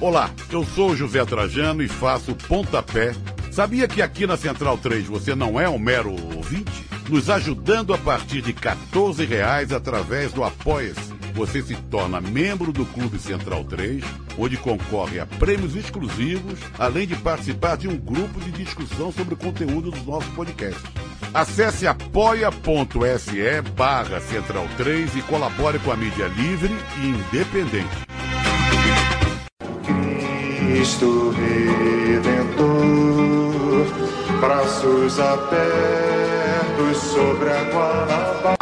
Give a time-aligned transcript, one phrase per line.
[0.00, 3.14] Olá, eu sou o José Trajano e faço pontapé.
[3.50, 6.84] Sabia que aqui na Central 3 você não é um mero ouvinte?
[7.08, 11.14] Nos ajudando a partir de 14 reais através do Apoia-se.
[11.34, 14.04] Você se torna membro do Clube Central 3,
[14.38, 19.38] onde concorre a prêmios exclusivos, além de participar de um grupo de discussão sobre o
[19.38, 21.03] conteúdo dos nossos podcasts.
[21.34, 26.72] Acesse apoia.se barra Central 3 e colabore com a mídia livre
[27.02, 28.06] e independente.
[30.64, 32.64] Cristo Redentor,
[34.40, 38.53] braços abertos sobre a Guanabara.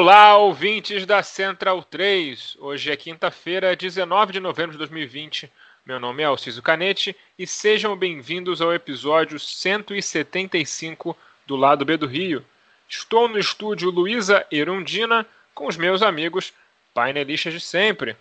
[0.00, 2.56] Olá, ouvintes da Central 3.
[2.60, 5.52] Hoje é quinta-feira, 19 de novembro de 2020.
[5.84, 11.16] Meu nome é Alciso Canete e sejam bem-vindos ao episódio 175
[11.48, 12.44] do Lado B do Rio.
[12.88, 16.54] Estou no estúdio Luísa Erundina com os meus amigos
[16.94, 18.16] painelistas de sempre.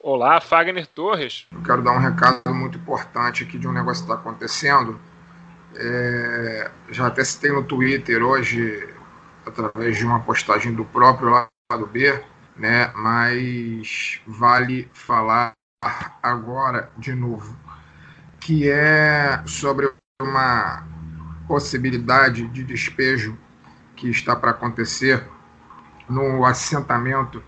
[0.00, 1.46] Olá, Fagner Torres.
[1.52, 5.00] Eu quero dar um recado muito importante aqui de um negócio que está acontecendo.
[5.76, 8.95] É, já até citei no Twitter hoje
[9.46, 12.22] através de uma postagem do próprio lado B,
[12.56, 12.90] né?
[12.94, 15.52] Mas vale falar
[16.22, 17.56] agora de novo,
[18.40, 20.84] que é sobre uma
[21.46, 23.38] possibilidade de despejo
[23.94, 25.24] que está para acontecer
[26.08, 27.42] no assentamento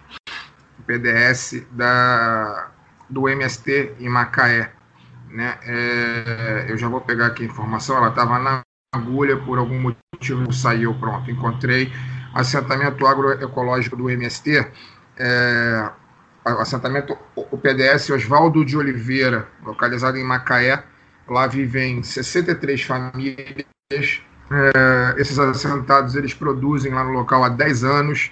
[0.88, 2.70] PDS da,
[3.08, 4.72] do MST em Macaé.
[5.28, 5.58] Né?
[5.62, 8.62] É, eu já vou pegar aqui a informação, ela estava na
[8.92, 11.92] agulha, por algum motivo saiu, pronto, encontrei
[12.34, 14.66] assentamento agroecológico do MST,
[15.18, 15.90] é,
[16.44, 20.82] assentamento o PDS Oswaldo de Oliveira, localizado em Macaé,
[21.28, 28.30] lá vivem 63 famílias, é, esses assentados eles produzem lá no local há 10 anos,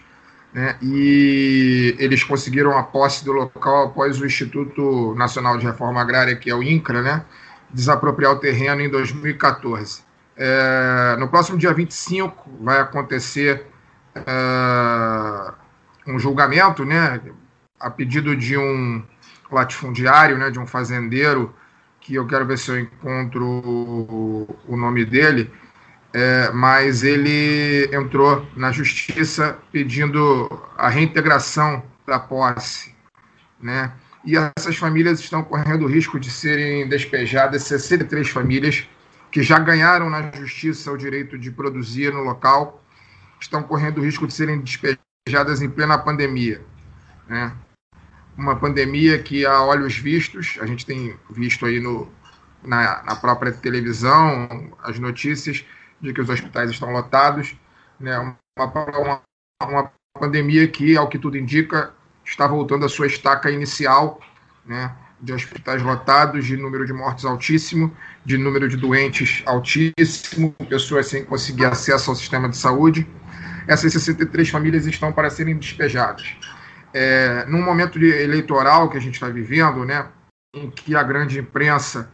[0.55, 6.35] né, e eles conseguiram a posse do local após o Instituto Nacional de Reforma Agrária,
[6.35, 7.25] que é o INCRA, né,
[7.71, 10.06] desapropriar o terreno em 2014.
[10.37, 13.67] É, no próximo dia 25 vai acontecer
[14.15, 15.53] é,
[16.07, 17.21] um julgamento, né,
[17.81, 19.03] a pedido de um
[19.51, 21.55] latifundiário, né, de um fazendeiro,
[22.01, 25.51] que eu quero ver se eu encontro o nome dele,
[26.13, 32.95] é, mas ele entrou na justiça pedindo a reintegração da posse,
[33.61, 33.93] né?
[34.25, 38.89] E essas famílias estão correndo o risco de serem despejadas, 63 famílias
[39.37, 42.83] que já ganharam na justiça o direito de produzir no local,
[43.39, 46.65] estão correndo o risco de serem despejadas em plena pandemia.
[47.29, 47.55] Né?
[48.35, 52.11] Uma pandemia que, a olhos vistos, a gente tem visto aí no,
[52.63, 55.63] na, na própria televisão as notícias
[56.01, 57.55] de que os hospitais estão lotados,
[58.01, 58.19] né?
[58.19, 59.21] uma, uma,
[59.63, 61.93] uma pandemia que, ao que tudo indica,
[62.25, 64.19] está voltando à sua estaca inicial,
[64.65, 64.97] né?
[65.21, 67.95] De hospitais lotados, de número de mortes altíssimo,
[68.25, 73.07] de número de doentes altíssimo, pessoas sem conseguir acesso ao sistema de saúde.
[73.67, 76.37] Essas 63 famílias estão para serem despejadas.
[76.93, 80.07] É, num momento eleitoral que a gente está vivendo, né,
[80.55, 82.11] em que a grande imprensa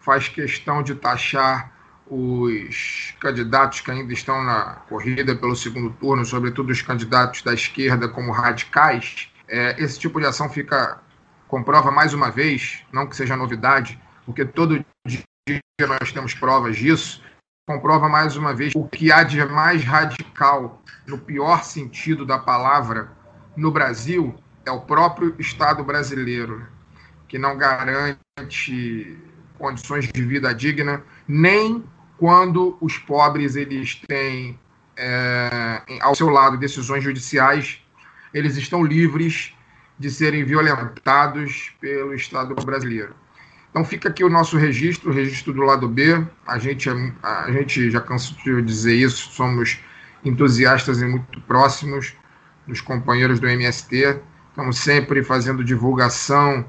[0.00, 1.72] faz questão de taxar
[2.06, 8.08] os candidatos que ainda estão na corrida pelo segundo turno, sobretudo os candidatos da esquerda,
[8.08, 11.00] como radicais, é, esse tipo de ação fica
[11.48, 14.84] comprova mais uma vez, não que seja novidade, porque todo
[15.46, 17.22] dia nós temos provas disso,
[17.66, 23.12] comprova mais uma vez o que há de mais radical, no pior sentido da palavra,
[23.56, 24.34] no Brasil,
[24.66, 26.66] é o próprio Estado brasileiro,
[27.28, 29.18] que não garante
[29.58, 31.84] condições de vida digna, nem
[32.18, 34.58] quando os pobres eles têm
[34.96, 37.80] é, ao seu lado decisões judiciais,
[38.32, 39.53] eles estão livres
[39.98, 43.14] de serem violentados pelo Estado brasileiro.
[43.70, 46.24] Então fica aqui o nosso registro, o registro do lado B.
[46.46, 49.80] A gente, é, a gente já cansou de dizer isso, somos
[50.24, 52.14] entusiastas e muito próximos
[52.66, 54.20] dos companheiros do MST.
[54.50, 56.64] Estamos sempre fazendo divulgação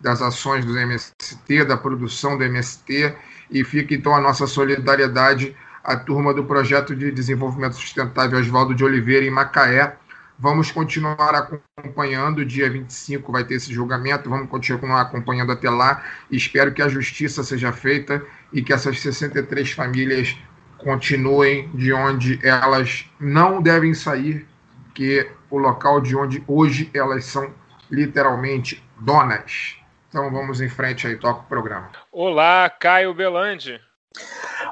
[0.00, 3.14] das ações do MST, da produção do MST,
[3.50, 8.84] e fica então a nossa solidariedade à turma do projeto de desenvolvimento sustentável Oswaldo de
[8.84, 9.96] Oliveira em Macaé,
[10.38, 12.44] Vamos continuar acompanhando.
[12.44, 14.30] Dia 25 vai ter esse julgamento.
[14.30, 16.04] Vamos continuar acompanhando até lá.
[16.30, 20.36] Espero que a justiça seja feita e que essas 63 famílias
[20.78, 24.46] continuem de onde elas não devem sair,
[24.84, 27.52] porque o local de onde hoje elas são
[27.90, 29.76] literalmente donas.
[30.08, 31.90] Então vamos em frente aí, toca o programa.
[32.12, 33.80] Olá, Caio Belandi.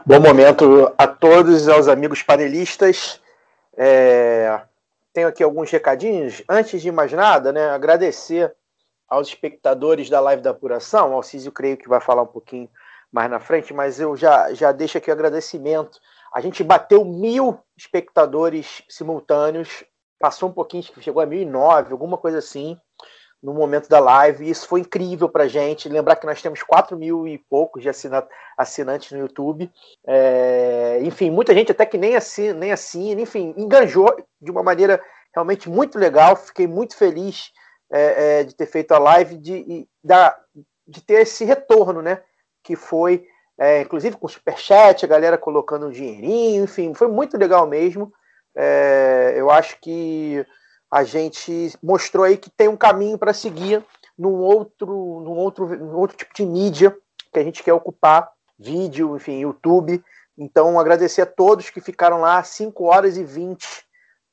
[0.06, 3.20] Bom momento a todos, aos amigos panelistas.
[3.76, 4.60] É...
[5.16, 6.42] Tenho aqui alguns recadinhos.
[6.46, 8.54] Antes de mais nada, né, agradecer
[9.08, 11.12] aos espectadores da live da apuração.
[11.12, 12.68] O Alcísio creio que vai falar um pouquinho
[13.10, 15.98] mais na frente, mas eu já, já deixo aqui o agradecimento.
[16.34, 19.82] A gente bateu mil espectadores simultâneos,
[20.20, 22.78] passou um pouquinho, chegou a 1.009, alguma coisa assim
[23.46, 24.50] no momento da live.
[24.50, 25.88] Isso foi incrível para gente.
[25.88, 27.88] Lembrar que nós temos 4 mil e poucos de
[28.58, 29.70] assinantes no YouTube.
[30.04, 35.00] É, enfim, muita gente até que nem assina, nem assina, enfim, enganjou de uma maneira
[35.32, 36.34] realmente muito legal.
[36.34, 37.52] Fiquei muito feliz
[37.88, 39.88] é, é, de ter feito a live, de,
[40.88, 42.20] de ter esse retorno, né?
[42.64, 47.64] Que foi, é, inclusive com superchat, a galera colocando um dinheirinho, enfim, foi muito legal
[47.64, 48.12] mesmo.
[48.56, 50.44] É, eu acho que
[50.90, 53.84] a gente mostrou aí que tem um caminho para seguir
[54.16, 56.96] num outro, num outro, num outro tipo de mídia
[57.32, 60.02] que a gente quer ocupar, vídeo, enfim, YouTube.
[60.38, 63.66] Então, agradecer a todos que ficaram lá 5 horas e 20,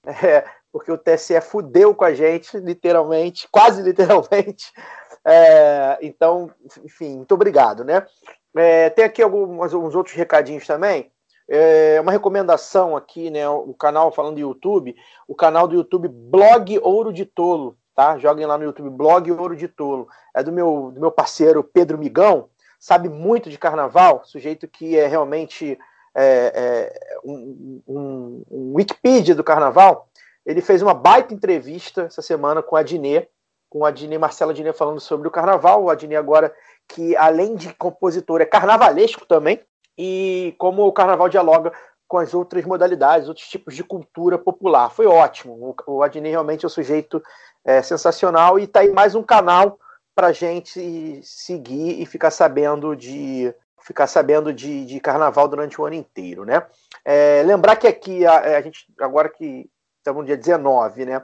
[0.24, 4.72] é, porque o TSE fudeu com a gente, literalmente, quase literalmente.
[5.26, 6.52] É, então,
[6.84, 8.06] enfim, muito obrigado, né?
[8.56, 11.12] É, tem aqui alguns, alguns outros recadinhos também.
[11.48, 13.48] É uma recomendação aqui, né?
[13.50, 14.96] O canal falando do YouTube,
[15.28, 18.18] o canal do YouTube Blog Ouro de Tolo, tá?
[18.18, 20.08] Joguem lá no YouTube Blog Ouro de Tolo.
[20.34, 22.50] É do meu, do meu parceiro Pedro Migão,
[22.80, 25.78] sabe muito de carnaval, sujeito que é realmente
[26.16, 30.08] é, é, um, um, um, Wikipedia do carnaval.
[30.46, 33.28] Ele fez uma baita entrevista essa semana com a Dinê,
[33.70, 35.84] com a Dinê, Marcela Dinê falando sobre o carnaval.
[35.84, 36.54] O Adnê agora,
[36.88, 39.60] que além de compositor, é carnavalesco também,
[39.98, 41.72] e como o carnaval dialoga
[42.08, 44.90] com as outras modalidades, outros tipos de cultura popular.
[44.92, 45.76] Foi ótimo.
[45.88, 47.22] O, Adnei realmente é um sujeito
[47.66, 49.80] é, sensacional e está aí mais um canal
[50.16, 55.96] para gente seguir e ficar sabendo de ficar sabendo de, de carnaval durante o ano
[55.96, 56.66] inteiro, né?
[57.04, 61.22] É, lembrar que aqui a, a, gente agora que estamos no dia 19, né?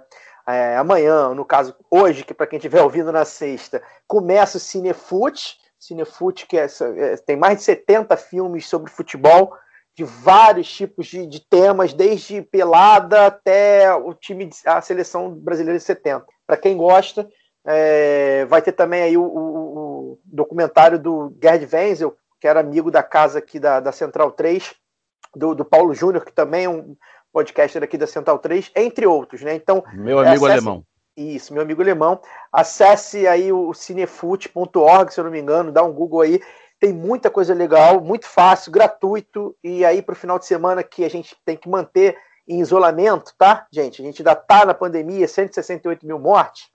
[0.48, 5.57] É, amanhã, no caso hoje, que para quem estiver ouvindo na sexta, começa o Cinefute,
[5.80, 6.66] Cinefute, que é,
[6.98, 9.54] é, tem mais de 70 filmes sobre futebol,
[9.96, 15.78] de vários tipos de, de, temas, desde pelada até o time, de, a seleção brasileira
[15.78, 16.26] de 70.
[16.46, 17.28] Para quem gosta,
[17.66, 19.78] é, vai ter também aí o, o,
[20.14, 24.74] o, documentário do Gerd Wenzel, que era amigo da casa aqui da, da Central 3,
[25.36, 26.96] do, do Paulo Júnior, que também é um
[27.31, 29.54] podcaster aqui da Central 3, entre outros, né?
[29.54, 30.84] Então, meu amigo alemão.
[31.19, 32.21] Isso, meu amigo alemão.
[32.50, 36.42] Acesse aí o cinefute.org, se eu não me engano, dá um Google aí.
[36.80, 39.54] Tem muita coisa legal, muito fácil, gratuito.
[39.62, 42.18] E aí, para o final de semana que a gente tem que manter
[42.48, 44.01] em isolamento, tá, gente?
[44.01, 46.69] A gente ainda tá na pandemia, 168 mil mortes.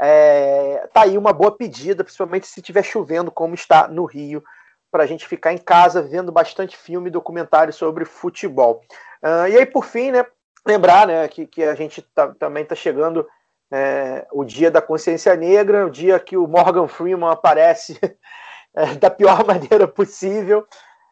[0.00, 4.42] É, tá aí uma boa pedida, principalmente se estiver chovendo, como está no Rio,
[4.90, 8.80] para a gente ficar em casa vendo bastante filme e documentário sobre futebol.
[9.22, 10.24] Uh, e aí, por fim, né,
[10.66, 13.26] lembrar né, que, que a gente tá, também está chegando
[13.74, 17.98] é, o dia da consciência negra, o dia que o Morgan Freeman aparece
[18.72, 20.64] é, da pior maneira possível.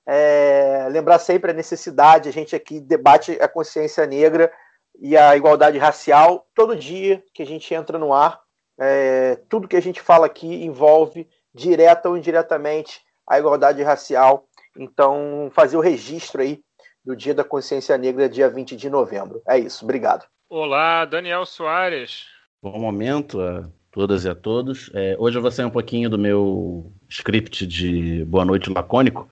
[0.06, 4.52] É, lembrar sempre a necessidade, a gente aqui debate a consciência negra
[5.00, 8.40] e a igualdade racial todo dia que a gente entra no ar.
[8.78, 14.46] É, tudo que a gente fala aqui envolve, direta ou indiretamente, a igualdade racial.
[14.76, 16.60] Então, fazer o registro aí
[17.04, 19.42] do Dia da Consciência Negra, dia 20 de novembro.
[19.46, 20.24] É isso, obrigado.
[20.48, 22.31] Olá, Daniel Soares.
[22.62, 24.88] Bom momento a todas e a todos.
[24.94, 29.28] É, hoje eu vou sair um pouquinho do meu script de Boa Noite Lacônico,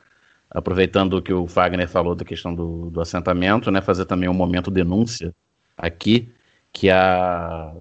[0.50, 4.68] aproveitando que o Fagner falou da questão do, do assentamento, né, fazer também um momento
[4.68, 5.32] denúncia
[5.78, 6.28] aqui,
[6.72, 7.72] que a,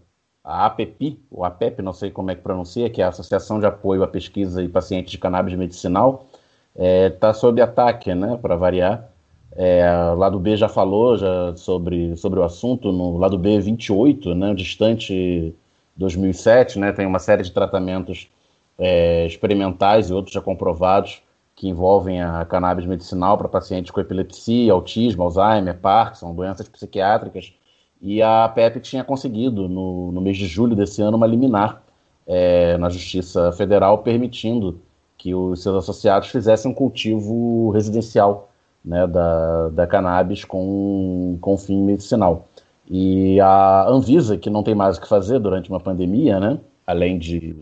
[0.44, 3.66] a APP, o APEP, não sei como é que pronuncia, que é a Associação de
[3.66, 6.30] Apoio à Pesquisa e Pacientes de Cannabis Medicinal,
[6.76, 9.10] está é, tá sob ataque, né, para variar.
[9.56, 9.84] É,
[10.16, 15.54] lado B já falou já sobre, sobre o assunto, no lado B 28, né, distante
[15.96, 18.30] 2007, né, tem uma série de tratamentos
[18.78, 21.22] é, experimentais e outros já comprovados
[21.56, 27.54] que envolvem a cannabis medicinal para pacientes com epilepsia, autismo, Alzheimer, Parkinson, doenças psiquiátricas.
[28.02, 31.84] E a PEP tinha conseguido, no, no mês de julho desse ano, uma liminar
[32.26, 34.80] é, na Justiça Federal permitindo
[35.18, 38.49] que os seus associados fizessem um cultivo residencial
[38.84, 42.48] né, da, da cannabis com, com fim medicinal.
[42.90, 47.20] E a Anvisa, que não tem mais o que fazer durante uma pandemia, né, além
[47.20, 47.56] de,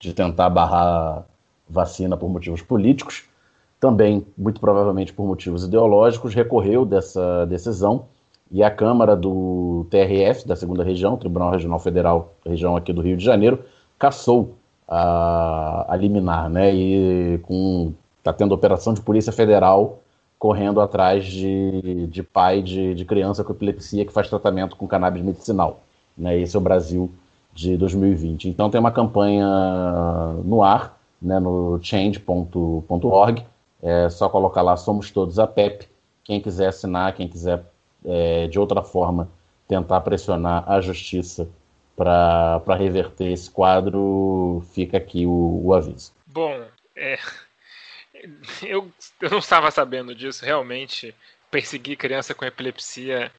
[0.00, 1.24] de tentar barrar
[1.68, 3.24] vacina por motivos políticos,
[3.78, 8.06] também, muito provavelmente por motivos ideológicos, recorreu dessa decisão
[8.50, 13.16] e a Câmara do TRF, da segunda região, Tribunal Regional Federal, região aqui do Rio
[13.16, 13.64] de Janeiro,
[13.98, 14.54] cassou
[14.86, 16.72] a, a liminar, né?
[16.74, 19.98] E com está tendo operação de polícia federal
[20.38, 25.22] correndo atrás de, de pai de, de criança com epilepsia que faz tratamento com cannabis
[25.22, 25.82] medicinal.
[26.16, 26.38] Né?
[26.38, 27.10] Esse é o Brasil
[27.52, 28.48] de 2020.
[28.48, 29.46] Então tem uma campanha
[30.44, 33.44] no ar, né, no change.org.
[33.82, 35.86] É só colocar lá Somos Todos a PEP.
[36.24, 37.64] Quem quiser assinar, quem quiser
[38.04, 39.28] é, de outra forma
[39.68, 41.48] tentar pressionar a justiça
[41.96, 46.12] para reverter esse quadro, fica aqui o, o aviso.
[46.26, 46.60] Bom,
[46.96, 47.18] é,
[48.62, 48.90] eu,
[49.20, 50.44] eu não estava sabendo disso.
[50.44, 51.14] Realmente,
[51.50, 53.30] perseguir criança com epilepsia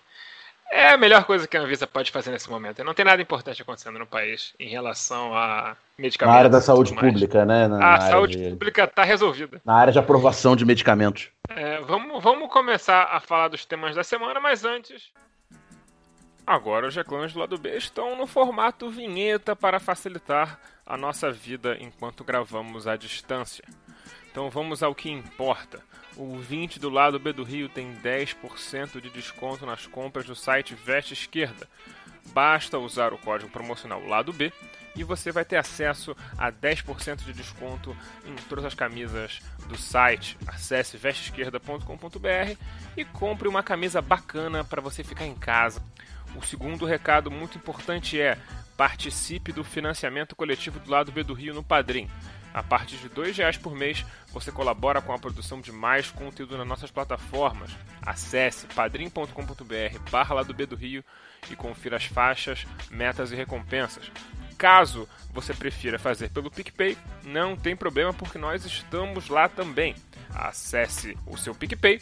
[0.71, 2.83] é a melhor coisa que a Anvisa pode fazer nesse momento.
[2.83, 6.33] Não tem nada importante acontecendo no país em relação a medicamentos.
[6.33, 7.67] Na área da saúde pública, né?
[7.67, 8.49] Na, a saúde de...
[8.49, 9.61] pública está resolvida.
[9.63, 11.29] Na área de aprovação de medicamentos.
[11.49, 15.11] É, vamos, vamos começar a falar dos temas da semana, mas antes.
[16.47, 21.77] Agora os reclames do lado B estão no formato vinheta para facilitar a nossa vida
[21.79, 23.63] enquanto gravamos à distância.
[24.35, 25.81] Então vamos ao que importa.
[26.17, 30.75] O 20 do lado B do Rio tem 10% de desconto nas compras do site
[30.75, 31.65] Veste Esquerda.
[32.33, 34.51] Basta usar o código promocional lado B
[34.93, 39.39] e você vai ter acesso a 10% de desconto em todas as camisas
[39.69, 40.37] do site.
[40.45, 42.57] Acesse vesteesquerda.com.br
[42.97, 45.81] e compre uma camisa bacana para você ficar em casa.
[46.35, 48.37] O segundo recado muito importante é
[48.75, 52.09] participe do financiamento coletivo do lado B do Rio no Padrim.
[52.55, 56.57] A partir de R$ reais por mês, você colabora com a produção de mais conteúdo
[56.57, 57.69] nas nossas plataformas.
[58.01, 61.03] Acesse padrim.com.br barra do B do Rio
[61.51, 64.09] e confira as faixas, metas e recompensas.
[64.57, 69.93] Caso você prefira fazer pelo PicPay, não tem problema porque nós estamos lá também.
[70.33, 72.01] Acesse o seu PicPay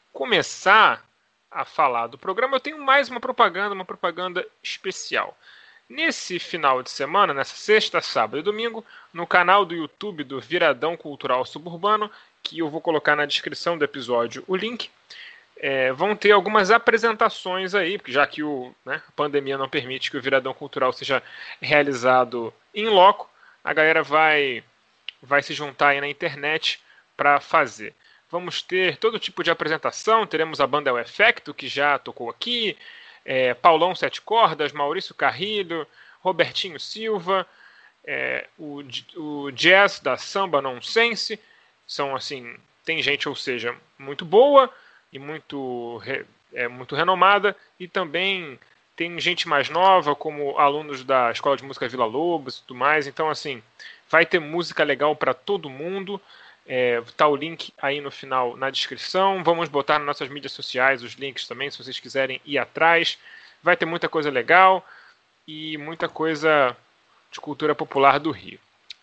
[0.11, 1.03] começar
[1.49, 5.37] a falar do programa, eu tenho mais uma propaganda, uma propaganda especial.
[5.89, 10.95] Nesse final de semana, nessa sexta, sábado e domingo, no canal do YouTube do Viradão
[10.95, 12.09] Cultural Suburbano,
[12.41, 14.89] que eu vou colocar na descrição do episódio o link,
[15.57, 20.09] é, vão ter algumas apresentações aí, porque já que o, né, a pandemia não permite
[20.09, 21.21] que o Viradão Cultural seja
[21.61, 23.29] realizado em loco,
[23.63, 24.63] a galera vai,
[25.21, 26.81] vai se juntar aí na internet
[27.15, 27.93] para fazer.
[28.31, 30.25] Vamos ter todo tipo de apresentação.
[30.25, 32.77] Teremos a banda El Efecto, que já tocou aqui,
[33.25, 35.85] é, Paulão Sete Cordas, Maurício Carrilho,
[36.21, 37.45] Robertinho Silva,
[38.05, 38.81] é, o,
[39.17, 41.39] o jazz da Samba Nonsense.
[41.85, 44.73] São assim, tem gente, ou seja, muito boa
[45.11, 46.01] e muito,
[46.53, 48.57] é, muito renomada, e também
[48.95, 53.07] tem gente mais nova, como alunos da Escola de Música Vila Lobos e tudo mais.
[53.07, 53.61] Então, assim,
[54.09, 56.21] vai ter música legal para todo mundo.
[56.67, 59.43] É, tá o link aí no final na descrição.
[59.43, 63.17] Vamos botar nas nossas mídias sociais os links também, se vocês quiserem ir atrás.
[63.63, 64.85] Vai ter muita coisa legal
[65.47, 66.75] e muita coisa
[67.31, 68.59] de cultura popular do Rio.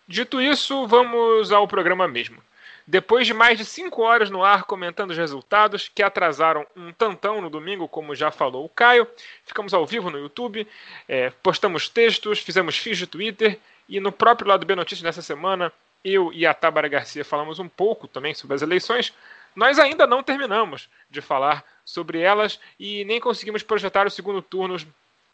[0.07, 2.41] Dito isso, vamos ao programa mesmo.
[2.89, 7.39] Depois de mais de 5 horas no ar comentando os resultados, que atrasaram um tantão
[7.39, 9.07] no domingo, como já falou o Caio,
[9.45, 10.67] ficamos ao vivo no YouTube,
[11.07, 15.71] é, postamos textos, fizemos fios de Twitter e no próprio lado B Notícias nessa semana
[16.03, 19.13] eu e a Tábara Garcia falamos um pouco também sobre as eleições,
[19.55, 24.77] nós ainda não terminamos de falar sobre elas e nem conseguimos projetar o segundo turno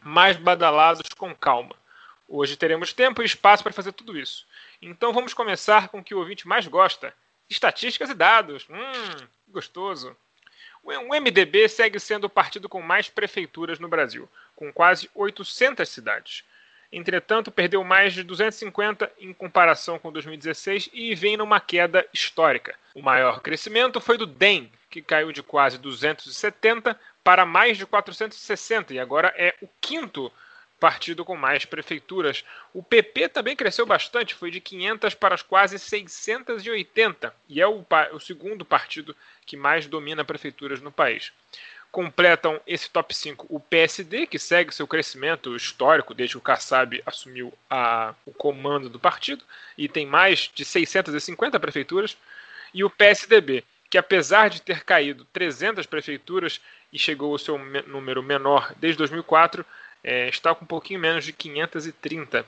[0.02, 1.76] mais badalados com calma.
[2.28, 4.48] Hoje teremos tempo e espaço para fazer tudo isso.
[4.82, 7.14] Então vamos começar com o que o ouvinte mais gosta:
[7.50, 8.66] estatísticas e dados.
[8.70, 10.16] Hum, gostoso.
[10.84, 16.44] O MDB segue sendo o partido com mais prefeituras no Brasil, com quase 800 cidades.
[16.96, 22.74] Entretanto, perdeu mais de 250 em comparação com 2016 e vem numa queda histórica.
[22.94, 28.94] O maior crescimento foi do DEM, que caiu de quase 270 para mais de 460
[28.94, 30.32] e agora é o quinto
[30.80, 32.46] partido com mais prefeituras.
[32.74, 38.20] O PP também cresceu bastante, foi de 500 para quase 680 e é o, o
[38.22, 39.14] segundo partido
[39.46, 41.34] que mais domina prefeituras no país
[41.96, 47.02] completam esse top 5 o PSD, que segue seu crescimento histórico desde que o Kassab
[47.06, 49.42] assumiu a, o comando do partido,
[49.78, 52.18] e tem mais de 650 prefeituras,
[52.74, 56.60] e o PSDB, que apesar de ter caído 300 prefeituras
[56.92, 59.66] e chegou ao seu número menor desde 2004,
[60.04, 62.46] é, está com um pouquinho menos de 530.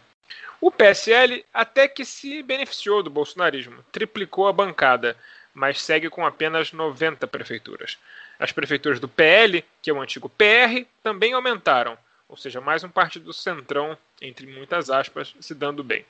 [0.59, 5.15] O PSL até que se beneficiou do bolsonarismo, triplicou a bancada,
[5.53, 7.97] mas segue com apenas 90 prefeituras.
[8.39, 11.97] As prefeituras do PL, que é o antigo PR, também aumentaram,
[12.29, 16.05] ou seja, mais um partido do centrão, entre muitas aspas, se dando bem.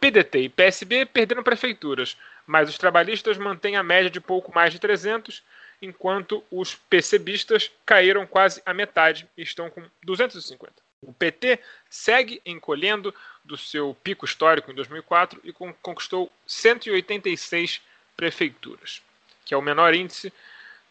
[0.00, 4.78] PDT e PSB perderam prefeituras, mas os trabalhistas mantêm a média de pouco mais de
[4.78, 5.42] 300,
[5.82, 10.72] enquanto os PCBistas caíram quase a metade e estão com 250.
[11.02, 11.58] O PT
[11.88, 17.80] segue encolhendo do seu pico histórico em 2004 e conquistou 186
[18.16, 19.02] prefeituras,
[19.44, 20.32] que é o menor índice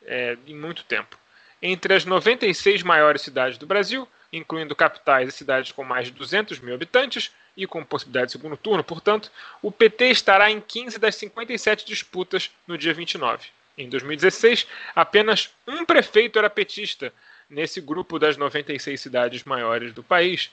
[0.06, 1.18] é, em muito tempo.
[1.62, 6.60] Entre as 96 maiores cidades do Brasil, incluindo capitais e cidades com mais de 200
[6.60, 11.16] mil habitantes e com possibilidade de segundo turno, portanto, o PT estará em 15 das
[11.16, 13.48] 57 disputas no dia 29.
[13.78, 17.14] Em 2016, apenas um prefeito era petista
[17.50, 20.52] nesse grupo das 96 cidades maiores do país.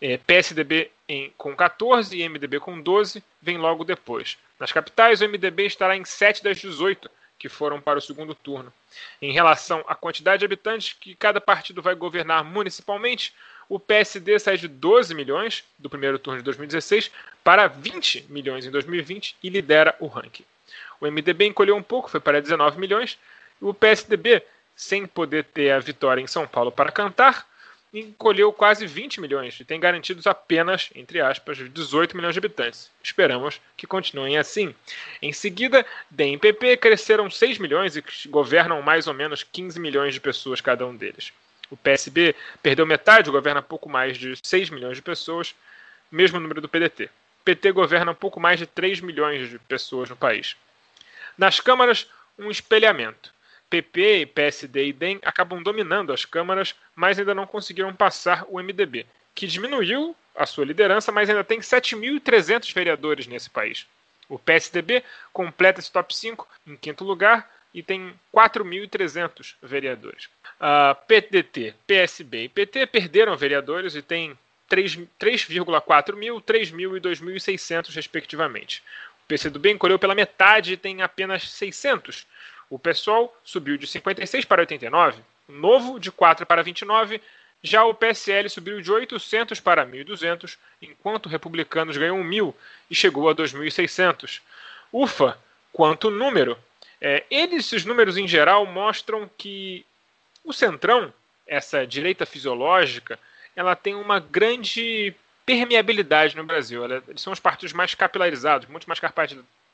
[0.00, 4.36] É, PSDB em, com 14 e MDB com 12 vem logo depois.
[4.58, 7.08] Nas capitais, o MDB estará em 7 das 18
[7.42, 8.72] que foram para o segundo turno.
[9.20, 13.34] Em relação à quantidade de habitantes que cada partido vai governar municipalmente,
[13.68, 17.10] o PSD sai de 12 milhões do primeiro turno de 2016
[17.42, 20.44] para 20 milhões em 2020 e lidera o ranking.
[21.00, 23.18] O MDB encolheu um pouco, foi para 19 milhões.
[23.60, 24.44] O PSDB,
[24.76, 27.44] sem poder ter a vitória em São Paulo para cantar,
[27.92, 32.90] encolheu quase 20 milhões e tem garantidos apenas, entre aspas, 18 milhões de habitantes.
[33.02, 34.74] Esperamos que continuem assim.
[35.20, 40.14] Em seguida, DEM e PP cresceram 6 milhões e governam mais ou menos 15 milhões
[40.14, 41.32] de pessoas cada um deles.
[41.70, 45.54] O PSB perdeu metade, governa pouco mais de 6 milhões de pessoas,
[46.10, 47.10] mesmo número do PDT.
[47.44, 50.56] PT governa pouco mais de 3 milhões de pessoas no país.
[51.36, 52.06] Nas câmaras,
[52.38, 53.31] um espelhamento.
[53.72, 59.06] PP, PSD e DEM acabam dominando as câmaras, mas ainda não conseguiram passar o MDB,
[59.34, 63.86] que diminuiu a sua liderança, mas ainda tem 7.300 vereadores nesse país.
[64.28, 70.28] O PSDB completa esse top 5 em quinto lugar e tem 4.300 vereadores.
[70.60, 74.38] A PDT, PSB e PT perderam vereadores e têm
[74.70, 78.82] 3,4 mil, 3 mil e 2.600, respectivamente.
[79.24, 82.26] O PCdoB encolheu pela metade e tem apenas 600.
[82.72, 87.20] O PSOL subiu de 56 para 89, o Novo de 4 para 29,
[87.62, 92.54] já o PSL subiu de 800 para 1.200, enquanto Republicanos ganhou 1.000
[92.90, 94.40] e chegou a 2.600.
[94.90, 95.38] Ufa,
[95.70, 96.58] quanto número!
[96.98, 99.84] É, eles, esses números em geral, mostram que
[100.42, 101.12] o Centrão,
[101.46, 103.18] essa direita fisiológica,
[103.54, 106.82] ela tem uma grande permeabilidade no Brasil.
[107.06, 108.98] Eles são os partidos mais capilarizados, muito mais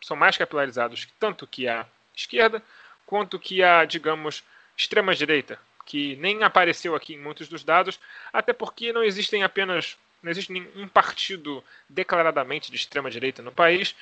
[0.03, 2.61] são mais capilarizados tanto que a esquerda
[3.09, 4.45] quanto que a, digamos,
[4.77, 7.99] extrema direita, que nem apareceu aqui em muitos dos dados,
[8.31, 13.95] até porque não existem apenas não existe nenhum partido declaradamente de extrema direita no país.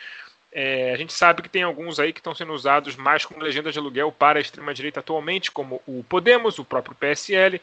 [0.51, 3.71] É, a gente sabe que tem alguns aí que estão sendo usados mais como legenda
[3.71, 7.61] de aluguel para a extrema direita atualmente, como o Podemos, o próprio PSL,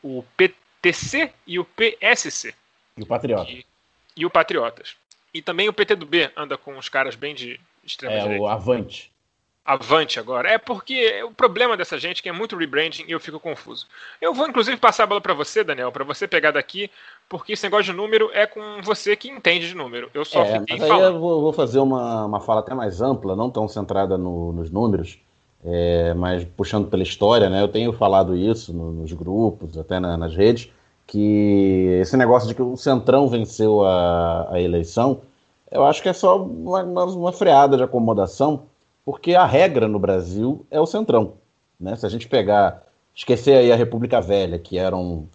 [0.00, 2.54] o PTC e o PSC.
[2.96, 3.50] E o Patriota.
[3.50, 3.66] E,
[4.16, 4.94] e o Patriotas.
[5.34, 8.38] E também o PT do B anda com uns caras bem de extrema é.
[8.38, 9.10] O Avante.
[9.68, 10.48] Avante agora.
[10.48, 13.86] É porque o problema dessa gente é que é muito rebranding e eu fico confuso.
[14.18, 16.90] Eu vou inclusive passar a bola para você, Daniel, para você pegar daqui,
[17.28, 20.10] porque esse negócio de número é com você que entende de número.
[20.14, 21.06] Eu só é, fiquei mas falando.
[21.06, 24.52] Aí eu vou, vou, fazer uma, uma fala até mais ampla, não tão centrada no,
[24.52, 25.18] nos números,
[25.62, 27.62] é, mas puxando pela história, né?
[27.62, 30.70] Eu tenho falado isso no, nos grupos, até na, nas redes,
[31.06, 35.20] que esse negócio de que o Centrão venceu a, a eleição,
[35.70, 38.62] eu acho que é só uma, uma, freada de acomodação,
[39.08, 41.32] porque a regra no Brasil é o Centrão.
[41.80, 41.96] Né?
[41.96, 42.82] Se a gente pegar,
[43.14, 45.26] esquecer aí a República Velha, que eram,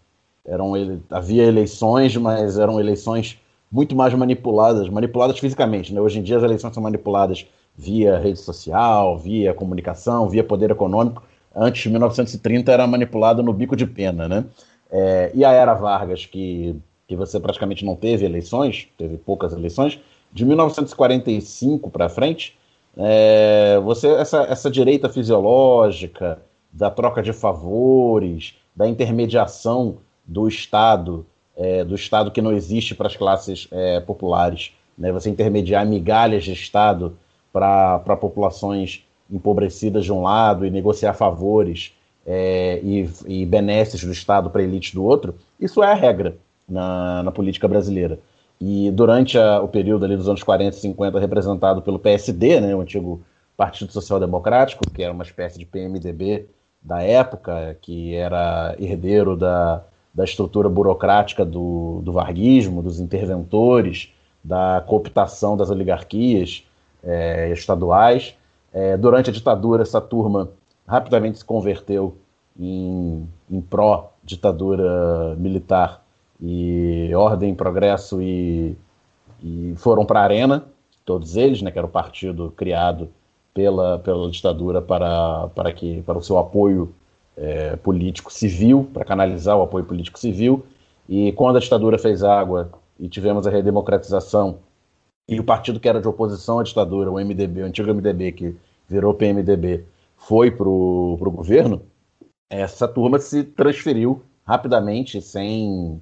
[0.45, 0.73] eram
[1.09, 5.91] havia eleições, mas eram eleições muito mais manipuladas, manipuladas fisicamente.
[5.91, 5.99] Né?
[5.99, 11.23] Hoje em dia as eleições são manipuladas via rede social, via comunicação, via poder econômico.
[11.55, 14.45] Antes de 1930 era manipulado no bico de pena, né?
[14.91, 16.75] É, e a era Vargas, que,
[17.07, 19.99] que você praticamente não teve eleições, teve poucas eleições,
[20.31, 22.55] de 1945 para frente,
[22.97, 26.39] é, você essa, essa direita fisiológica
[26.71, 31.25] da troca de favores, da intermediação do Estado,
[31.55, 35.11] é, do Estado que não existe para as classes é, populares, né?
[35.11, 37.17] você intermediar migalhas de Estado
[37.51, 41.93] para populações empobrecidas de um lado e negociar favores
[42.25, 46.35] é, e, e benesses do Estado para elites do outro, isso é a regra
[46.67, 48.19] na, na política brasileira.
[48.65, 52.73] E durante a, o período ali dos anos 40 e 50, representado pelo PSD, né,
[52.73, 53.21] o antigo
[53.57, 56.47] Partido Social Democrático, que era uma espécie de PMDB
[56.81, 64.81] da época, que era herdeiro da, da estrutura burocrática do, do varguismo, dos interventores, da
[64.87, 66.65] cooptação das oligarquias
[67.03, 68.33] é, estaduais.
[68.71, 70.49] É, durante a ditadura, essa turma
[70.87, 72.15] rapidamente se converteu
[72.57, 76.02] em, em pró-ditadura militar
[76.45, 78.75] e ordem, progresso e,
[79.41, 80.65] e foram para a arena,
[81.05, 83.09] todos eles, né, que era o partido criado
[83.53, 86.93] pela, pela ditadura para, para, que, para o seu apoio
[87.37, 90.65] é, político civil, para canalizar o apoio político civil.
[91.07, 94.59] E quando a ditadura fez água e tivemos a redemocratização,
[95.27, 98.55] e o partido que era de oposição à ditadura, o MDB, o antigo MDB, que
[98.89, 99.85] virou PMDB,
[100.17, 101.81] foi para o governo,
[102.49, 106.01] essa turma se transferiu rapidamente, sem,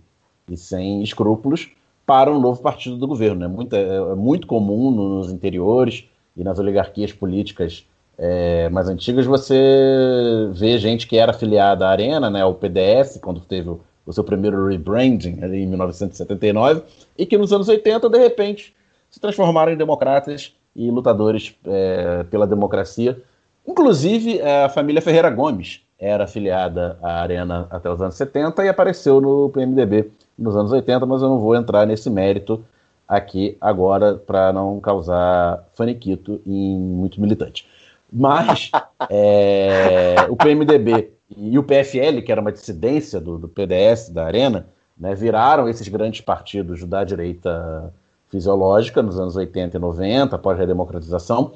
[0.50, 1.70] e sem escrúpulos,
[2.06, 3.46] para um novo partido do governo.
[3.46, 7.86] É muito, é, é muito comum nos interiores e nas oligarquias políticas
[8.24, 13.40] é, mais antigas você vê gente que era afiliada à Arena, né, ao PDS, quando
[13.42, 16.84] teve o, o seu primeiro rebranding ali em 1979,
[17.18, 18.76] e que nos anos 80, de repente,
[19.10, 23.20] se transformaram em democratas e lutadores é, pela democracia.
[23.68, 29.22] Inclusive, a família Ferreira Gomes era afiliada à Arena até os anos 70 e apareceu
[29.22, 32.66] no PMDB nos anos 80, mas eu não vou entrar nesse mérito
[33.08, 37.68] aqui agora para não causar faniquito em muito militante.
[38.12, 38.72] Mas
[39.12, 44.66] é, o PMDB e o PFL, que era uma dissidência do, do PDS, da Arena,
[44.98, 47.94] né, viraram esses grandes partidos da direita
[48.30, 51.52] fisiológica nos anos 80 e 90, após a redemocratização,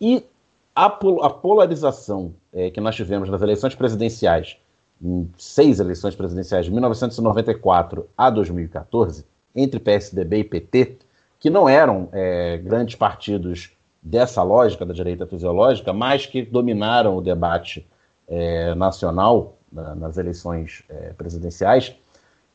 [0.00, 0.22] e
[0.78, 4.56] a, a polarização é, que nós tivemos nas eleições presidenciais,
[5.02, 10.98] em seis eleições presidenciais de 1994 a 2014, entre PSDB e PT,
[11.40, 17.20] que não eram é, grandes partidos dessa lógica da direita fisiológica, mas que dominaram o
[17.20, 17.84] debate
[18.28, 21.92] é, nacional na, nas eleições é, presidenciais,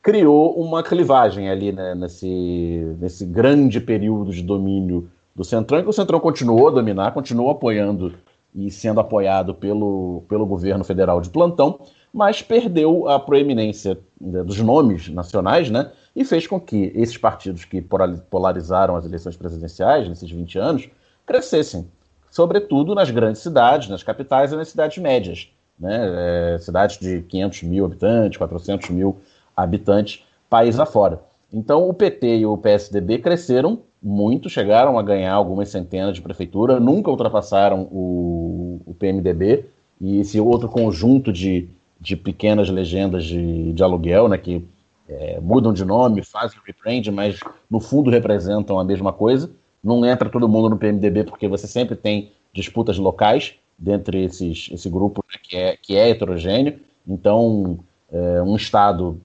[0.01, 5.93] criou uma clivagem ali né, nesse, nesse grande período de domínio do Centrão, que o
[5.93, 8.13] Centrão continuou a dominar, continuou apoiando
[8.53, 11.79] e sendo apoiado pelo, pelo governo federal de plantão,
[12.13, 15.91] mas perdeu a proeminência né, dos nomes nacionais, né?
[16.15, 20.89] E fez com que esses partidos que polarizaram as eleições presidenciais nesses 20 anos
[21.25, 21.87] crescessem,
[22.29, 26.53] sobretudo nas grandes cidades, nas capitais e nas cidades médias, né?
[26.53, 29.17] É, cidades de 500 mil habitantes, 400 mil
[29.57, 31.19] habitantes, país afora.
[31.51, 36.79] Então, o PT e o PSDB cresceram muito, chegaram a ganhar algumas centenas de prefeitura,
[36.79, 39.65] nunca ultrapassaram o, o PMDB
[40.01, 44.65] e esse outro conjunto de, de pequenas legendas de, de aluguel, né, que
[45.07, 47.39] é, mudam de nome, fazem rebrand, mas
[47.69, 49.49] no fundo representam a mesma coisa.
[49.81, 54.89] Não entra todo mundo no PMDB porque você sempre tem disputas locais dentre esses, esse
[54.89, 56.79] grupo né, que, é, que é heterogêneo.
[57.07, 57.79] Então,
[58.11, 59.19] é, um Estado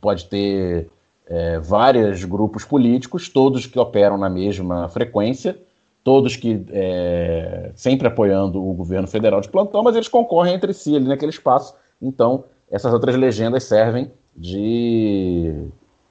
[0.00, 0.88] pode ter
[1.30, 5.56] é, vários grupos políticos, todos que operam na mesma frequência,
[6.02, 10.96] todos que é, sempre apoiando o governo federal de plantão, mas eles concorrem entre si
[10.96, 11.72] ali naquele espaço.
[12.02, 15.68] Então, essas outras legendas servem de,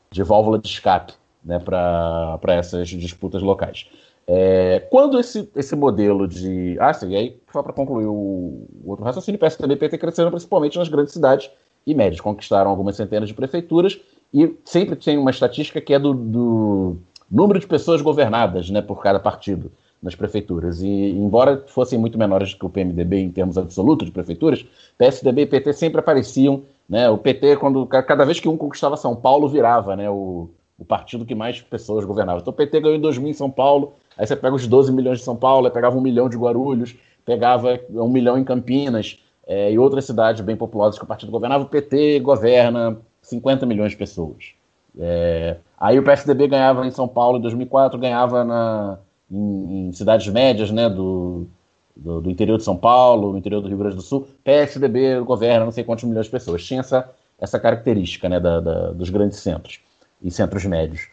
[0.09, 3.87] de válvula de escape né, para essas disputas locais.
[4.25, 6.77] É, quando esse, esse modelo de.
[6.79, 10.29] Ah, sim, e aí, só para concluir o, o, outro raciocínio, PSDB e PT cresceram
[10.29, 11.49] principalmente nas grandes cidades
[11.85, 13.99] e médias, conquistaram algumas centenas de prefeituras
[14.33, 16.97] e sempre tem uma estatística que é do, do
[17.29, 20.81] número de pessoas governadas né, por cada partido nas prefeituras.
[20.81, 24.65] E, embora fossem muito menores que o PMDB em termos absolutos de prefeituras,
[24.97, 26.63] PSDB e PT sempre apareciam.
[26.87, 30.85] Né, o PT, quando cada vez que um conquistava São Paulo, virava né, o, o
[30.85, 32.39] partido que mais pessoas governava.
[32.39, 35.19] Então o PT ganhou em 2000 em São Paulo, aí você pega os 12 milhões
[35.19, 39.71] de São Paulo, aí pegava um milhão de Guarulhos, pegava um milhão em Campinas é,
[39.71, 41.63] e outras cidades bem populosas que o partido governava.
[41.63, 42.97] O PT governa
[43.29, 44.53] 50 milhões de pessoas.
[44.97, 48.99] É, aí o PSDB ganhava em São Paulo em 2004, ganhava na,
[49.31, 51.47] em, em cidades médias né, do,
[51.95, 54.27] do, do, interior de São Paulo, no interior do Rio Grande do Sul.
[54.43, 56.65] PSDB governa não sei quantos milhões de pessoas.
[56.65, 59.79] Tinha essa, essa característica né, da, da, dos grandes centros
[60.21, 61.07] e centros médios.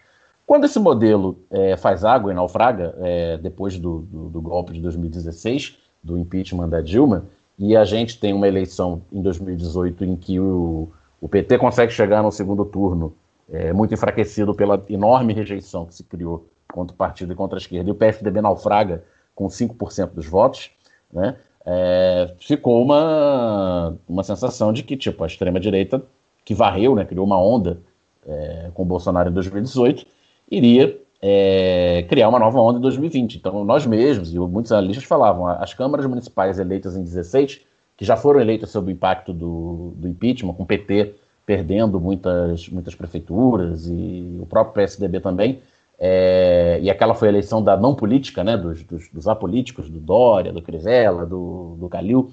[0.46, 4.80] Quando esse modelo é, faz água e naufraga, é, depois do, do, do, golpe de
[4.80, 7.26] 2016, do impeachment da Dilma,
[7.58, 10.88] e a gente tem uma eleição em 2018 em que o,
[11.20, 13.14] o PT consegue chegar no segundo turno
[13.50, 17.60] é, muito enfraquecido pela enorme rejeição que se criou contra o partido e contra a
[17.60, 20.70] esquerda, e o PSDB naufraga com 5% dos votos,
[21.12, 21.36] né?
[21.68, 26.02] É, ficou uma, uma sensação de que tipo, a extrema-direita,
[26.44, 27.80] que varreu, né, criou uma onda
[28.24, 30.06] é, com o Bolsonaro em 2018,
[30.48, 33.36] iria é, criar uma nova onda em 2020.
[33.36, 37.62] Então, nós mesmos, e muitos analistas falavam, as câmaras municipais eleitas em 16,
[37.96, 41.14] que já foram eleitas sob o impacto do, do impeachment, com o PT
[41.46, 45.60] perdendo muitas, muitas prefeituras e o próprio PSDB também,
[45.98, 49.98] é, e aquela foi a eleição da não política, né, dos, dos, dos apolíticos, do
[49.98, 52.32] Dória, do Crivella, do, do Calil,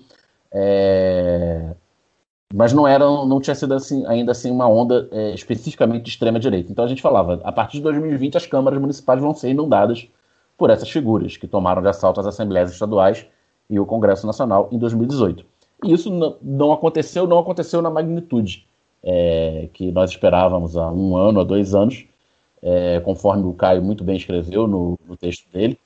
[0.52, 1.74] é,
[2.54, 6.40] mas não era, não tinha sido assim, ainda assim uma onda é, especificamente de extrema
[6.40, 6.72] direita.
[6.72, 10.08] Então a gente falava, a partir de 2020 as câmaras municipais vão ser inundadas
[10.58, 13.26] por essas figuras que tomaram de assalto as assembleias estaduais
[13.70, 15.53] e o Congresso Nacional em 2018.
[15.86, 18.66] Isso não, aconteceu, não aconteceu na magnitude
[19.04, 22.06] é, que nós esperávamos há um ano, há dois anos,
[22.62, 25.78] é, conforme o Caio muito bem escreveu no, no texto dele.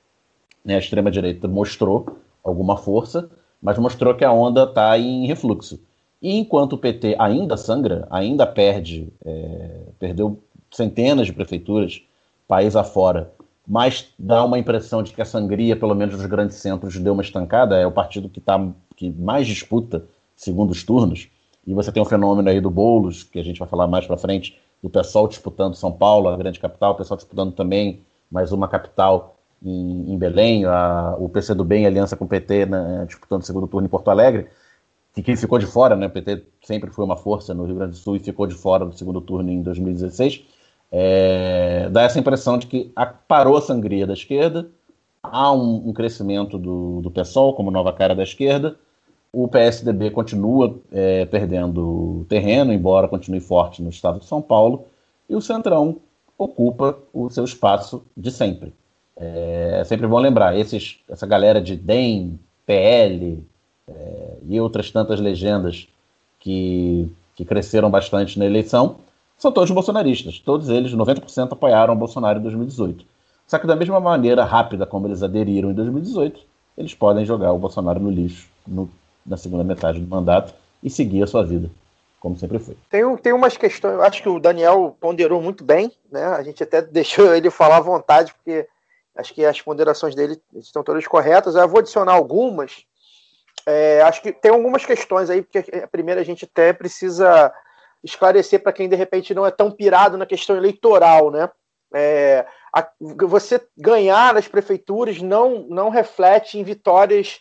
[0.64, 3.28] Né, a extrema-direita mostrou alguma força,
[3.60, 5.80] mas mostrou que a onda está em refluxo.
[6.20, 10.38] E enquanto o PT ainda sangra, ainda perde, é, perdeu
[10.70, 12.02] centenas de prefeituras,
[12.46, 13.32] país afora,
[13.66, 17.22] mas dá uma impressão de que a sangria, pelo menos nos grandes centros, deu uma
[17.22, 18.58] estancada, é o partido que, tá,
[18.98, 20.04] que mais disputa
[20.36, 21.28] segundos turnos,
[21.66, 24.16] e você tem um fenômeno aí do Boulos, que a gente vai falar mais para
[24.16, 28.68] frente, do pessoal disputando São Paulo, a grande capital, o pessoal disputando também mais uma
[28.68, 33.42] capital em, em Belém, a, o PC do Bem, aliança com o PT, né, disputando
[33.42, 34.48] o segundo turno em Porto Alegre,
[35.14, 36.06] que, que ficou de fora, né?
[36.06, 38.84] O PT sempre foi uma força no Rio Grande do Sul e ficou de fora
[38.84, 40.44] do segundo turno em 2016.
[40.90, 42.92] É, dá essa impressão de que
[43.26, 44.68] parou a sangria da esquerda,
[45.22, 48.76] há um, um crescimento do, do PSOL como nova cara da esquerda,
[49.32, 54.86] o PSDB continua é, perdendo terreno, embora continue forte no estado de São Paulo,
[55.28, 55.98] e o Centrão
[56.36, 58.72] ocupa o seu espaço de sempre.
[59.16, 63.44] É, é sempre bom lembrar, esses, essa galera de DEM, PL
[63.88, 65.88] é, e outras tantas legendas
[66.38, 68.96] que, que cresceram bastante na eleição,
[69.36, 70.38] são todos bolsonaristas.
[70.38, 73.04] Todos eles, 90%, apoiaram o Bolsonaro em 2018.
[73.46, 76.40] Só que da mesma maneira rápida como eles aderiram em 2018,
[76.76, 78.88] eles podem jogar o Bolsonaro no lixo no
[79.28, 81.70] na segunda metade do mandato e seguir a sua vida,
[82.18, 82.76] como sempre foi.
[82.90, 86.24] Tem, tem umas questões, acho que o Daniel ponderou muito bem, né?
[86.24, 88.66] A gente até deixou ele falar à vontade, porque
[89.16, 91.54] acho que as ponderações dele estão todas corretas.
[91.54, 92.84] Eu vou adicionar algumas.
[93.66, 97.52] É, acho que tem algumas questões aí, porque a primeira a gente até precisa
[98.02, 101.50] esclarecer para quem de repente não é tão pirado na questão eleitoral, né?
[101.92, 107.40] É, a, você ganhar nas prefeituras não, não reflete em vitórias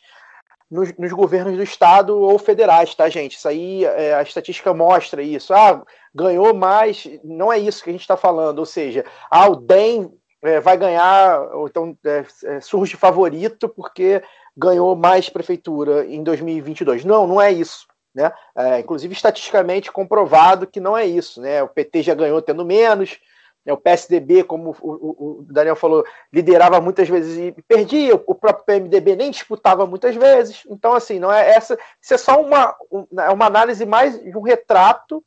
[0.70, 3.38] nos, nos, governos do estado ou federais, tá, gente?
[3.38, 5.54] Isso aí, é, a estatística mostra isso.
[5.54, 8.60] Ah, ganhou mais, não é isso que a gente está falando.
[8.60, 14.22] Ou seja, ah, o DEM é, vai ganhar, ou então é, é surge favorito porque
[14.56, 17.06] ganhou mais prefeitura em 2022.
[17.06, 17.86] Não, não é isso.
[18.14, 18.32] Né?
[18.56, 21.40] É, inclusive, estatisticamente comprovado que não é isso.
[21.40, 21.62] Né?
[21.62, 23.20] O PT já ganhou tendo menos,
[23.74, 28.16] o PSDB, como o, Daniel falou, liderava muitas vezes e perdia.
[28.16, 30.64] O próprio PMDB nem disputava muitas vezes.
[30.70, 31.78] Então, assim, não é essa.
[32.02, 32.74] Isso é só uma,
[33.20, 35.22] é uma análise mais de um retrato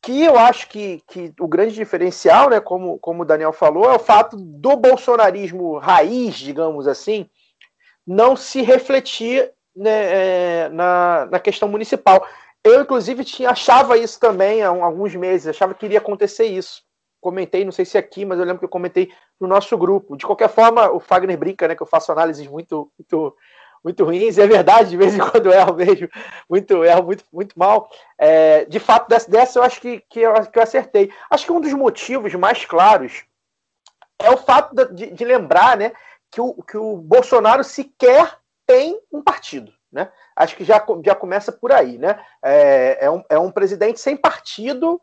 [0.00, 3.96] que eu acho que, que o grande diferencial, né, como, como o Daniel falou, é
[3.96, 7.28] o fato do bolsonarismo raiz, digamos assim,
[8.06, 12.24] não se refletir né, é, na, na questão municipal.
[12.62, 16.85] Eu, inclusive, tinha, achava isso também há alguns meses, achava que iria acontecer isso
[17.26, 19.10] comentei, não sei se aqui, mas eu lembro que eu comentei
[19.40, 20.16] no nosso grupo.
[20.16, 23.36] De qualquer forma, o Fagner brinca, né, que eu faço análises muito, muito,
[23.82, 26.08] muito ruins, e é verdade, de vez em quando eu erro mesmo,
[26.48, 27.90] muito, erro muito, muito mal.
[28.16, 31.10] É, de fato, dessa, dessa eu acho que, que, eu, que eu acertei.
[31.28, 33.24] Acho que um dos motivos mais claros
[34.20, 35.92] é o fato de, de lembrar, né,
[36.30, 39.72] que o, que o Bolsonaro sequer tem um partido.
[39.90, 40.08] Né?
[40.36, 41.98] Acho que já, já começa por aí.
[41.98, 42.20] Né?
[42.44, 45.00] É, é, um, é um presidente sem partido,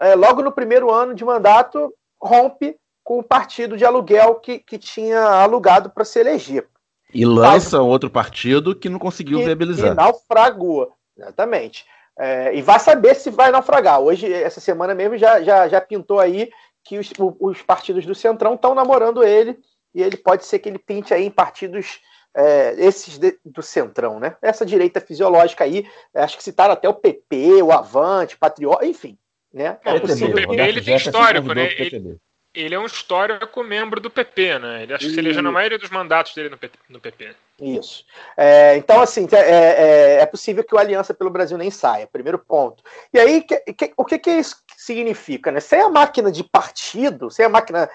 [0.00, 4.78] é, logo no primeiro ano de mandato, rompe com o partido de aluguel que, que
[4.78, 6.66] tinha alugado para se eleger.
[7.14, 9.92] E lança outro partido que não conseguiu viabilizar.
[9.92, 11.86] E naufragou, exatamente.
[12.18, 14.00] É, e vai saber se vai naufragar.
[14.00, 16.50] Hoje, essa semana mesmo, já, já, já pintou aí
[16.82, 19.58] que os, os partidos do Centrão estão namorando ele,
[19.94, 22.00] e ele pode ser que ele pinte aí em partidos
[22.34, 24.36] é, esses de, do Centrão, né?
[24.42, 29.18] Essa direita fisiológica aí, acho que citaram até o PP, o Avante, Patriota, enfim,
[29.52, 29.78] né?
[29.84, 31.72] É, o PP ele tem histórico, né?
[31.78, 32.18] Ele,
[32.54, 34.82] ele, é um histórico membro do PP, né?
[34.82, 37.34] Ele acho que se elegeu na maioria dos mandatos dele no, no PP.
[37.60, 38.04] Isso.
[38.36, 42.38] É, então, assim, é, é, é, possível que o Aliança pelo Brasil nem saia, primeiro
[42.38, 42.82] ponto.
[43.12, 45.50] E aí, que, que, o que, que isso significa?
[45.50, 45.60] Né?
[45.60, 47.88] Sem a máquina de partido, sem a máquina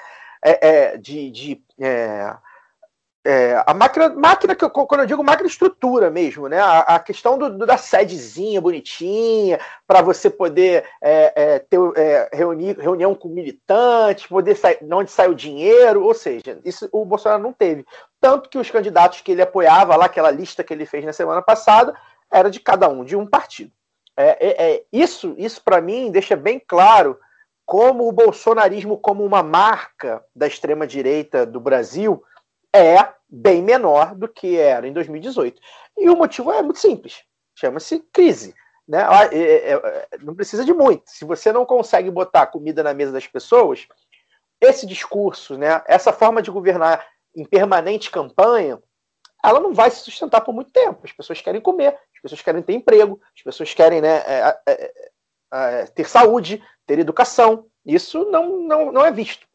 [0.44, 1.62] é, é, de, de
[3.24, 6.60] é, a máquina, máquina que eu, quando eu digo máquina estrutura mesmo, né?
[6.60, 12.30] A, a questão do, do, da sedezinha bonitinha, para você poder é, é, ter é,
[12.34, 17.44] reunir, reunião com militantes, poder sair, onde sai o dinheiro, ou seja, isso o Bolsonaro
[17.44, 17.86] não teve.
[18.20, 21.44] Tanto que os candidatos que ele apoiava lá, aquela lista que ele fez na semana
[21.44, 21.94] passada,
[22.32, 23.72] era de cada um, de um partido.
[24.18, 27.20] É, é, é isso, isso para mim deixa bem claro
[27.66, 32.24] como o bolsonarismo, como uma marca da extrema direita do Brasil
[32.76, 35.62] é bem menor do que era em 2018.
[35.98, 37.24] E o motivo é muito simples:
[37.56, 38.54] chama-se crise.
[38.88, 39.06] Né?
[39.32, 41.04] É, é, é, não precisa de muito.
[41.06, 43.88] Se você não consegue botar comida na mesa das pessoas,
[44.60, 47.06] esse discurso, né, essa forma de governar
[47.36, 48.82] em permanente campanha,
[49.44, 51.02] ela não vai se sustentar por muito tempo.
[51.04, 54.94] As pessoas querem comer, as pessoas querem ter emprego, as pessoas querem né, é, é,
[55.54, 57.66] é, ter saúde, ter educação.
[57.86, 59.48] Isso não, não, não é visto.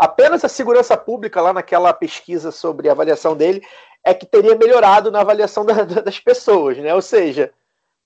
[0.00, 3.62] Apenas a segurança pública, lá naquela pesquisa sobre a avaliação dele,
[4.02, 6.94] é que teria melhorado na avaliação da, das pessoas, né?
[6.94, 7.52] Ou seja,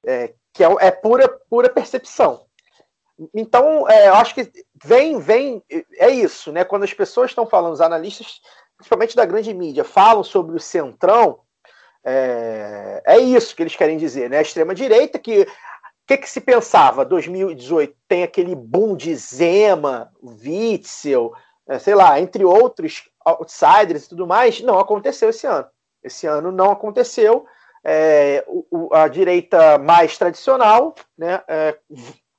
[0.04, 2.46] é, que é, é, pura, pura percepção.
[3.32, 4.50] Então, é, eu acho que
[4.84, 5.62] vem, vem,
[5.96, 6.64] é isso, né?
[6.64, 8.40] Quando as pessoas estão falando, os analistas,
[8.76, 11.38] principalmente da grande mídia, falam sobre o centrão,
[12.04, 14.38] é, é isso que eles querem dizer, né?
[14.38, 17.04] A extrema-direita que o que, que, se pensava?
[17.04, 21.32] 2018 tem aquele boom de Zema, Witzel,
[21.68, 25.66] é, sei lá, entre outros outsiders e tudo mais, não aconteceu esse ano.
[26.02, 27.46] Esse ano não aconteceu.
[27.82, 31.76] É, o, a direita mais tradicional né, é,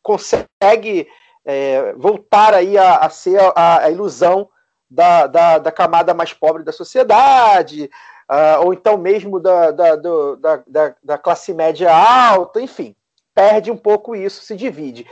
[0.01, 1.07] consegue
[1.45, 4.49] é, voltar aí a, a ser a, a ilusão
[4.89, 7.89] da, da, da, camada mais pobre da sociedade,
[8.31, 12.95] uh, ou então mesmo da, da, da, da, classe média alta, enfim,
[13.33, 15.05] perde um pouco isso, se divide.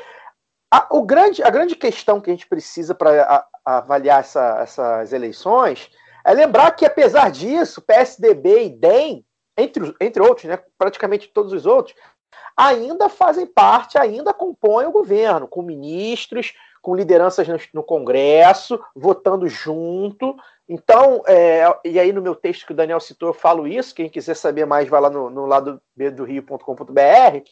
[0.73, 5.91] A, o grande, a grande questão que a gente precisa para avaliar essa, essas eleições
[6.25, 11.67] é lembrar que, apesar disso, PSDB e DEM, entre, entre outros, né, praticamente todos os
[11.67, 11.95] outros,
[12.57, 19.47] ainda fazem parte, ainda compõem o governo, com ministros, com lideranças no, no Congresso, votando
[19.47, 20.35] junto.
[20.67, 23.93] Então, é, e aí no meu texto que o Daniel citou, eu falo isso.
[23.93, 27.43] Quem quiser saber mais, vai lá no, no lado b do rio.com.br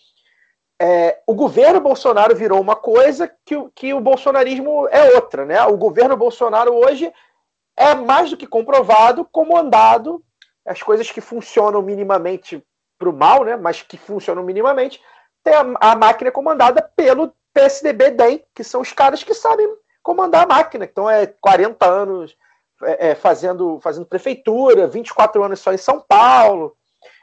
[0.84, 5.64] é, o governo Bolsonaro virou uma coisa que, que o bolsonarismo é outra, né?
[5.66, 7.14] O governo Bolsonaro hoje
[7.78, 10.24] é mais do que comprovado comandado
[10.66, 12.66] as coisas que funcionam minimamente
[12.98, 13.56] para o mal, né?
[13.56, 15.00] Mas que funcionam minimamente,
[15.44, 20.46] tem a, a máquina comandada pelo PSDB DEM, que são os caras que sabem comandar
[20.46, 20.86] a máquina.
[20.86, 22.36] Então é 40 anos
[22.82, 26.76] é, é, fazendo, fazendo prefeitura, 24 anos só em São Paulo.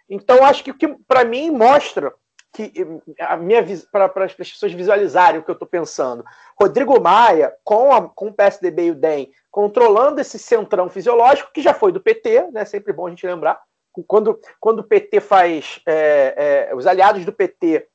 [0.08, 2.14] Então acho que o que para mim mostra
[2.58, 2.72] que
[3.20, 6.24] a minha para as pessoas visualizarem o que eu estou pensando.
[6.60, 11.62] Rodrigo Maia, com, a, com o PSDB e o DEM, controlando esse centrão fisiológico, que
[11.62, 12.64] já foi do PT, né?
[12.64, 13.60] Sempre bom a gente lembrar.
[14.06, 15.80] Quando, quando o PT faz.
[15.86, 17.86] É, é, os aliados do PT,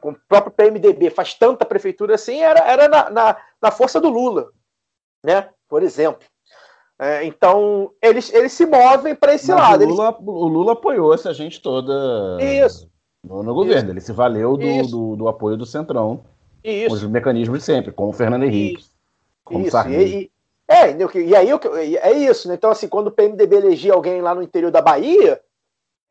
[0.00, 4.10] com o próprio PMDB, faz tanta prefeitura assim, era, era na, na, na força do
[4.10, 4.50] Lula,
[5.24, 5.48] né?
[5.68, 6.26] Por exemplo.
[7.00, 9.84] É, então, eles, eles se movem para esse Mas lado.
[9.84, 10.20] O Lula, eles...
[10.20, 11.92] o Lula apoiou essa gente toda.
[12.40, 12.91] Isso
[13.22, 13.90] no, no governo.
[13.90, 16.24] Ele se valeu do, do, do, apoio do Centrão.
[16.62, 16.88] Isso.
[16.88, 18.80] Com os mecanismos de sempre, como o Fernando Henrique.
[18.80, 18.90] Isso.
[19.44, 19.88] Como isso.
[19.88, 20.30] E, e,
[20.68, 21.48] é, e aí
[21.96, 22.54] é isso, né?
[22.54, 25.40] Então, assim, quando o PMDB elegia alguém lá no interior da Bahia,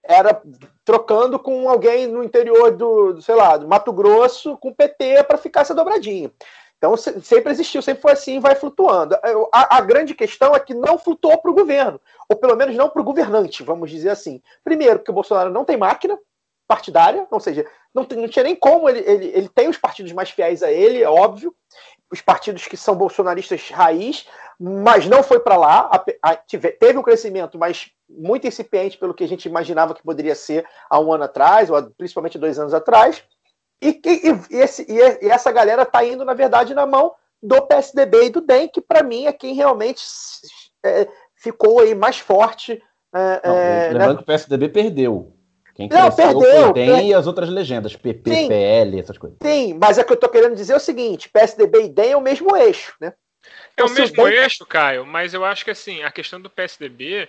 [0.04, 0.42] era
[0.84, 5.38] trocando com alguém no interior do, sei lá, do Mato Grosso com o PT para
[5.38, 6.32] ficar essa dobradinha.
[6.78, 9.16] Então sempre existiu, sempre foi assim, vai flutuando.
[9.54, 12.90] A, a grande questão é que não flutuou para o governo, ou pelo menos não
[12.90, 14.42] para o governante, vamos dizer assim.
[14.64, 16.18] Primeiro, porque o Bolsonaro não tem máquina,
[16.72, 20.30] partidária, ou seja, não, não tinha nem como ele, ele, ele tem os partidos mais
[20.30, 21.54] fiéis a ele, é óbvio,
[22.10, 24.26] os partidos que são bolsonaristas raiz,
[24.58, 29.14] mas não foi para lá, a, a, tive, teve um crescimento, mas muito incipiente pelo
[29.14, 32.74] que a gente imaginava que poderia ser há um ano atrás, ou principalmente dois anos
[32.74, 33.22] atrás,
[33.82, 38.28] e, e, e, esse, e essa galera está indo, na verdade, na mão do PSDB
[38.28, 40.02] e do DEM, que para mim é quem realmente
[40.86, 41.06] é,
[41.36, 42.82] ficou aí mais forte.
[43.14, 44.16] É, não, é, lembrando né?
[44.16, 45.41] que o PSDB perdeu.
[45.74, 46.74] Quem não, perdeu.
[46.74, 47.06] Tem per...
[47.06, 48.48] e as outras legendas, PP, Sim.
[48.48, 49.38] PL, essas coisas.
[49.42, 52.18] Sim, mas é que eu tô querendo dizer é o seguinte: PSDB e DEM é
[52.18, 53.14] o mesmo eixo, né?
[53.78, 54.34] É o então, mesmo DEM...
[54.34, 57.28] eixo, Caio, mas eu acho que assim, a questão do PSDB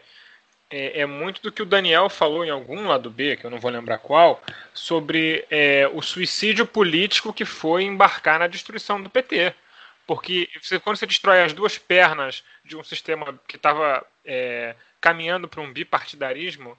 [0.73, 3.61] é, é, muito do que o Daniel falou em algum lado B, que eu não
[3.61, 9.55] vou lembrar qual, sobre é, o suicídio político que foi embarcar na destruição do PT.
[10.07, 15.47] Porque você, quando você destrói as duas pernas de um sistema que estava é, caminhando
[15.47, 16.77] para um bipartidarismo,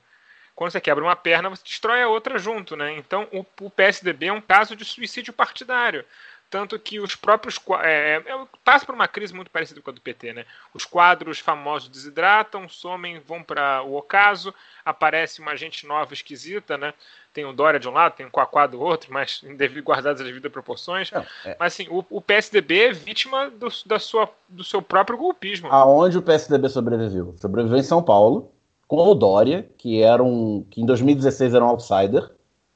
[0.56, 2.96] quando você quebra uma perna, você destrói a outra junto, né?
[2.98, 6.06] Então o, o PSDB é um caso de suicídio partidário.
[6.50, 7.60] tanto que os próprios.
[7.82, 10.46] É, é, passa por uma crise muito parecida com a do PT, né?
[10.72, 14.54] Os quadros famosos desidratam, somem, vão para o ocaso,
[14.86, 16.94] aparece uma gente nova esquisita, né?
[17.34, 19.42] Tem o Dória de um lado, tem o Quaquá do outro, mas
[19.84, 21.10] guardadas as devidas proporções.
[21.10, 21.58] Não, é.
[21.60, 25.70] Mas assim, o, o, PSDB é vítima do, da sua, do seu próprio golpismo.
[25.72, 27.34] Aonde o PSDB sobreviveu?
[27.40, 28.52] Sobreviveu em São Paulo,
[28.88, 30.66] com o Dória, que era um.
[30.70, 32.32] que em 2016 era um outsider,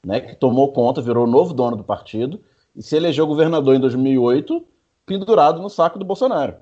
[0.05, 0.19] né?
[0.19, 2.41] Que tomou conta, virou o novo dono do partido
[2.75, 4.65] e se elegeu governador em 2008,
[5.05, 6.55] pendurado no saco do Bolsonaro.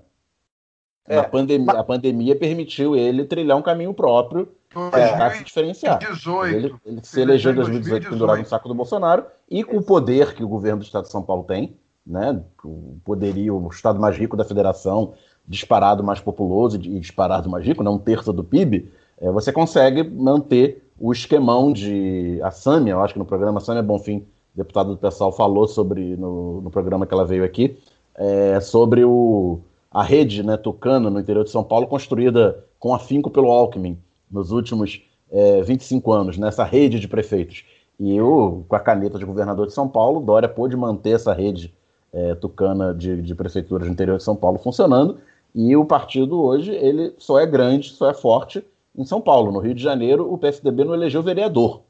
[1.08, 1.76] É, a, pandemia, mas...
[1.76, 6.00] a pandemia permitiu ele trilhar um caminho próprio para se diferenciar.
[6.00, 9.78] 18, ele, ele se elegeu em 2018, 2018 pendurado no saco do Bolsonaro e com
[9.78, 13.68] o poder que o governo do Estado de São Paulo tem, né, o poderio, o
[13.70, 15.14] Estado mais rico da federação,
[15.48, 20.04] disparado mais populoso e disparado mais rico, né, um terço do PIB, é, você consegue
[20.04, 22.40] manter o esquemão de.
[22.44, 26.62] A Sâmia, eu acho que no programa Sâmia Bonfim deputado do pessoal falou sobre no,
[26.62, 27.78] no programa que ela veio aqui,
[28.16, 29.60] é, sobre o,
[29.92, 34.00] a rede né, tucana no interior de São Paulo, construída com afinco pelo Alckmin
[34.32, 37.66] nos últimos é, 25 anos, nessa rede de prefeitos.
[38.00, 41.74] E eu, com a caneta de governador de São Paulo, Dória pôde manter essa rede
[42.14, 45.18] é, tucana de, de prefeituras no interior de São Paulo funcionando.
[45.54, 48.64] E o partido hoje ele só é grande, só é forte
[48.98, 49.52] em São Paulo.
[49.52, 51.84] No Rio de Janeiro, o PSDB não elegeu vereador.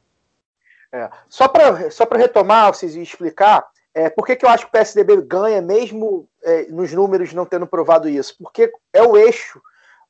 [0.92, 1.10] É.
[1.28, 5.22] Só para só retomar, vocês explicar, é, por que, que eu acho que o PSDB
[5.22, 8.36] ganha, mesmo é, nos números não tendo provado isso?
[8.38, 9.62] Porque é o eixo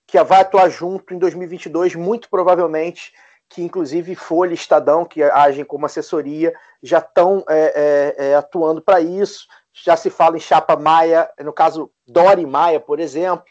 [0.08, 3.14] que vai atuar junto em 2022, muito provavelmente,
[3.50, 8.82] que inclusive Folha e Estadão, que agem como assessoria, já estão é, é, é, atuando
[8.82, 9.48] para isso.
[9.74, 13.46] Já se fala em chapa Maia, no caso Dori Maia, por exemplo.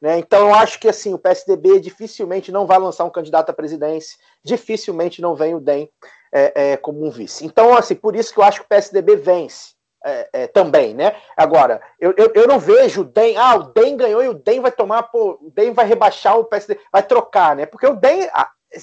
[0.00, 0.18] Né?
[0.18, 4.18] Então eu acho que assim o PSDB dificilmente não vai lançar um candidato à presidência,
[4.44, 5.90] dificilmente não vem o DEM
[6.32, 7.44] é, é, como um vice.
[7.46, 9.74] Então, assim, por isso que eu acho que o PSDB vence.
[10.04, 11.16] É, é, também, né?
[11.36, 14.60] Agora, eu, eu, eu, não vejo o DEM, ah, o DEM ganhou e o DEM
[14.60, 17.66] vai tomar, pô, o DEM vai rebaixar o PSD, vai trocar, né?
[17.66, 18.28] Porque o DEM,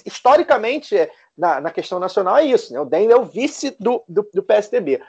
[0.06, 2.80] historicamente, é, na, na questão nacional, é isso, né?
[2.82, 5.02] O DEM é o vice do, do, do PSDB.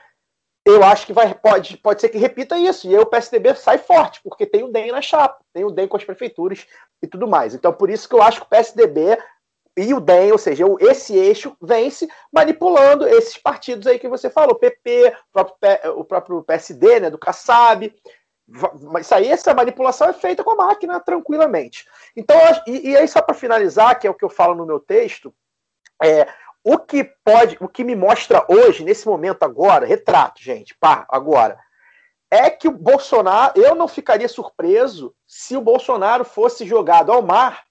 [0.64, 3.76] Eu acho que vai, pode, pode ser que repita isso, e aí o PSDB sai
[3.76, 6.66] forte, porque tem o DEM na chapa, tem o DEM com as prefeituras
[7.02, 7.54] e tudo mais.
[7.54, 9.18] Então, por isso que eu acho que o PSDB
[9.76, 14.54] e o DEM, ou seja, esse eixo vence manipulando esses partidos aí que você falou,
[14.54, 17.94] PP, o próprio, o próprio PSD, né, do Kassab.
[19.00, 21.86] Isso aí, essa manipulação é feita com a máquina tranquilamente.
[22.16, 22.36] Então,
[22.66, 25.34] e, e aí, só para finalizar, que é o que eu falo no meu texto,
[26.02, 26.26] é,
[26.64, 31.58] o que pode, o que me mostra hoje, nesse momento agora, retrato, gente, pá, agora,
[32.30, 37.64] é que o Bolsonaro, eu não ficaria surpreso se o Bolsonaro fosse jogado ao mar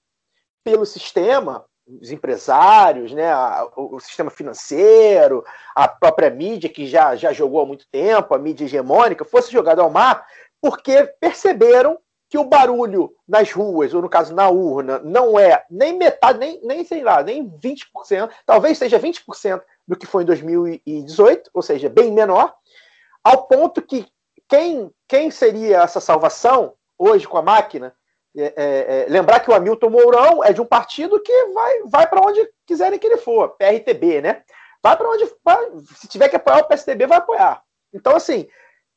[0.63, 5.43] pelo sistema os empresários, né, a, o, sistema financeiro,
[5.75, 9.81] a própria mídia, que já, já jogou há muito tempo, a mídia hegemônica, fosse jogada
[9.81, 10.25] ao mar,
[10.61, 11.99] porque perceberam
[12.33, 16.59] que o barulho nas ruas, ou no caso na urna, não é nem metade, nem,
[16.63, 21.89] nem sei lá, nem 20%, talvez seja 20% do que foi em 2018, ou seja,
[21.89, 22.51] bem menor,
[23.23, 24.07] ao ponto que
[24.49, 27.93] quem, quem seria essa salvação hoje com a máquina
[28.35, 32.07] é, é, é, lembrar que o Hamilton Mourão é de um partido que vai, vai
[32.07, 34.41] para onde quiserem que ele for, PRTB, né?
[34.81, 35.31] Vai para onde.
[35.45, 37.61] Vai, se tiver que apoiar o PSDB, vai apoiar.
[37.93, 38.49] Então, assim,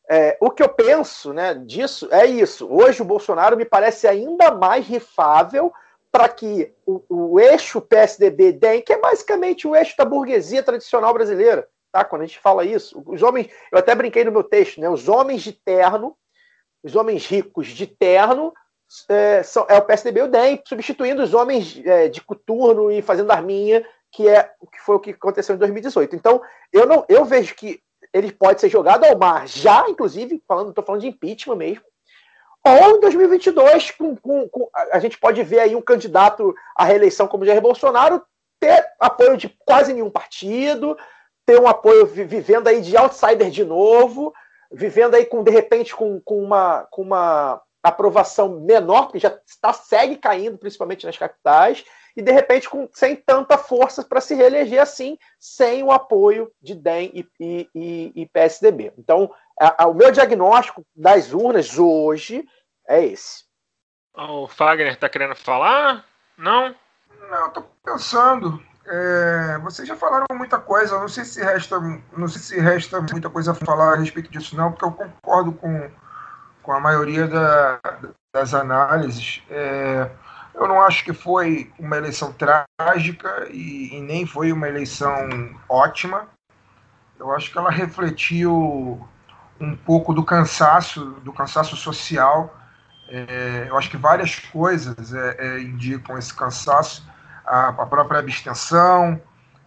[0.08, 2.68] é, o que eu penso né, disso é isso.
[2.70, 5.72] Hoje o Bolsonaro me parece ainda mais rifável
[6.12, 11.68] para que o, o, eixo PSDB-DEM, que é basicamente o eixo da burguesia tradicional brasileira,
[11.92, 12.04] tá?
[12.04, 14.88] Quando a gente fala isso, os homens, eu até brinquei no meu texto, né?
[14.88, 16.16] Os homens de terno,
[16.82, 18.54] os homens ricos de terno
[19.08, 23.02] é, são, é o PSDB e o DEM, substituindo os homens é, de coturno e
[23.02, 26.14] fazendo arminha, que é o que foi o que aconteceu em 2018.
[26.14, 26.40] Então,
[26.72, 27.82] eu não eu vejo que
[28.16, 29.46] ele pode ser jogado ao mar.
[29.46, 31.84] Já, inclusive, falando, estou falando de impeachment mesmo,
[32.64, 37.28] ou em 2022, com, com, com, a gente pode ver aí um candidato à reeleição
[37.28, 38.22] como Jair Bolsonaro
[38.58, 40.96] ter apoio de quase nenhum partido,
[41.44, 44.34] ter um apoio vivendo aí de outsider de novo,
[44.72, 49.72] vivendo aí com, de repente, com, com, uma, com uma aprovação menor, porque já está,
[49.72, 51.84] segue caindo, principalmente nas capitais,
[52.16, 56.74] e de repente com, sem tanta força para se reeleger assim, sem o apoio de
[56.74, 58.92] DEM e, e, e, e PSDB.
[58.98, 62.44] Então, a, a, o meu diagnóstico das urnas hoje
[62.88, 63.44] é esse.
[64.14, 66.04] O Fagner está querendo falar?
[66.38, 66.74] Não?
[67.30, 68.62] Não, estou pensando.
[68.86, 70.98] É, vocês já falaram muita coisa.
[70.98, 71.78] Não sei se resta,
[72.16, 75.52] não sei se resta muita coisa a falar a respeito disso, não, porque eu concordo
[75.52, 75.90] com
[76.66, 77.78] com a maioria da,
[78.34, 79.40] das análises.
[79.48, 80.10] É,
[80.56, 85.14] eu não acho que foi uma eleição trágica e, e, nem foi uma eleição
[85.68, 86.26] ótima.
[87.18, 89.06] Eu acho que ela refletiu
[89.60, 92.58] um pouco do cansaço, do cansaço social.
[93.08, 97.06] É, eu acho que várias coisas é, é, indicam esse cansaço,
[97.44, 99.20] a, a própria abstenção,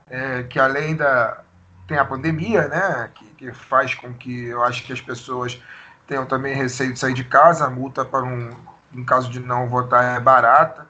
[0.10, 1.44] é, que além da
[1.88, 5.60] tem a pandemia, né, que, que, faz com que eu acho que as pessoas
[6.06, 8.52] tenham também receio de sair de casa, a multa para um,
[8.94, 10.88] em caso de não votar é barata.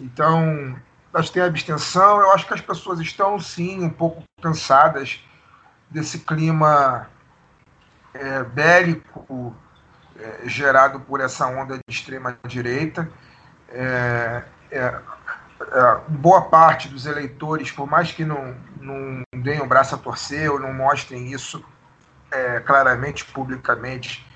[0.00, 0.76] Então,
[1.12, 5.22] acho que tem a abstenção, eu acho que as pessoas estão sim um pouco cansadas
[5.90, 7.08] desse clima
[8.14, 9.54] é, bélico
[10.18, 13.10] é, gerado por essa onda de extrema direita.
[13.68, 15.00] É, é
[15.60, 20.50] é, boa parte dos eleitores, por mais que não, não deem o braço a torcer
[20.50, 21.62] ou não mostrem isso
[22.30, 24.26] é, claramente, publicamente,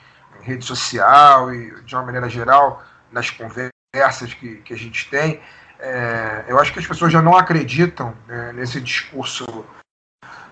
[0.40, 2.82] em rede social e de uma maneira geral,
[3.14, 5.40] nas conversas que, que a gente tem,
[5.78, 9.44] é, eu acho que as pessoas já não acreditam né, nesse discurso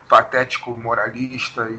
[0.09, 1.75] patético, moralista e,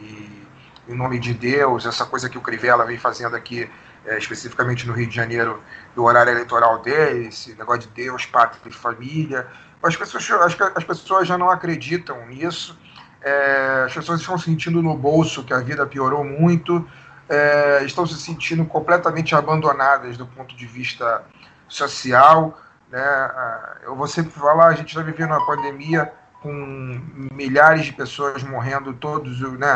[0.00, 0.44] e,
[0.88, 3.70] em nome de Deus, essa coisa que o Crivella vem fazendo aqui
[4.04, 5.62] é, especificamente no Rio de Janeiro,
[5.94, 9.46] do horário eleitoral dele, esse negócio de Deus, pátria e família.
[9.82, 12.78] As pessoas, que as pessoas já não acreditam nisso.
[13.22, 16.86] É, as pessoas estão sentindo no bolso que a vida piorou muito,
[17.28, 21.22] é, estão se sentindo completamente abandonadas do ponto de vista
[21.68, 22.58] social.
[22.90, 23.00] Né?
[23.00, 26.12] Ah, eu vou sempre falar, a gente está vivendo uma pandemia
[26.42, 27.00] com
[27.32, 29.66] milhares de pessoas morrendo todos né,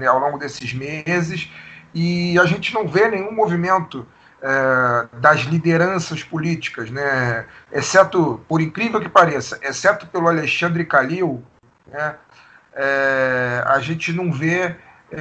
[0.00, 1.48] é, ao longo desses meses
[1.94, 4.06] e a gente não vê nenhum movimento
[4.42, 7.46] é, das lideranças políticas, né?
[7.70, 11.44] exceto, por incrível que pareça, exceto pelo Alexandre Calil,
[11.86, 12.16] né?
[12.72, 14.76] É, a gente não vê,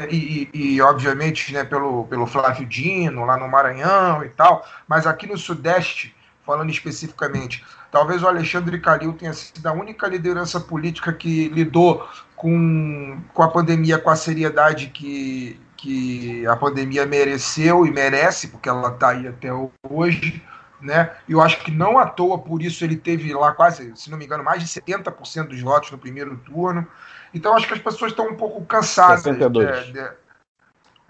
[0.09, 5.25] e, e, obviamente né, pelo, pelo Flávio Dino, lá no Maranhão e tal, mas aqui
[5.27, 6.15] no Sudeste,
[6.45, 13.19] falando especificamente, talvez o Alexandre Calil tenha sido a única liderança política que lidou com,
[13.33, 18.89] com a pandemia com a seriedade que, que a pandemia mereceu e merece, porque ela
[18.89, 19.49] está aí até
[19.89, 20.41] hoje,
[20.81, 21.15] né?
[21.27, 24.25] Eu acho que não à toa, por isso ele teve lá quase, se não me
[24.25, 26.87] engano, mais de 70% dos votos no primeiro turno.
[27.33, 29.23] Então acho que as pessoas estão um pouco cansadas.
[29.23, 29.85] 62.
[29.85, 30.11] De, de...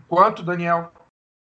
[0.07, 0.91] Quanto, Daniel?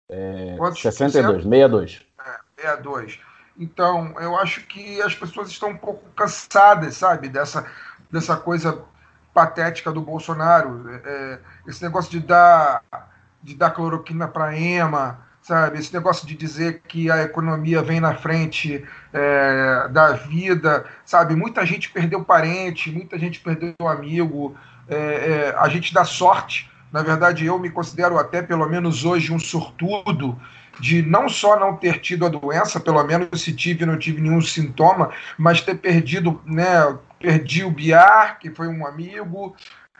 [0.09, 2.05] É, Quantos 62, 62.
[2.19, 3.19] É, 62.
[3.59, 7.65] Então, eu acho que as pessoas estão um pouco cansadas, sabe, dessa,
[8.11, 8.83] dessa coisa
[9.33, 10.87] patética do Bolsonaro.
[11.03, 12.83] É, esse negócio de dar
[13.41, 15.79] de dar cloroquina para EMA, sabe?
[15.79, 18.83] Esse negócio de dizer que a economia vem na frente
[19.13, 21.35] é, da vida, sabe?
[21.35, 24.55] Muita gente perdeu parente, muita gente perdeu amigo.
[24.89, 26.69] É, é, a gente dá sorte.
[26.91, 30.37] Na verdade, eu me considero até, pelo menos hoje, um sortudo
[30.79, 34.41] de não só não ter tido a doença, pelo menos se tive não tive nenhum
[34.41, 36.97] sintoma, mas ter perdido, né?
[37.19, 39.55] Perdi o Biar, que foi um amigo,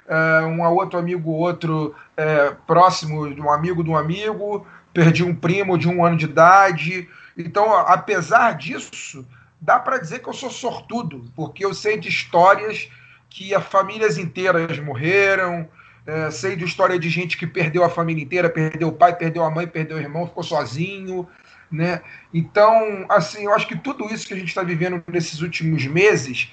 [0.08, 4.68] uh, um outro amigo, outro uh, próximo de um amigo de um amigo,
[4.98, 7.08] perdi um primo de um ano de idade.
[7.38, 9.24] Então, apesar disso,
[9.62, 12.89] dá para dizer que eu sou sortudo, porque eu sei de histórias
[13.30, 15.70] que as famílias inteiras morreram,
[16.04, 19.43] é, sei de história de gente que perdeu a família inteira, perdeu o pai, perdeu
[19.43, 21.28] a mãe, perdeu o irmão, ficou sozinho,
[21.72, 22.02] né?
[22.34, 26.52] Então, assim, eu acho que tudo isso que a gente está vivendo nesses últimos meses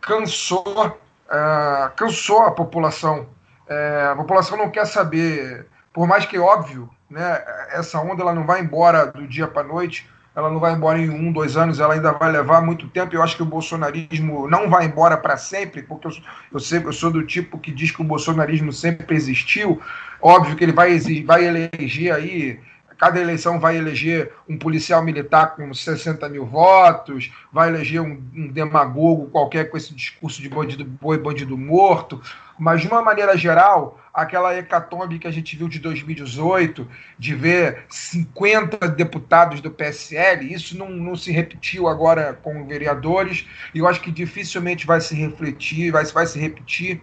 [0.00, 0.98] cansou
[1.30, 3.28] é, cansou a população.
[3.68, 8.44] É, a população não quer saber, por mais que óbvio, né, essa onda ela não
[8.44, 11.80] vai embora do dia para a noite, ela não vai embora em um, dois anos,
[11.80, 13.14] ela ainda vai levar muito tempo.
[13.14, 16.12] Eu acho que o bolsonarismo não vai embora para sempre, porque eu,
[16.52, 19.80] eu, eu sou do tipo que diz que o bolsonarismo sempre existiu.
[20.20, 22.60] Óbvio que ele vai, vai eleger aí
[22.98, 28.48] cada eleição vai eleger um policial militar com 60 mil votos, vai eleger um, um
[28.48, 32.20] demagogo qualquer com esse discurso de bandido boi, bandido morto,
[32.58, 36.88] mas de uma maneira geral, aquela hecatombe que a gente viu de 2018,
[37.18, 43.78] de ver 50 deputados do PSL, isso não, não se repetiu agora com vereadores, e
[43.78, 47.02] eu acho que dificilmente vai se refletir, vai, vai se repetir.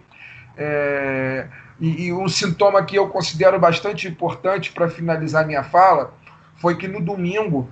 [0.57, 1.47] É,
[1.79, 6.15] e, e um sintoma que eu considero bastante importante para finalizar minha fala
[6.55, 7.69] foi que no domingo,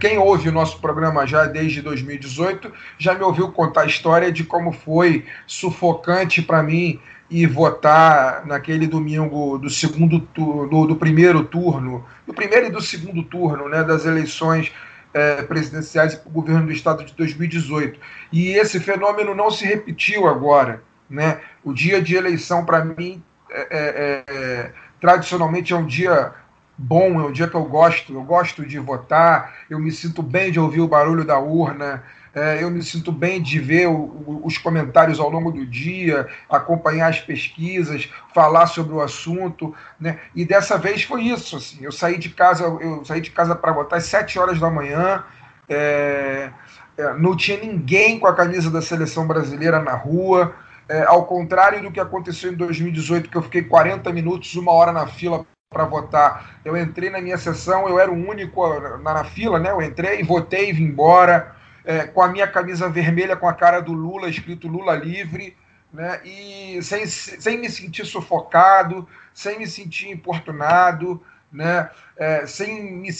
[0.00, 4.44] quem ouve o nosso programa já desde 2018 já me ouviu contar a história de
[4.44, 6.98] como foi sufocante para mim
[7.30, 13.22] ir votar naquele domingo do segundo turno, do, primeiro turno, do primeiro e do segundo
[13.22, 14.72] turno, né, das eleições
[15.12, 17.98] é, presidenciais para o governo do estado de 2018.
[18.32, 20.82] E esse fenômeno não se repetiu agora.
[21.08, 21.40] Né?
[21.64, 26.32] O dia de eleição, para mim, é, é, é, tradicionalmente é um dia
[26.76, 30.52] bom, é um dia que eu gosto, eu gosto de votar, eu me sinto bem
[30.52, 32.02] de ouvir o barulho da urna,
[32.36, 37.08] é, eu me sinto bem de ver o, os comentários ao longo do dia, acompanhar
[37.08, 40.18] as pesquisas, falar sobre o assunto, né?
[40.34, 43.72] E dessa vez foi isso, assim, eu saí de casa, eu saí de casa para
[43.72, 45.24] votar às 7 horas da manhã,
[45.66, 46.50] é,
[46.98, 50.54] é, não tinha ninguém com a camisa da seleção brasileira na rua,
[50.90, 54.92] é, ao contrário do que aconteceu em 2018, que eu fiquei 40 minutos, uma hora
[54.92, 56.60] na fila para votar.
[56.62, 58.62] Eu entrei na minha sessão, eu era o único
[58.98, 59.70] na, na fila, né?
[59.70, 61.55] Eu entrei, votei e vim embora
[61.86, 65.56] é, com a minha camisa vermelha com a cara do Lula, escrito Lula livre,
[65.92, 66.20] né?
[66.24, 71.88] E sem, sem me sentir sufocado, sem me sentir importunado, né?
[72.16, 73.12] É, sem, me,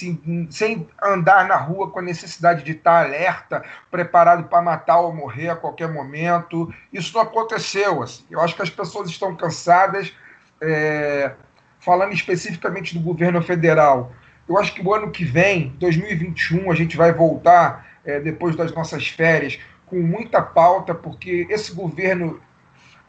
[0.50, 5.50] sem andar na rua com a necessidade de estar alerta, preparado para matar ou morrer
[5.50, 6.74] a qualquer momento.
[6.92, 8.02] Isso não aconteceu.
[8.02, 8.24] Assim.
[8.28, 10.12] Eu acho que as pessoas estão cansadas,
[10.60, 11.32] é,
[11.78, 14.12] falando especificamente do governo federal.
[14.48, 18.72] Eu acho que o ano que vem, 2021, a gente vai voltar é, depois das
[18.72, 22.40] nossas férias, com muita pauta, porque esse governo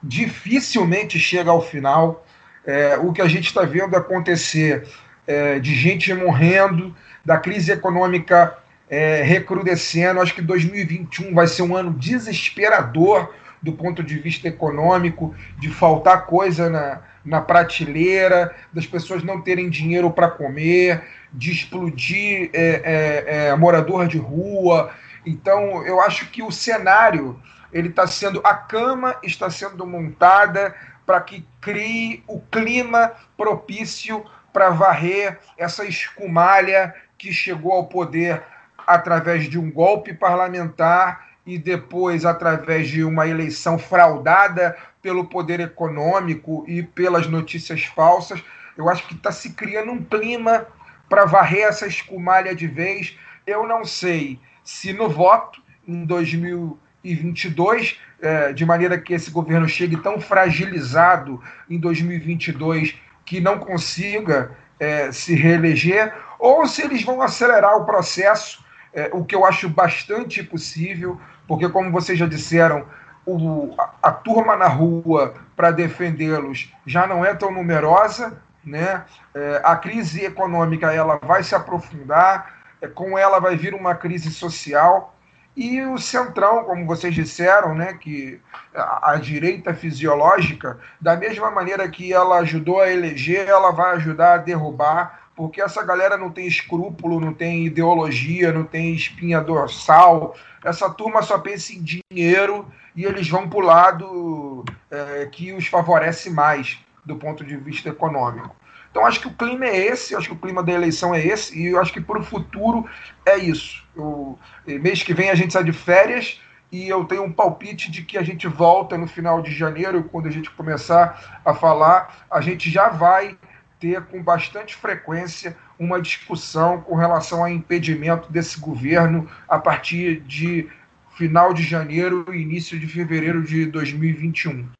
[0.02, 2.26] dificilmente chega ao final.
[2.66, 4.88] É, o que a gente está vendo acontecer
[5.26, 8.58] é, de gente morrendo, da crise econômica
[8.90, 10.20] é, recrudescendo.
[10.20, 16.26] Acho que 2021 vai ser um ano desesperador do ponto de vista econômico, de faltar
[16.26, 23.48] coisa na, na prateleira, das pessoas não terem dinheiro para comer, de explodir é, é,
[23.48, 24.92] é, morador de rua.
[25.26, 30.74] Então, eu acho que o cenário ele está sendo a cama está sendo montada
[31.06, 38.44] para que crie o clima propício para varrer essa escumalha que chegou ao poder
[38.86, 46.66] através de um golpe parlamentar e depois através de uma eleição fraudada pelo poder econômico
[46.68, 48.44] e pelas notícias falsas.
[48.78, 50.68] Eu acho que está se criando um clima
[51.10, 53.18] para varrer essa escumalha de vez.
[53.46, 59.98] Eu não sei se no voto em 2022, é, de maneira que esse governo chegue
[59.98, 62.96] tão fragilizado em 2022
[63.26, 69.24] que não consiga é, se reeleger, ou se eles vão acelerar o processo, é, o
[69.24, 72.86] que eu acho bastante possível, porque, como vocês já disseram,
[73.26, 79.06] o, a, a turma na rua para defendê-los já não é tão numerosa, né?
[79.34, 84.30] É, a crise econômica ela vai se aprofundar, é, com ela vai vir uma crise
[84.30, 85.16] social
[85.58, 88.40] e o centrão, como vocês disseram, né, que
[88.76, 94.34] a, a direita fisiológica, da mesma maneira que ela ajudou a eleger, ela vai ajudar
[94.36, 100.36] a derrubar, porque essa galera não tem escrúpulo, não tem ideologia, não tem espinha dorsal.
[100.64, 105.66] Essa turma só pensa em dinheiro e eles vão para o lado é, que os
[105.68, 108.56] favorece mais do ponto de vista econômico.
[108.92, 111.58] Então acho que o clima é esse, acho que o clima da eleição é esse,
[111.58, 112.86] e eu acho que para o futuro
[113.26, 113.84] é isso.
[113.96, 116.42] Eu, mês que vem a gente sai de férias
[116.72, 120.28] e eu tenho um palpite de que a gente volta no final de janeiro, quando
[120.28, 123.38] a gente começar a falar, a gente já vai
[123.80, 130.68] ter com bastante frequência uma discussão com relação ao impedimento desse governo a partir de
[131.16, 134.77] final de janeiro e início de fevereiro de 2021.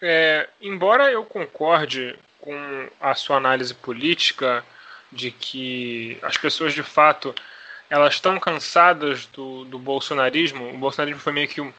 [0.00, 4.64] É, embora eu concorde com a sua análise política
[5.10, 7.34] de que as pessoas de fato
[7.90, 11.72] elas estão cansadas do, do bolsonarismo, o bolsonarismo foi meio que um,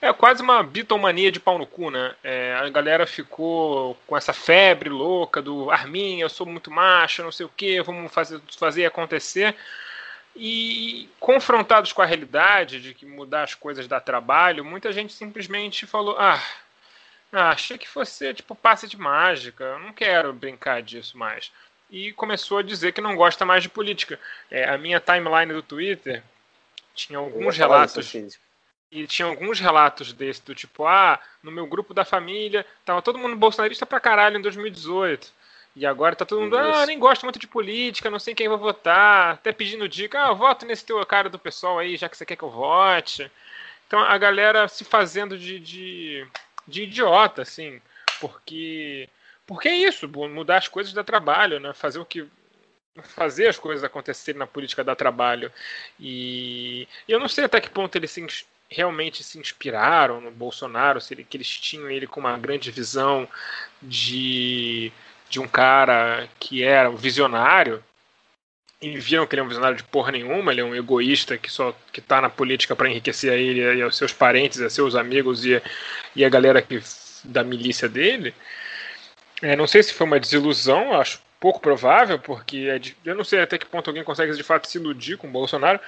[0.00, 2.14] é quase uma bitomania de pau no cu, né?
[2.22, 7.32] É, a galera ficou com essa febre louca do Armin, eu sou muito macho, não
[7.32, 9.56] sei o que, vamos fazer, fazer acontecer.
[10.38, 15.86] E confrontados com a realidade de que mudar as coisas dá trabalho, muita gente simplesmente
[15.86, 16.42] falou: ah,
[17.36, 21.52] ah, achei que fosse tipo passe de mágica, eu não quero brincar disso mais.
[21.90, 24.18] E começou a dizer que não gosta mais de política.
[24.50, 26.22] É, a minha timeline do Twitter
[26.94, 28.14] tinha alguns relatos.
[28.90, 33.18] E tinha alguns relatos desse, do tipo, ah, no meu grupo da família, tava todo
[33.18, 35.30] mundo bolsonarista pra caralho em 2018.
[35.74, 38.56] E agora tá todo mundo, ah, nem gosto muito de política, não sei quem vou
[38.56, 42.24] votar, até pedindo dica, ah, voto nesse teu cara do pessoal aí, já que você
[42.24, 43.30] quer que eu vote.
[43.86, 46.26] Então a galera se fazendo de, de
[46.66, 47.80] de idiota, assim,
[48.20, 49.08] porque
[49.46, 51.72] porque é isso, mudar as coisas dá trabalho, né?
[51.72, 52.26] Fazer o que
[53.02, 55.52] fazer as coisas acontecerem na política dá trabalho.
[56.00, 58.26] E eu não sei até que ponto eles se,
[58.68, 63.28] realmente se inspiraram no Bolsonaro, se ele, que eles tinham ele com uma grande visão
[63.80, 64.92] de,
[65.28, 67.82] de um cara que era visionário,
[68.80, 71.50] e viram que ele é um visionário de porra nenhuma, ele é um egoísta que
[71.50, 74.94] só que tá na política para enriquecer a ele e aos seus parentes, a seus
[74.94, 75.62] amigos e,
[76.14, 76.80] e a galera que,
[77.24, 78.34] da milícia dele.
[79.42, 83.24] É, não sei se foi uma desilusão, acho pouco provável, porque é de, eu não
[83.24, 85.80] sei até que ponto alguém consegue de fato se iludir com o Bolsonaro,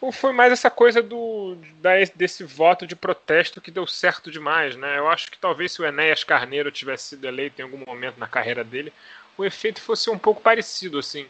[0.00, 4.76] ou foi mais essa coisa do da, desse voto de protesto que deu certo demais,
[4.76, 4.98] né?
[4.98, 8.26] Eu acho que talvez se o Enéas Carneiro tivesse sido eleito em algum momento na
[8.26, 8.92] carreira dele,
[9.36, 11.26] o efeito fosse um pouco parecido, assim.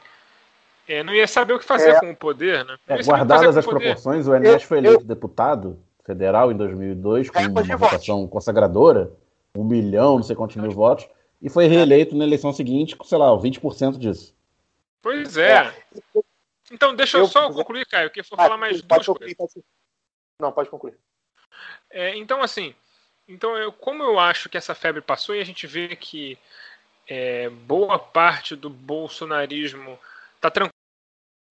[0.88, 2.76] É, não ia saber o que fazer é, com o poder, né?
[2.88, 5.06] É, guardadas as proporções, o Enéas foi eleito eu...
[5.06, 9.12] deputado federal em 2002 com uma votação consagradora,
[9.56, 11.08] um milhão, não sei quantos mil votos,
[11.40, 14.34] e foi reeleito na eleição seguinte com, sei lá, 20% disso.
[15.00, 15.66] Pois é.
[15.66, 15.74] é.
[16.70, 19.34] Então, deixa eu, eu só concluir, Caio, que eu vou ah, falar mais duas concluir,
[19.34, 19.62] coisas.
[20.40, 20.96] Não, pode concluir.
[21.90, 22.74] É, então, assim,
[23.28, 26.38] então eu, como eu acho que essa febre passou e a gente vê que
[27.06, 29.98] é, boa parte do bolsonarismo
[30.36, 30.50] está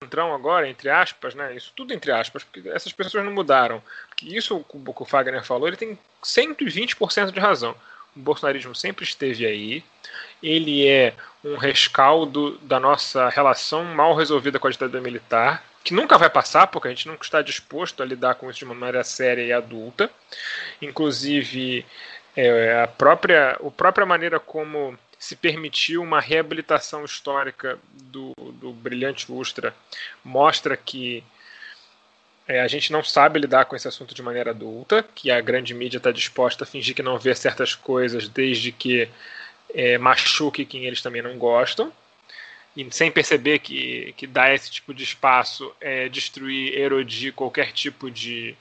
[0.07, 1.55] tranquilo agora, entre aspas, né?
[1.55, 3.81] Isso tudo entre aspas, porque essas pessoas não mudaram.
[4.09, 7.75] Porque isso o que o Fagner falou, ele tem 120% de razão.
[8.15, 9.83] O bolsonarismo sempre esteve aí.
[10.41, 16.17] Ele é um rescaldo da nossa relação mal resolvida com a ditadura militar, que nunca
[16.17, 19.03] vai passar, porque a gente nunca está disposto a lidar com isso de uma maneira
[19.03, 20.09] séria e adulta.
[20.81, 21.85] Inclusive,
[22.35, 29.31] é, a, própria, a própria maneira como se permitiu uma reabilitação histórica do, do Brilhante
[29.31, 29.71] Ustra
[30.25, 31.23] mostra que
[32.47, 35.75] é, a gente não sabe lidar com esse assunto de maneira adulta, que a grande
[35.75, 39.07] mídia está disposta a fingir que não vê certas coisas desde que
[39.75, 41.93] é, machuque quem eles também não gostam,
[42.75, 48.09] e sem perceber que, que dar esse tipo de espaço é destruir, erodir qualquer tipo
[48.09, 48.55] de,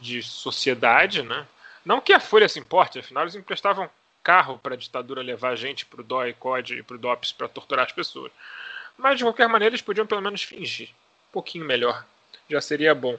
[0.00, 1.46] de sociedade, né?
[1.84, 3.88] Não que a Folha se importe, afinal eles emprestavam
[4.26, 7.46] carro para a ditadura levar gente para o DOI, COD e para o DOPS para
[7.46, 8.32] torturar as pessoas.
[8.98, 12.04] Mas de qualquer maneira eles podiam pelo menos fingir um pouquinho melhor
[12.50, 13.16] já seria bom.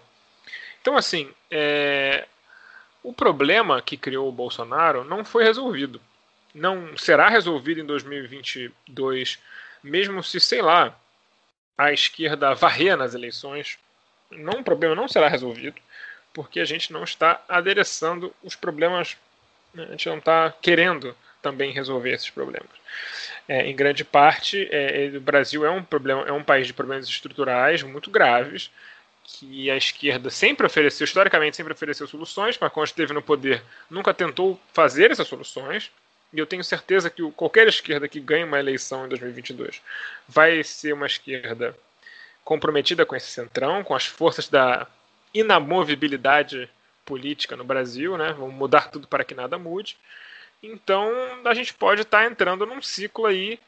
[0.82, 2.28] Então, assim, é...
[3.01, 6.01] o problema que criou o Bolsonaro não foi resolvido.
[6.53, 9.39] Não será resolvido em 2022,
[9.82, 10.93] mesmo se, sei lá,
[11.78, 13.78] a esquerda varrer nas eleições.
[14.32, 15.80] Não, o problema não será resolvido,
[16.34, 19.18] porque a gente não está adereçando os problemas,
[19.78, 19.86] né?
[19.88, 22.69] a gente não está querendo também resolver esses problemas.
[23.47, 27.07] É, em grande parte, é, o Brasil é um problema, é um país de problemas
[27.07, 28.69] estruturais muito graves
[29.23, 34.13] que a esquerda sempre ofereceu, historicamente sempre ofereceu soluções, mas quando esteve no poder nunca
[34.13, 35.91] tentou fazer essas soluções.
[36.34, 39.82] E eu tenho certeza que qualquer esquerda que ganhe uma eleição em 2022
[40.28, 41.75] vai ser uma esquerda
[42.43, 44.88] comprometida com esse centrão, com as forças da
[45.34, 46.69] inamovibilidade
[47.08, 48.36] política no Brasil, né?
[48.38, 49.97] Vamos mudar tudo para que nada mude.
[50.62, 51.12] Então
[51.45, 53.60] a gente pode estar entrando num ciclo aí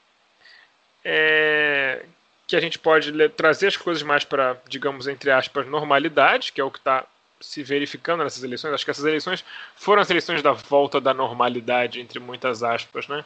[1.05, 2.05] é,
[2.45, 6.63] que a gente pode trazer as coisas mais para, digamos, entre aspas, normalidade, que é
[6.63, 7.05] o que está
[7.39, 8.73] se verificando nessas eleições.
[8.73, 13.23] Acho que essas eleições foram as eleições da volta da normalidade, entre muitas aspas, né?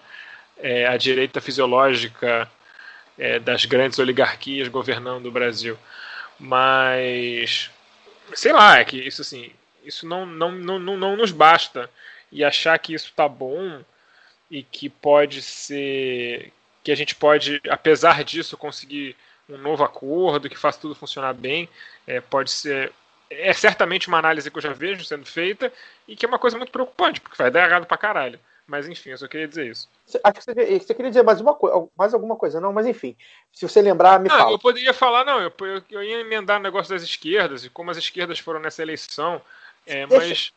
[0.58, 2.50] É, a direita fisiológica
[3.18, 5.78] é, das grandes oligarquias governando o Brasil.
[6.40, 7.72] Mas,
[8.34, 9.52] sei lá, é que isso assim,
[9.84, 11.90] isso não, não, não, não, não nos basta.
[12.32, 13.84] E achar que isso está bom
[14.50, 16.52] e que pode ser
[16.84, 19.16] que a gente pode, apesar disso, conseguir
[19.50, 21.70] um novo acordo que faça tudo funcionar bem.
[22.06, 22.92] É, pode ser.
[23.30, 25.72] É certamente uma análise que eu já vejo sendo feita
[26.08, 28.40] e que é uma coisa muito preocupante, porque vai dar errado pra caralho.
[28.66, 29.90] Mas enfim, eu só queria dizer isso.
[30.24, 31.58] Acho que você, você queria dizer mais, uma
[31.98, 33.16] mais alguma coisa, não, mas enfim.
[33.52, 34.52] Se você lembrar, me não, fala.
[34.52, 37.92] Eu poderia falar, não, eu, eu, eu, ia emendar o negócio das esquerdas e como
[37.92, 39.42] as esquerdas foram nessa eleição.
[39.86, 40.28] É, Deixa...
[40.28, 40.54] mas.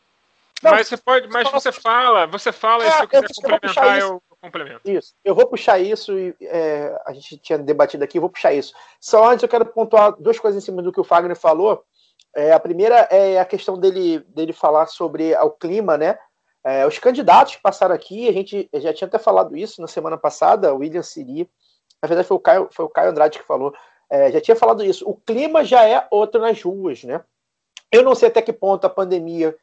[0.63, 3.35] Não, mas você pode, mas você fala, você fala é, e se eu quiser eu
[3.35, 4.89] complementar, eu, complemento.
[4.89, 5.13] Isso.
[5.23, 8.73] Eu vou puxar isso e é, a gente tinha debatido aqui, eu vou puxar isso.
[8.99, 11.83] Só antes eu quero pontuar duas coisas em cima do que o Fagner falou.
[12.35, 16.17] É, a primeira é a questão dele, dele falar sobre o clima, né?
[16.63, 20.17] É, os candidatos que passaram aqui, a gente já tinha até falado isso na semana
[20.17, 21.49] passada, o William Siri,
[22.01, 23.73] na verdade foi o Caio, foi o Caio Andrade que falou,
[24.09, 25.07] é, já tinha falado isso.
[25.07, 27.23] O clima já é outro nas ruas, né?
[27.91, 29.55] Eu não sei até que ponto a pandemia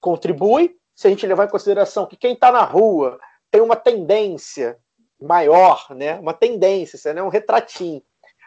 [0.00, 3.18] contribui, se a gente levar em consideração que quem está na rua
[3.50, 4.78] tem uma tendência
[5.20, 6.18] maior, né?
[6.18, 8.02] Uma tendência, isso é um retratinho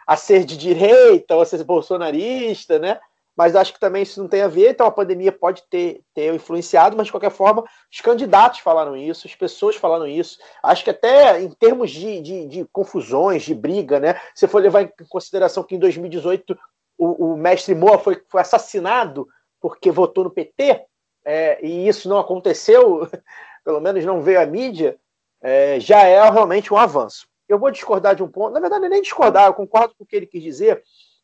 [0.06, 3.00] a ser de direita ou a ser bolsonarista, né?
[3.36, 6.32] Mas acho que também isso não tem a ver, então a pandemia pode ter, ter
[6.34, 10.38] influenciado, mas de qualquer forma, os candidatos falaram isso, as pessoas falaram isso.
[10.62, 14.18] Acho que até em termos de, de, de confusões, de briga, né?
[14.34, 16.56] Se for levar em consideração que em 2018
[16.98, 19.28] o, o mestre Moa foi, foi assassinado
[19.60, 20.84] porque votou no PT,
[21.24, 23.08] é, e isso não aconteceu
[23.64, 24.96] pelo menos não veio a mídia,
[25.42, 27.26] é, já é realmente um avanço.
[27.48, 30.16] Eu vou discordar de um ponto, na verdade, nem discordar, eu concordo com o que
[30.16, 30.82] ele quis dizer,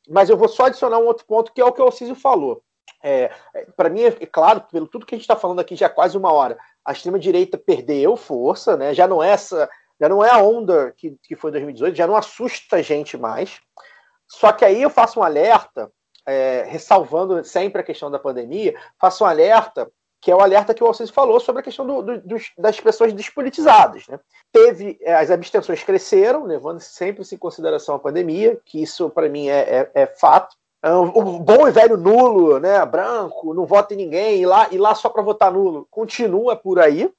[0.09, 2.63] mas eu vou só adicionar um outro ponto, que é o que o Alcísio falou.
[3.03, 3.31] É,
[3.77, 6.33] Para mim, é claro, pelo tudo que a gente está falando aqui já quase uma
[6.33, 8.95] hora, a extrema-direita perdeu força, né?
[8.95, 9.69] já não é essa
[10.03, 13.61] já não é a onda que, que foi 2018, já não assusta a gente mais.
[14.33, 15.93] Só que aí eu faço um alerta,
[16.27, 20.83] é, ressalvando sempre a questão da pandemia, faço um alerta que é o alerta que
[20.83, 24.07] o Alcides falou sobre a questão do, do, das pessoas despolitizadas.
[24.07, 24.21] Né?
[24.53, 29.49] Teve, é, as abstenções cresceram, levando sempre em consideração a pandemia, que isso para mim
[29.49, 30.57] é, é, é, fato.
[30.85, 34.95] O bom e velho nulo, né, branco, não vota em ninguém, e lá, e lá
[34.95, 37.13] só para votar nulo, continua por aí,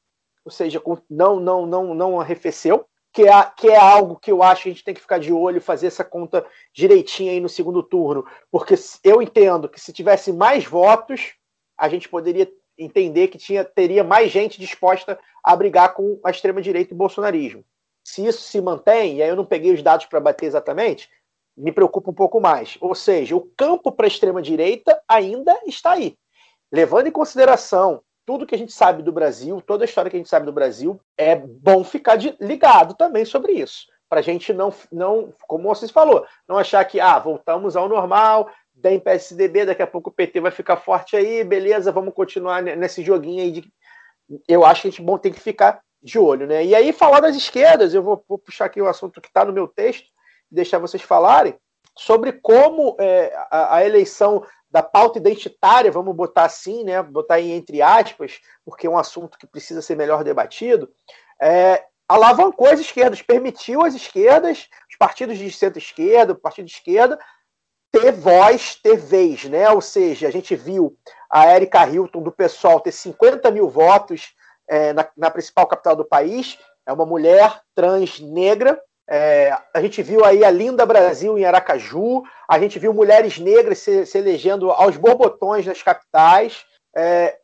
[0.44, 4.64] ou seja, não, não, não, não arrefeceu, que é, que é algo que eu acho
[4.64, 6.44] que a gente tem que ficar de olho, fazer essa conta
[6.74, 11.36] direitinha aí no segundo turno, porque eu entendo que se tivesse mais votos,
[11.78, 16.92] a gente poderia entender que tinha, teria mais gente disposta a brigar com a extrema-direita
[16.92, 17.64] e o bolsonarismo.
[18.04, 21.08] Se isso se mantém, e aí eu não peguei os dados para bater exatamente,
[21.56, 22.78] me preocupa um pouco mais.
[22.82, 26.18] Ou seja, o campo para a extrema-direita ainda está aí.
[26.72, 30.20] Levando em consideração tudo que a gente sabe do Brasil, toda a história que a
[30.20, 33.88] gente sabe do Brasil, é bom ficar de, ligado também sobre isso.
[34.10, 38.50] Para a gente não, não, como vocês falou, não achar que ah, voltamos ao normal,
[38.82, 43.04] tem PSDB, daqui a pouco o PT vai ficar forte aí, beleza, vamos continuar nesse
[43.04, 43.74] joguinho aí de.
[44.48, 46.66] Eu acho que a gente bom, tem que ficar de olho, né?
[46.66, 49.54] E aí, falar das esquerdas, eu vou, vou puxar aqui o assunto que está no
[49.54, 50.08] meu texto,
[50.50, 51.56] deixar vocês falarem,
[51.96, 57.02] sobre como é, a, a, eleição da pauta identitária, vamos botar assim, né?
[57.04, 60.90] Botar aí entre aspas, porque é um assunto que precisa ser melhor debatido,
[61.40, 67.20] é, alavancou as esquerdas, permitiu as esquerdas, os partidos de centro-esquerda, o partido de esquerda,
[67.92, 69.70] ter voz, ter vez, né?
[69.70, 70.98] Ou seja, a gente viu
[71.30, 74.34] a Erika Hilton do PSOL ter 50 mil votos
[74.68, 78.82] é, na, na, principal capital do país, é uma mulher trans negra.
[79.10, 83.80] É, a gente viu aí a Linda Brasil em Aracaju, a gente viu mulheres negras
[83.80, 86.66] se, se elegendo aos borbotões nas capitais.
[86.96, 87.38] É,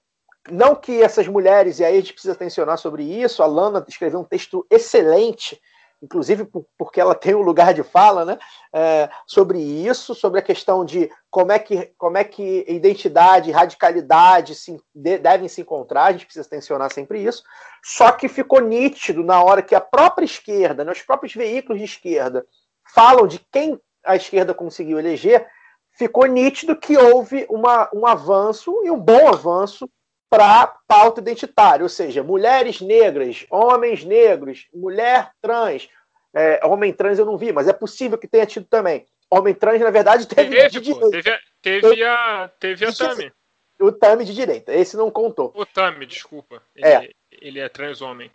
[0.49, 4.19] não que essas mulheres, e aí a gente precisa tensionar sobre isso, a Lana escreveu
[4.19, 5.59] um texto excelente
[6.01, 6.47] inclusive
[6.77, 8.39] porque ela tem um lugar de fala, né,
[8.73, 13.53] é, sobre isso, sobre a questão de como é que, como é que identidade e
[13.53, 17.43] radicalidade se, de, devem se encontrar, a gente precisa tensionar sempre isso,
[17.83, 21.85] só que ficou nítido na hora que a própria esquerda, né, os próprios veículos de
[21.85, 22.45] esquerda
[22.93, 25.45] falam de quem a esquerda conseguiu eleger,
[25.91, 29.89] ficou nítido que houve uma, um avanço, e um bom avanço,
[30.29, 35.89] para pauta identitária, ou seja, mulheres negras, homens negros, mulher trans,
[36.33, 39.07] é, homem trans eu não vi, mas é possível que tenha tido também.
[39.31, 40.55] Homem trans, na verdade, teve.
[40.55, 43.31] Teve, de pô, teve, teve, a, teve a Tami.
[43.79, 45.51] O Tami de direita, esse não contou.
[45.55, 46.61] O Tami, desculpa.
[46.75, 48.31] Ele é, ele é trans homem.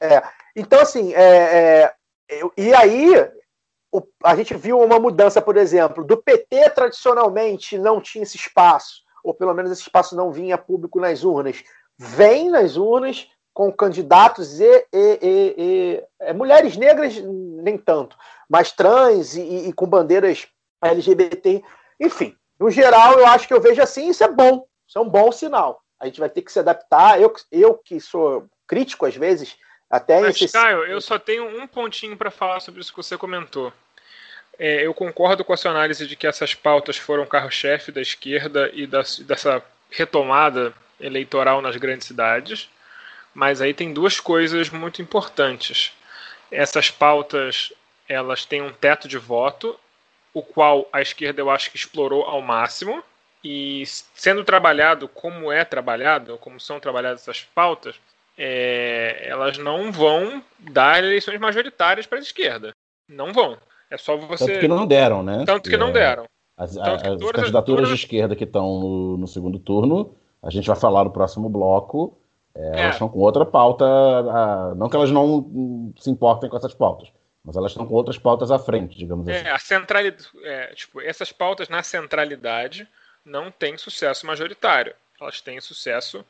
[0.00, 0.22] É.
[0.54, 1.92] Então, assim, é,
[2.28, 3.12] é, e aí
[3.92, 9.05] o, a gente viu uma mudança, por exemplo, do PT tradicionalmente não tinha esse espaço
[9.26, 11.64] ou pelo menos esse espaço não vinha público nas urnas.
[11.98, 18.16] Vem nas urnas com candidatos e, e, e, e é, mulheres negras, nem tanto,
[18.48, 20.46] mas trans e, com bandeiras
[20.80, 21.62] LGBT,
[21.98, 22.36] enfim.
[22.60, 25.32] No geral, eu acho que eu vejo assim, isso é bom, isso é um bom
[25.32, 25.82] sinal.
[25.98, 27.20] A gente vai ter que se adaptar.
[27.20, 29.56] Eu, eu que sou crítico às vezes,
[29.90, 30.52] até Mas, esse...
[30.52, 33.72] Caio, eu só tenho um pontinho para falar sobre isso que você comentou.
[34.58, 38.70] É, eu concordo com a sua análise de que essas pautas foram carro-chefe da esquerda
[38.72, 42.68] e da, dessa retomada eleitoral nas grandes cidades,
[43.34, 45.92] mas aí tem duas coisas muito importantes.
[46.50, 47.72] Essas pautas
[48.08, 49.78] elas têm um teto de voto,
[50.32, 53.02] o qual a esquerda eu acho que explorou ao máximo,
[53.44, 57.96] e sendo trabalhado como é trabalhado, como são trabalhadas essas pautas,
[58.36, 62.72] é, elas não vão dar eleições majoritárias para a esquerda.
[63.08, 63.58] Não vão.
[63.90, 64.46] É só você.
[64.46, 65.44] Tanto que não deram, né?
[65.46, 65.78] Tanto que é...
[65.78, 66.26] não deram.
[66.56, 67.88] As, as candidaturas as...
[67.90, 72.18] de esquerda que estão no, no, segundo turno, a gente vai falar no próximo bloco.
[72.54, 72.80] É, é.
[72.82, 73.84] Elas estão com outra pauta.
[73.84, 77.12] A, não que elas não se importem com essas pautas,
[77.44, 79.48] mas elas estão com outras pautas à frente, digamos é, assim.
[79.48, 82.88] A centralidade, é, tipo, essas pautas na centralidade
[83.24, 84.94] não têm sucesso majoritário.
[85.20, 86.24] Elas têm sucesso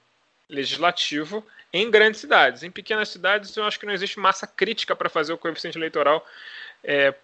[0.49, 2.63] legislativo em grandes cidades.
[2.63, 6.25] Em pequenas cidades, eu acho que não existe massa crítica para fazer o coeficiente eleitoral
[6.83, 7.15] é,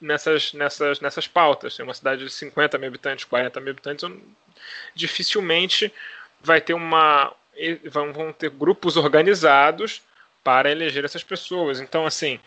[0.00, 1.76] nessas, nessas, nessas pautas.
[1.76, 4.08] Tem uma cidade de 50 mil habitantes, 40 mil habitantes,
[4.94, 5.92] dificilmente
[6.40, 7.34] vai ter uma.
[7.90, 10.02] Vão, ter grupos organizados
[10.44, 11.80] para eleger essas pessoas.
[11.80, 12.38] Então, assim,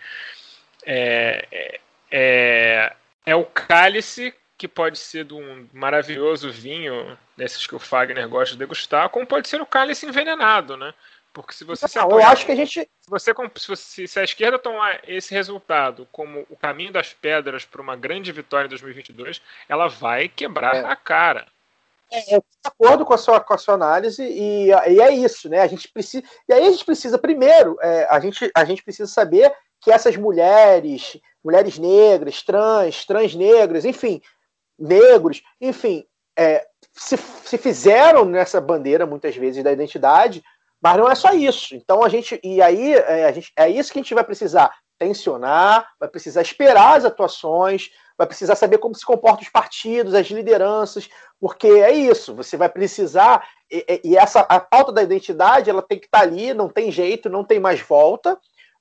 [0.86, 1.80] é, é,
[2.12, 2.96] é,
[3.26, 8.54] é o cálice que pode ser de um maravilhoso vinho, desses que o Fagner gosta
[8.54, 10.94] de degustar, como pode ser o cálice envenenado, né?
[11.34, 12.90] Porque se você não, se apoiar, eu acho que a gente.
[13.02, 13.34] Se, você,
[13.76, 18.32] se, se a esquerda tomar esse resultado como o caminho das pedras para uma grande
[18.32, 20.86] vitória em 2022, ela vai quebrar é.
[20.86, 21.46] a cara.
[22.12, 25.48] É, eu de acordo com a sua, com a sua análise e, e, é isso,
[25.48, 25.62] né?
[25.62, 26.24] A gente precisa.
[26.48, 30.18] E aí a gente precisa, primeiro, é, a, gente, a gente precisa saber que essas
[30.18, 34.22] mulheres, mulheres negras, trans, transnegras, enfim,
[34.78, 36.06] negros, enfim,
[36.36, 40.44] é, se, se fizeram nessa bandeira muitas vezes da identidade,
[40.82, 41.76] mas não é só isso.
[41.76, 45.88] Então a gente e aí é, gente, é isso que a gente vai precisar tensionar,
[46.00, 51.10] vai precisar esperar as atuações, vai precisar saber como se comportam os partidos, as lideranças,
[51.40, 52.36] porque é isso.
[52.36, 56.54] Você vai precisar e, e essa a pauta da identidade ela tem que estar ali,
[56.54, 58.38] não tem jeito, não tem mais volta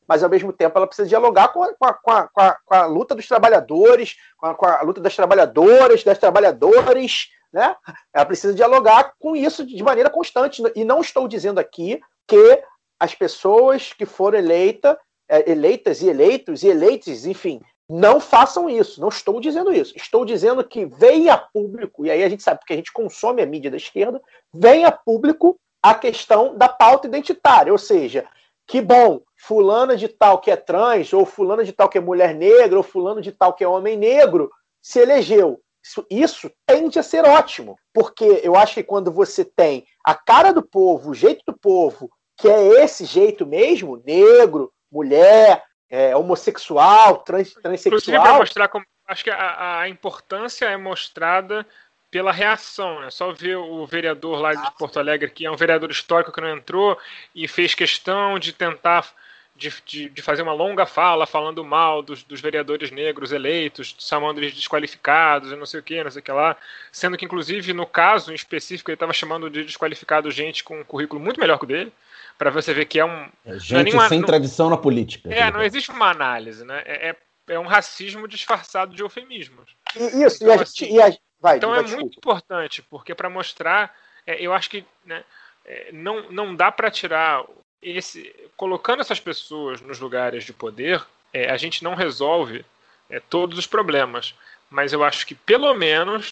[0.08, 2.86] mas ao mesmo tempo ela precisa dialogar com a, com a, com a, com a
[2.86, 7.76] luta dos trabalhadores, com a, com a, luta das trabalhadoras, das trabalhadores, né?
[8.12, 10.62] Ela precisa dialogar com isso de maneira constante.
[10.74, 12.62] E não estou dizendo aqui que
[12.98, 14.98] as pessoas que foram eleita,
[15.28, 19.00] é, eleitas e eleitos e eleitos, enfim, não façam isso.
[19.00, 19.94] Não estou dizendo isso.
[19.94, 23.46] Estou dizendo que venha público, e aí a gente sabe porque a gente consome a
[23.46, 24.20] mídia da esquerda,
[24.52, 28.26] venha público a questão da pauta identitária, ou seja,
[28.66, 32.34] que bom, fulana de tal que é trans, ou fulana de tal que é mulher
[32.34, 34.50] negra, ou fulano de tal que é homem negro,
[34.82, 35.60] se elegeu.
[35.82, 40.52] Isso, isso tende a ser ótimo, porque eu acho que quando você tem a cara
[40.52, 47.18] do povo, o jeito do povo, que é esse jeito mesmo, negro, mulher, é, homossexual,
[47.18, 48.22] trans, transexual.
[48.22, 48.84] para mostrar como.
[49.06, 51.66] Acho que a, a importância é mostrada
[52.10, 53.10] pela reação, né?
[53.10, 56.50] Só ver o vereador lá de Porto Alegre, que é um vereador histórico que não
[56.50, 56.98] entrou
[57.34, 59.10] e fez questão de tentar
[59.58, 64.38] de, de, de fazer uma longa fala falando mal dos, dos vereadores negros eleitos, chamando
[64.38, 66.56] eles desqualificados e não sei o que, não sei o que lá,
[66.92, 70.84] sendo que inclusive no caso em específico ele estava chamando de desqualificado gente com um
[70.84, 71.92] currículo muito melhor que o dele,
[72.38, 75.28] para você ver que é um é gente é nenhuma, sem não, tradição na política.
[75.34, 76.82] É, não existe uma análise, né?
[76.86, 77.16] É, é,
[77.48, 79.74] é um racismo disfarçado de eufemismos.
[79.96, 82.02] Isso, então, e a assim, gente, e a, Vai, então é desculpa.
[82.02, 83.94] muito importante, porque para mostrar,
[84.26, 85.22] é, eu acho que né,
[85.64, 87.44] é, não, não dá para tirar
[87.82, 88.34] esse.
[88.56, 92.64] Colocando essas pessoas nos lugares de poder, é, a gente não resolve
[93.08, 94.34] é, todos os problemas.
[94.70, 96.30] Mas eu acho que pelo menos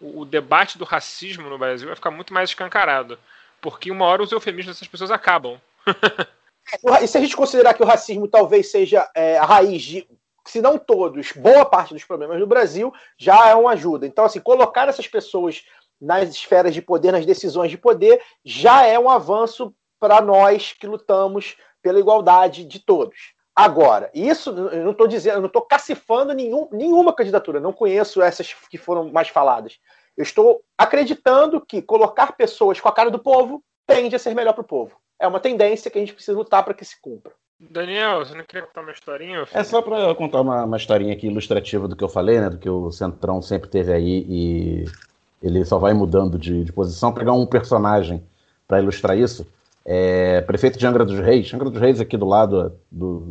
[0.00, 3.18] o, o debate do racismo no Brasil vai ficar muito mais escancarado.
[3.60, 5.60] Porque uma hora os eufemismos dessas pessoas acabam.
[7.02, 10.06] e se a gente considerar que o racismo talvez seja é, a raiz de
[10.44, 14.06] se não todos, boa parte dos problemas do Brasil já é uma ajuda.
[14.06, 15.62] Então, assim, colocar essas pessoas
[16.00, 20.86] nas esferas de poder, nas decisões de poder, já é um avanço para nós que
[20.86, 23.34] lutamos pela igualdade de todos.
[23.54, 28.22] Agora, isso eu não estou dizendo, eu não estou cacifando nenhum, nenhuma candidatura, não conheço
[28.22, 29.78] essas que foram mais faladas.
[30.16, 34.52] Eu estou acreditando que colocar pessoas com a cara do povo tende a ser melhor
[34.52, 34.92] para o povo.
[35.18, 37.32] É uma tendência que a gente precisa lutar para que se cumpra.
[37.58, 39.44] Daniel, você não queria contar uma historinha?
[39.52, 42.50] É só para contar uma, uma historinha aqui ilustrativa do que eu falei, né?
[42.50, 44.84] Do que o Centrão sempre teve aí e
[45.42, 47.12] ele só vai mudando de, de posição.
[47.12, 48.24] Pegar um personagem
[48.68, 49.44] para ilustrar isso.
[49.90, 51.50] É, prefeito de Angra dos Reis.
[51.54, 53.22] Angra dos Reis aqui do lado, do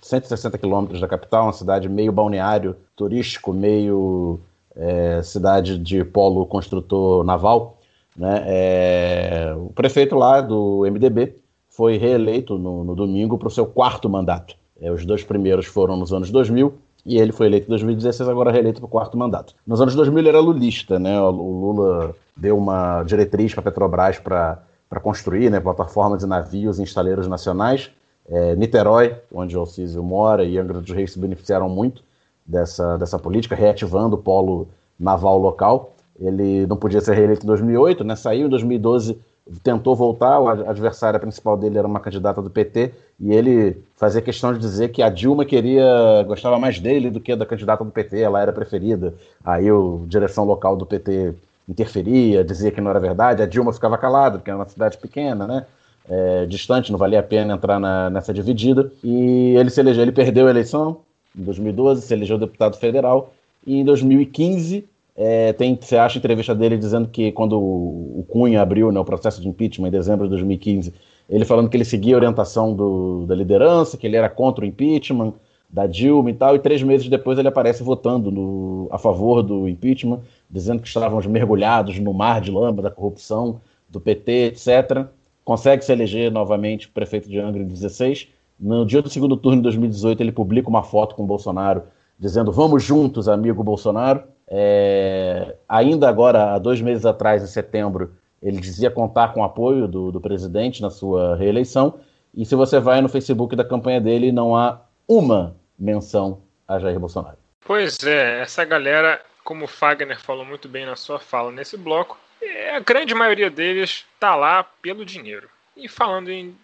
[0.00, 4.38] 160 quilômetros da capital, uma cidade meio balneário turístico, meio
[4.76, 7.78] é, cidade de polo construtor naval.
[8.16, 8.44] Né?
[8.46, 11.34] É, o prefeito lá do MDB
[11.68, 14.54] foi reeleito no, no domingo para o seu quarto mandato.
[14.80, 18.52] É, os dois primeiros foram nos anos 2000 e ele foi eleito em 2016, agora
[18.52, 19.52] reeleito para o quarto mandato.
[19.66, 21.20] Nos anos 2000 ele era lulista, né?
[21.20, 24.62] O Lula deu uma diretriz para a Petrobras para
[25.02, 27.90] construir né, plataformas de navios em estaleiros nacionais.
[28.28, 32.02] É, Niterói, onde o Alcísio mora, e Angra dos Reis se beneficiaram muito
[32.46, 34.68] dessa, dessa política, reativando o polo
[34.98, 35.92] naval local.
[36.18, 38.16] Ele não podia ser reeleito em 2008, né?
[38.16, 39.18] saiu em 2012
[39.62, 44.52] tentou voltar, a adversária principal dele era uma candidata do PT, e ele fazia questão
[44.52, 45.84] de dizer que a Dilma queria,
[46.26, 49.14] gostava mais dele do que da candidata do PT, ela era preferida.
[49.44, 51.34] Aí a direção local do PT
[51.68, 55.46] interferia, dizia que não era verdade, a Dilma ficava calada, porque era uma cidade pequena,
[55.46, 55.66] né?
[56.08, 58.92] É, distante, não valia a pena entrar na, nessa dividida.
[59.02, 60.98] E ele se elegeu, ele perdeu a eleição
[61.36, 63.32] em 2012, se elegeu deputado federal,
[63.66, 64.84] e em 2015
[65.16, 69.40] é, tem, você acha entrevista dele dizendo que quando o Cunha abriu né, o processo
[69.40, 70.92] de impeachment em dezembro de 2015,
[71.30, 74.66] ele falando que ele seguia a orientação do, da liderança, que ele era contra o
[74.66, 75.32] impeachment
[75.70, 79.68] da Dilma e tal, e três meses depois ele aparece votando no, a favor do
[79.68, 80.20] impeachment,
[80.54, 85.04] dizendo que estávamos mergulhados no mar de lama da corrupção do PT, etc.
[85.44, 88.28] Consegue se eleger novamente prefeito de Angra em 16.
[88.60, 91.82] No dia do segundo turno de 2018, ele publica uma foto com o Bolsonaro
[92.16, 94.22] dizendo: Vamos juntos, amigo Bolsonaro.
[94.46, 99.88] É, ainda agora, há dois meses atrás, em setembro, ele dizia contar com o apoio
[99.88, 101.94] do, do presidente na sua reeleição.
[102.32, 106.38] E se você vai no Facebook da campanha dele, não há uma menção
[106.68, 107.38] a Jair Bolsonaro.
[107.66, 112.18] Pois é, essa galera, como o Fagner falou muito bem na sua fala nesse bloco,
[112.40, 115.48] é, a grande maioria deles está lá pelo dinheiro.
[115.76, 116.56] E falando em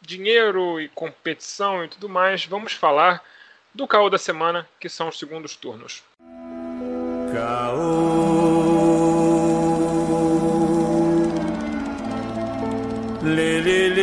[0.00, 3.22] dinheiro e competição e tudo mais, vamos falar
[3.74, 6.02] do caô da semana, que são os segundos turnos.
[7.32, 8.78] Caô.
[13.22, 13.97] Lê, lê, lê,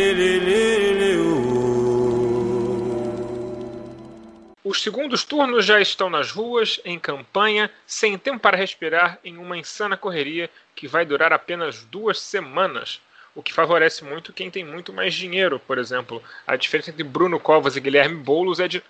[4.76, 9.58] Os segundos turnos já estão nas ruas, em campanha, sem tempo para respirar, em uma
[9.58, 13.00] insana correria que vai durar apenas duas semanas
[13.34, 16.22] o que favorece muito quem tem muito mais dinheiro, por exemplo.
[16.46, 18.84] A diferença entre Bruno Covas e Guilherme Boulos é de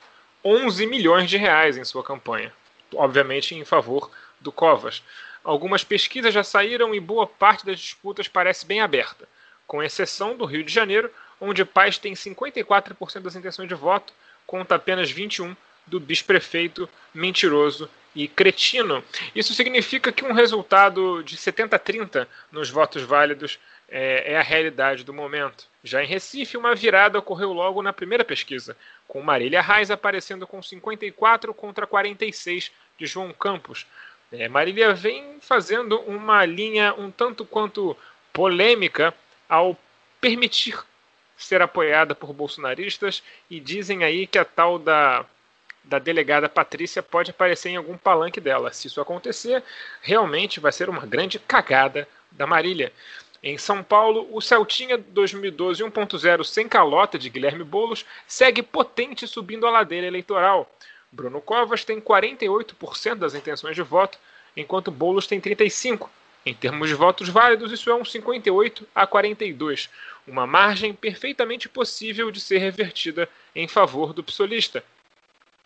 [0.44, 2.52] 11 milhões de reais em sua campanha,
[2.96, 4.10] obviamente em favor
[4.42, 5.04] do Covas.
[5.44, 9.30] Algumas pesquisas já saíram e boa parte das disputas parece bem aberta,
[9.68, 14.12] com exceção do Rio de Janeiro, onde Paz tem 54% das intenções de voto,
[14.48, 15.56] conta apenas 21
[15.88, 19.04] do vice-prefeito mentiroso e cretino.
[19.36, 23.60] Isso significa que um resultado de 70-30 nos votos válidos
[23.90, 25.68] é, é, a realidade do momento.
[25.84, 28.76] Já em Recife, uma virada ocorreu logo na primeira pesquisa,
[29.08, 33.86] com Marília Reis aparecendo com 54 contra 46 de João Campos.
[34.32, 37.96] É, Marília vem fazendo uma linha um tanto quanto
[38.34, 39.14] polêmica
[39.48, 39.78] ao
[40.20, 40.80] permitir
[41.38, 45.26] ser apoiada por bolsonaristas e dizem aí que a tal da,
[45.88, 48.74] da delegada Patrícia pode aparecer em algum palanque dela.
[48.74, 49.64] Se isso acontecer,
[50.02, 52.92] realmente vai ser uma grande cagada da Marília.
[53.42, 59.68] Em São Paulo, o Celtinha 2012 1.0 sem calota de Guilherme Bolos segue potente subindo
[59.68, 60.70] a ladeira eleitoral.
[61.12, 64.18] Bruno Covas tem 48% das intenções de voto,
[64.58, 66.10] enquanto Bolos tem 35%.
[66.46, 69.90] Em termos de votos válidos, isso é um 58 a 42,
[70.28, 74.84] uma margem perfeitamente possível de ser revertida em favor do psolista.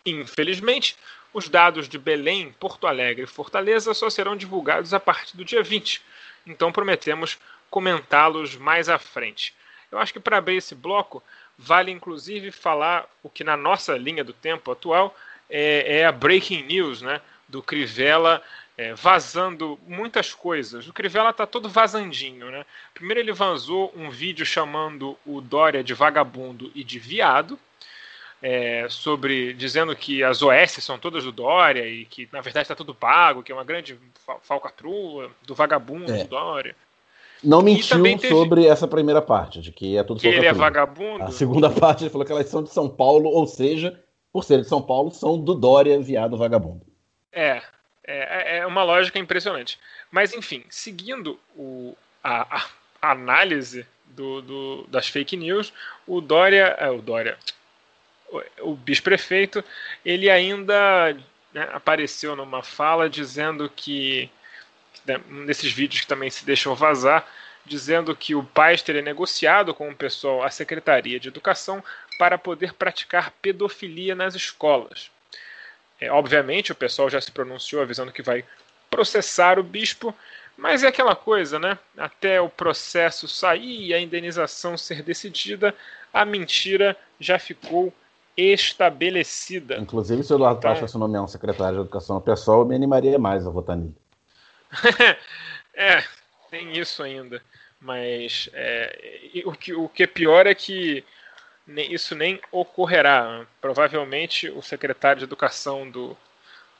[0.06, 0.95] Infelizmente,
[1.34, 5.62] os dados de Belém, Porto Alegre e Fortaleza só serão divulgados a partir do dia
[5.62, 6.02] 20,
[6.47, 7.38] então prometemos
[7.70, 9.54] comentá-los mais à frente.
[9.91, 11.24] Eu acho que para abrir esse bloco,
[11.58, 15.16] vale inclusive falar o que na nossa linha do tempo atual
[15.50, 17.22] é, é a breaking news, né?
[17.47, 18.41] Do Crivella
[18.78, 20.88] é, vazando muitas coisas.
[20.88, 22.66] O Crivella tá todo vazandinho, né?
[22.93, 27.60] Primeiro ele vazou um vídeo chamando o Dória de vagabundo e de viado,
[28.42, 32.76] é, sobre dizendo que as OS são todas do Dória e que na verdade está
[32.76, 33.98] tudo pago, que é uma grande
[34.42, 36.24] falcatrua do vagabundo é.
[36.24, 36.76] do Dória.
[37.44, 38.28] Não mentiu teve...
[38.28, 41.24] sobre essa primeira parte, de que é tudo Que ele é vagabundo.
[41.24, 43.98] A segunda parte ele falou que elas são de São Paulo, ou seja,
[44.32, 46.82] por ser de São Paulo, são do Dória viado vagabundo.
[47.32, 47.62] É,
[48.06, 49.80] é, é uma lógica impressionante.
[50.12, 52.66] Mas, enfim, seguindo o, a,
[53.02, 55.72] a análise do, do, das fake news,
[56.06, 56.76] o Dória.
[56.80, 57.38] É, o Dória.
[58.62, 59.64] O, vice-prefeito,
[60.06, 61.18] ele ainda
[61.54, 64.30] né, apareceu numa fala dizendo que
[65.06, 67.28] né, um desses vídeos que também se deixou vazar,
[67.66, 71.84] dizendo que o Paz teria negociado com o pessoal a Secretaria de Educação
[72.18, 75.10] para poder praticar pedofilia nas escolas.
[76.00, 78.46] É, obviamente, o pessoal já se pronunciou avisando que vai
[78.90, 80.16] processar o bispo,
[80.58, 81.78] mas é aquela coisa, né?
[81.98, 85.76] Até o processo sair e a indenização ser decidida,
[86.14, 87.94] a mentira já ficou
[88.40, 89.78] estabelecida.
[89.78, 90.76] Inclusive, se o Eduardo então...
[90.76, 93.96] Pacha nomear um secretário de Educação no pessoal, eu me animaria mais a votar nele.
[95.74, 96.04] é,
[96.50, 97.42] tem isso ainda.
[97.82, 101.04] Mas é, o, que, o que é pior é que
[101.66, 103.46] nem, isso nem ocorrerá.
[103.62, 106.18] Provavelmente o secretário de Educação do,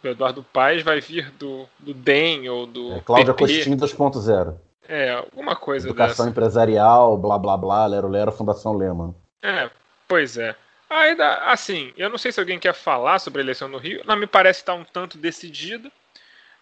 [0.02, 2.94] do Eduardo Paes vai vir do, do DEM ou do.
[2.94, 4.56] É, Cláudia Costinho 2.0.
[4.88, 6.30] É, alguma coisa Educação dessa.
[6.30, 9.16] empresarial, blá blá blá, Lero Lero, Fundação Lema.
[9.42, 9.70] É,
[10.08, 10.56] pois é.
[10.90, 14.16] Ainda assim, eu não sei se alguém quer falar sobre a eleição no Rio, não
[14.16, 15.92] me parece estar um tanto decidida.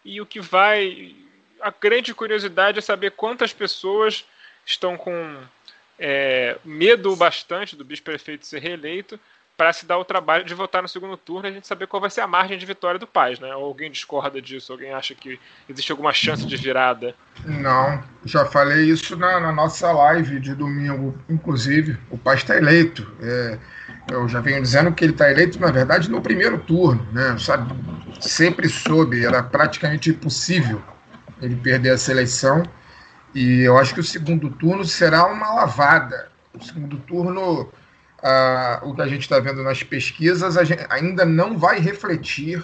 [0.03, 1.15] E o que vai.
[1.61, 4.25] A grande curiosidade é saber quantas pessoas
[4.65, 5.38] estão com
[5.97, 9.19] é, medo bastante do vice-prefeito ser reeleito
[9.55, 11.99] para se dar o trabalho de votar no segundo turno e a gente saber qual
[11.99, 13.55] vai ser a margem de vitória do Paz, né?
[13.55, 14.71] Ou alguém discorda disso?
[14.71, 17.15] Alguém acha que existe alguma chance de virada?
[17.43, 21.97] Não, já falei isso na, na nossa live de domingo, inclusive.
[22.12, 23.12] O Paz está eleito.
[23.20, 23.58] É,
[24.09, 27.38] eu já venho dizendo que ele está eleito, na verdade, no primeiro turno, né?
[27.38, 27.74] Sabe,
[28.20, 30.82] sempre soube, era praticamente impossível
[31.42, 32.63] ele perder essa eleição.
[33.36, 36.29] E eu acho que o segundo turno será uma lavada.
[36.54, 37.70] O segundo turno,
[38.24, 40.55] ah, o que a gente está vendo nas pesquisas,
[40.89, 42.63] ainda não vai refletir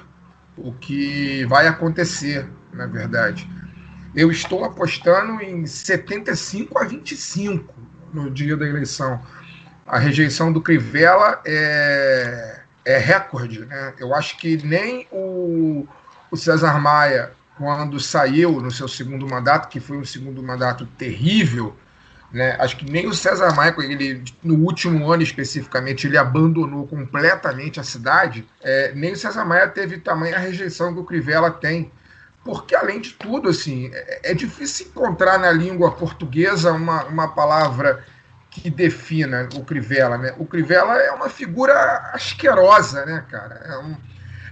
[0.58, 3.48] o que vai acontecer, na verdade.
[4.16, 7.74] Eu estou apostando em 75 a 25
[8.14, 9.20] no dia da eleição.
[9.86, 13.66] A rejeição do Crivella é é recorde.
[13.66, 13.94] Né?
[13.98, 15.88] Eu acho que nem o,
[16.30, 21.76] o César Maia, quando saiu no seu segundo mandato, que foi um segundo mandato terrível,
[22.32, 22.58] Né?
[22.60, 27.84] Acho que nem o César Maia, ele, no último ano especificamente, ele abandonou completamente a
[27.84, 28.48] cidade.
[28.62, 31.92] É, nem o César Maia teve tamanha rejeição que o Crivella tem.
[32.44, 38.04] Porque, além de tudo, assim, é, é difícil encontrar na língua portuguesa uma, uma palavra
[38.54, 40.18] que defina o Crivella.
[40.18, 40.34] Né?
[40.38, 43.56] O Crivella é uma figura asquerosa, né, cara?
[43.66, 43.98] É, um,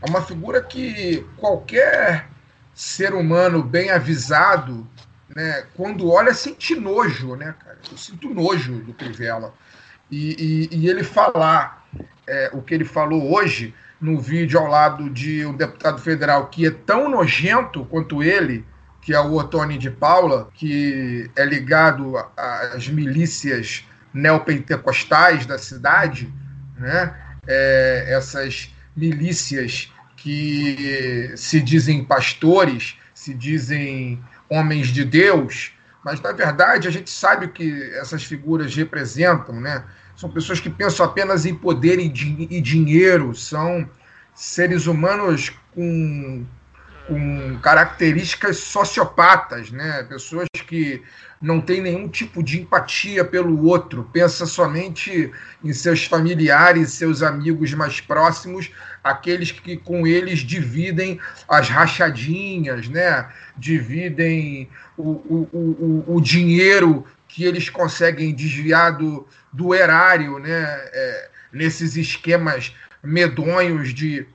[0.02, 2.28] é uma figura que qualquer
[2.74, 4.88] ser humano bem avisado
[5.36, 7.78] né, quando olha, sente nojo, né, cara?
[7.90, 9.54] Eu sinto nojo do Crivella.
[10.10, 11.88] E, e, e ele falar
[12.28, 16.66] é, o que ele falou hoje no vídeo ao lado de um deputado federal que
[16.66, 18.66] é tão nojento quanto ele,
[19.00, 26.32] que é o Otoni de Paula, que é ligado às milícias neopentecostais da cidade,
[26.78, 27.16] né?
[27.48, 35.72] É, essas milícias que se dizem pastores, se dizem homens de Deus,
[36.04, 39.84] mas na verdade a gente sabe o que essas figuras representam, né?
[40.16, 42.06] São pessoas que pensam apenas em poder e,
[42.50, 43.90] e dinheiro, são
[44.36, 46.46] seres humanos com,
[47.08, 50.04] com características sociopatas, né?
[50.04, 51.02] Pessoas que
[51.42, 55.32] não têm nenhum tipo de empatia pelo outro, pensa somente
[55.64, 58.70] em seus familiares, seus amigos mais próximos,
[59.04, 61.20] aqueles que com eles dividem
[61.50, 63.28] as rachadinhas, né?
[63.58, 70.64] dividem o, o, o, o dinheiro que eles conseguem desviar do, do erário, né?
[70.94, 72.74] É, nesses esquemas
[73.04, 74.26] medonhos de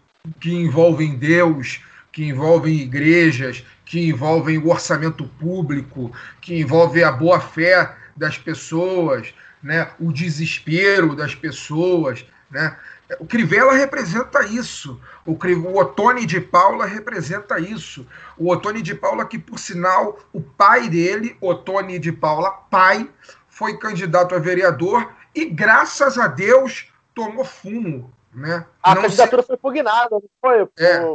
[0.40, 1.80] que envolvem Deus,
[2.10, 9.32] que envolvem igrejas, que envolvem o orçamento público, que envolvem a boa fé das pessoas,
[9.62, 9.90] né?
[9.98, 12.76] o desespero das pessoas, né?
[13.20, 15.00] O Crivella representa isso.
[15.24, 18.04] O, o Otone de Paula representa isso.
[18.36, 23.08] O Otone de Paula, que por sinal, o pai dele, Otone de Paula, pai,
[23.48, 28.12] foi candidato a vereador e, graças a Deus, tomou fumo.
[28.34, 28.66] Né?
[28.82, 30.68] A não candidatura foi pugnada, não foi?
[30.78, 31.14] É.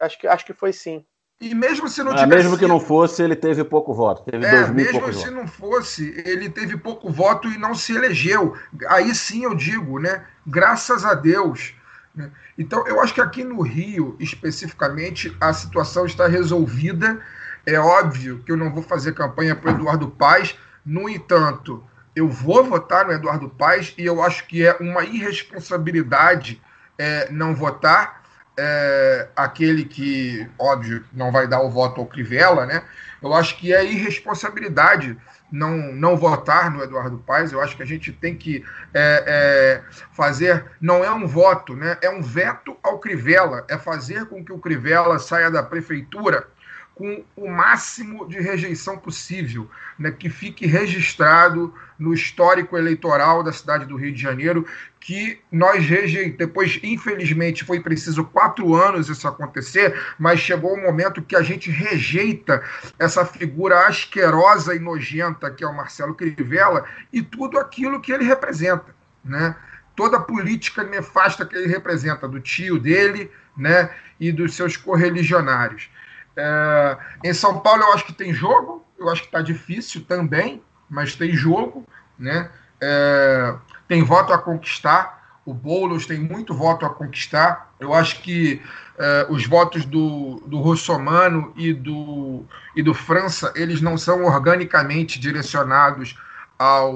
[0.00, 1.04] Acho, que, acho que foi sim.
[1.40, 2.42] E mesmo se não ah, tivesse.
[2.44, 4.22] Mesmo que não fosse, ele teve pouco voto.
[4.30, 8.56] Teve é, mesmo se não fosse, ele teve pouco voto e não se elegeu.
[8.88, 10.24] Aí sim eu digo, né?
[10.46, 11.74] Graças a Deus.
[12.14, 12.30] Né?
[12.56, 17.20] Então, eu acho que aqui no Rio, especificamente, a situação está resolvida.
[17.66, 21.82] É óbvio que eu não vou fazer campanha para o Eduardo Paes, no entanto,
[22.14, 26.60] eu vou votar no Eduardo Paes e eu acho que é uma irresponsabilidade
[26.98, 28.22] é, não votar
[28.58, 32.82] é, aquele que, óbvio, não vai dar o voto ao Crivella, né?
[33.22, 35.16] Eu acho que é irresponsabilidade
[35.50, 37.52] não, não votar no Eduardo Paes.
[37.52, 39.82] Eu acho que a gente tem que é, é,
[40.12, 41.96] fazer, não é um voto, né?
[42.02, 46.46] É um veto ao Crivella, é fazer com que o Crivella saia da prefeitura
[46.94, 49.68] com o máximo de rejeição possível,
[49.98, 54.66] né, que fique registrado no histórico eleitoral da cidade do Rio de Janeiro,
[55.00, 56.38] que nós rejeitamos.
[56.38, 61.70] Depois, infelizmente, foi preciso quatro anos isso acontecer, mas chegou o momento que a gente
[61.70, 62.62] rejeita
[62.98, 68.24] essa figura asquerosa e nojenta que é o Marcelo Crivella e tudo aquilo que ele
[68.24, 68.94] representa,
[69.24, 69.56] né?
[69.96, 75.88] Toda a política nefasta que ele representa, do tio dele, né, e dos seus correligionários.
[76.36, 80.62] É, em São Paulo eu acho que tem jogo, eu acho que está difícil também,
[80.88, 81.86] mas tem jogo,
[82.18, 82.50] né?
[82.80, 83.54] É,
[83.88, 85.22] tem voto a conquistar.
[85.46, 87.70] O Boulos tem muito voto a conquistar.
[87.78, 88.62] Eu acho que
[88.98, 92.44] é, os votos do, do Russomano e do,
[92.74, 96.18] e do França, eles não são organicamente direcionados
[96.58, 96.94] ao,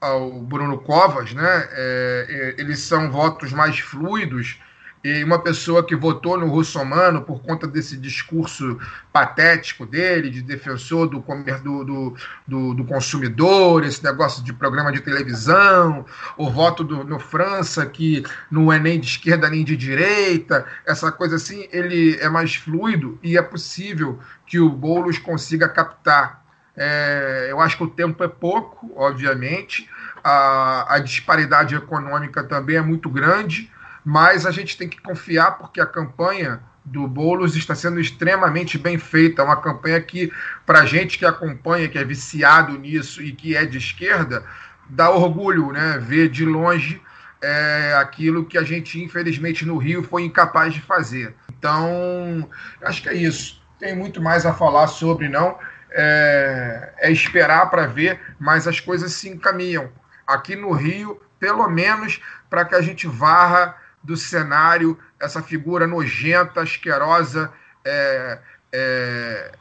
[0.00, 1.68] ao Bruno Covas, né?
[1.72, 4.58] É, é eles são votos mais fluidos
[5.02, 8.78] e uma pessoa que votou no Russomano por conta desse discurso
[9.12, 11.24] patético dele, de defensor do,
[11.62, 12.16] do,
[12.46, 16.04] do, do consumidor, esse negócio de programa de televisão,
[16.36, 21.12] o voto do, no França, que não é nem de esquerda nem de direita, essa
[21.12, 26.44] coisa assim, ele é mais fluido e é possível que o Boulos consiga captar.
[26.76, 29.88] É, eu acho que o tempo é pouco, obviamente,
[30.22, 33.70] a, a disparidade econômica também é muito grande
[34.08, 38.96] mas a gente tem que confiar porque a campanha do Boulos está sendo extremamente bem
[38.96, 39.44] feita.
[39.44, 40.32] Uma campanha que,
[40.64, 44.42] para gente que acompanha, que é viciado nisso e que é de esquerda,
[44.88, 45.98] dá orgulho, né?
[46.00, 47.02] Ver de longe
[47.42, 51.34] é, aquilo que a gente, infelizmente, no Rio foi incapaz de fazer.
[51.58, 52.48] Então,
[52.80, 53.62] acho que é isso.
[53.78, 55.58] Tem muito mais a falar sobre, não.
[55.90, 59.90] É, é esperar para ver, mas as coisas se encaminham.
[60.26, 66.62] Aqui no Rio, pelo menos, para que a gente varra do cenário, essa figura nojenta,
[66.62, 67.52] asquerosa,
[67.84, 68.38] é,
[68.72, 69.52] é,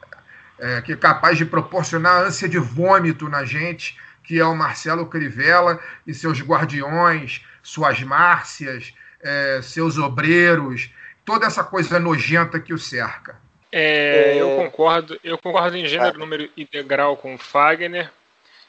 [0.59, 5.05] é, que é capaz de proporcionar ânsia de vômito na gente, que é o Marcelo
[5.07, 10.89] Crivella e seus guardiões, suas Márcias, é, seus obreiros,
[11.25, 13.35] toda essa coisa nojenta que o cerca.
[13.71, 14.41] É, é...
[14.41, 18.09] Eu concordo, eu concordo em gênero, número e degrau com o Fagner,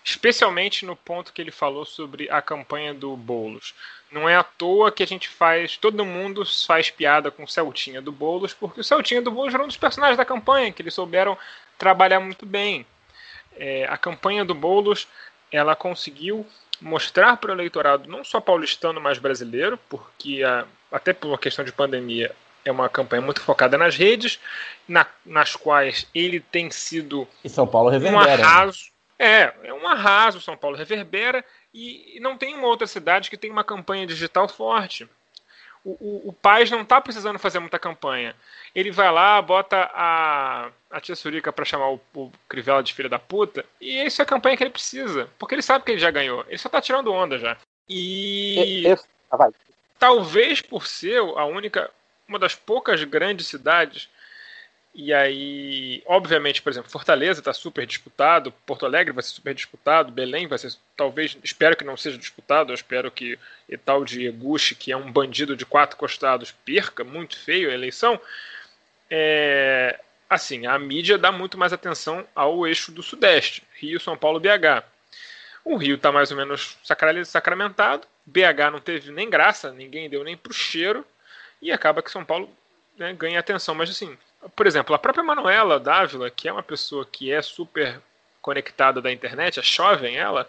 [0.04, 3.74] especialmente no ponto que ele falou sobre a campanha do Boulos.
[4.10, 8.01] Não é à toa que a gente faz, todo mundo faz piada com o Celtinha
[8.01, 10.94] do Boulos, porque o Celtinha do Boulos era um dos personagens da campanha, que eles
[10.94, 11.36] souberam
[11.76, 12.86] trabalhar muito bem.
[13.56, 15.06] É, a campanha do Boulos,
[15.52, 16.47] ela conseguiu
[16.80, 21.64] mostrar para o eleitorado, não só paulistano, mas brasileiro, porque a, até por uma questão
[21.64, 24.39] de pandemia, é uma campanha muito focada nas redes,
[24.86, 28.22] na, nas quais ele tem sido e São Paulo reverbera.
[28.22, 28.43] um né?
[28.43, 28.90] arraso.
[29.18, 33.50] É, é um arraso, São Paulo reverbera, e não tem uma outra cidade que tem
[33.50, 35.08] uma campanha digital forte.
[35.84, 38.34] O, o, o Paz não está precisando fazer muita campanha.
[38.74, 43.08] Ele vai lá, bota a, a tia Surica para chamar o, o Crivella de filha
[43.08, 46.00] da puta, e isso é a campanha que ele precisa, porque ele sabe que ele
[46.00, 46.44] já ganhou.
[46.48, 47.56] Ele só está tirando onda já.
[47.88, 48.84] E.
[49.30, 49.48] Ah,
[49.98, 51.90] talvez por ser a única.
[52.26, 54.10] Uma das poucas grandes cidades
[54.94, 60.10] e aí, obviamente, por exemplo, Fortaleza está super disputado, Porto Alegre vai ser super disputado,
[60.10, 63.39] Belém vai ser, talvez, espero que não seja disputado, eu espero que
[63.70, 67.74] o tal de Eguchi, que é um bandido de quatro costados, perca muito feio a
[67.74, 68.20] eleição.
[69.10, 74.40] É, assim, a mídia dá muito mais atenção ao eixo do Sudeste, Rio, São Paulo,
[74.40, 74.85] BH.
[75.65, 76.77] O Rio está mais ou menos
[77.24, 81.06] sacramentado, BH não teve nem graça, ninguém deu nem pro cheiro,
[81.60, 82.51] e acaba que São Paulo
[82.97, 83.74] né, ganha atenção.
[83.74, 84.16] Mas assim,
[84.55, 88.01] por exemplo, a própria Manuela Dávila, que é uma pessoa que é super
[88.40, 90.48] conectada da internet, é jovem ela,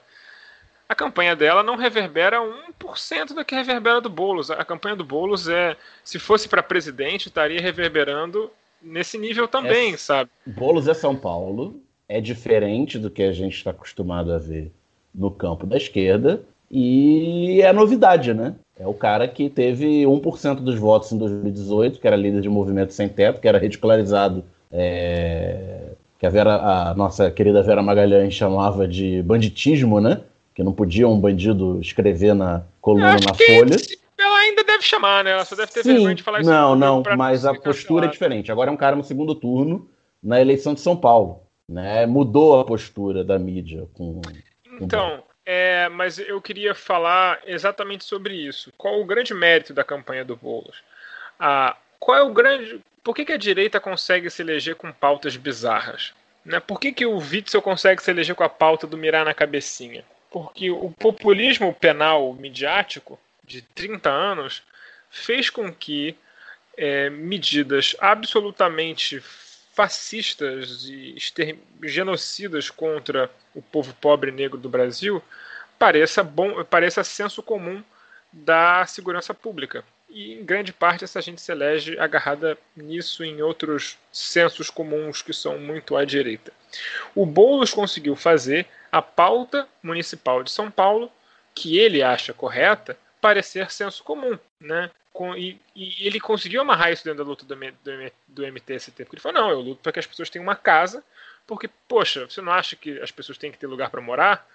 [0.88, 4.49] a campanha dela não reverbera 1% do que reverbera do Boulos.
[4.49, 8.49] A campanha do Boulos é, se fosse para presidente, estaria reverberando
[8.82, 10.32] nesse nível também, é, sabe?
[10.45, 14.72] Boulos é São Paulo, é diferente do que a gente está acostumado a ver
[15.14, 16.41] no campo da esquerda,
[16.72, 18.56] e é novidade, né?
[18.80, 22.93] É o cara que teve 1% dos votos em 2018, que era líder de movimento
[22.93, 25.89] sem teto, que era ridicularizado, é...
[26.18, 30.22] que a, Vera, a nossa querida Vera Magalhães chamava de banditismo, né?
[30.56, 33.76] Que não podia um bandido escrever na coluna na Folha.
[34.18, 35.31] Ela ainda deve chamar, né?
[35.31, 36.49] Ela só deve ter Sim, vergonha de falar isso.
[36.49, 38.51] Não, não, mas a postura é diferente.
[38.51, 39.88] Agora é um cara no segundo turno
[40.23, 41.41] na eleição de São Paulo.
[41.68, 42.06] Né?
[42.06, 44.22] Mudou a postura da mídia com.
[44.81, 48.71] Então, é, mas eu queria falar exatamente sobre isso.
[48.77, 50.84] Qual o grande mérito da campanha do Boulos?
[51.39, 52.80] Ah, qual é o grande.
[53.03, 56.13] Por que, que a direita consegue se eleger com pautas bizarras?
[56.45, 56.59] Né?
[56.59, 60.05] Por que, que o Witzel consegue se eleger com a pauta do mirar na cabecinha?
[60.30, 64.61] Porque o populismo penal midiático de 30 anos
[65.09, 66.15] fez com que
[66.77, 69.19] é, medidas absolutamente
[69.80, 71.15] fascistas e
[71.84, 75.23] genocidas contra o povo pobre negro do Brasil
[75.77, 77.81] pareça bom, pareça senso comum
[78.30, 79.85] da segurança pública.
[80.10, 85.31] E em grande parte essa gente se elege agarrada nisso em outros sensos comuns que
[85.31, 86.51] são muito à direita.
[87.15, 91.10] O Boulos conseguiu fazer a pauta municipal de São Paulo,
[91.56, 94.89] que ele acha correta, parecer senso comum, né?
[95.11, 99.15] Com, e, e, ele conseguiu amarrar isso dentro da luta do, do, do MTST, porque
[99.15, 101.03] ele falou, não, eu luto para que as pessoas tenham uma casa,
[101.45, 104.47] porque, poxa, você não acha que as pessoas têm que ter lugar para morar?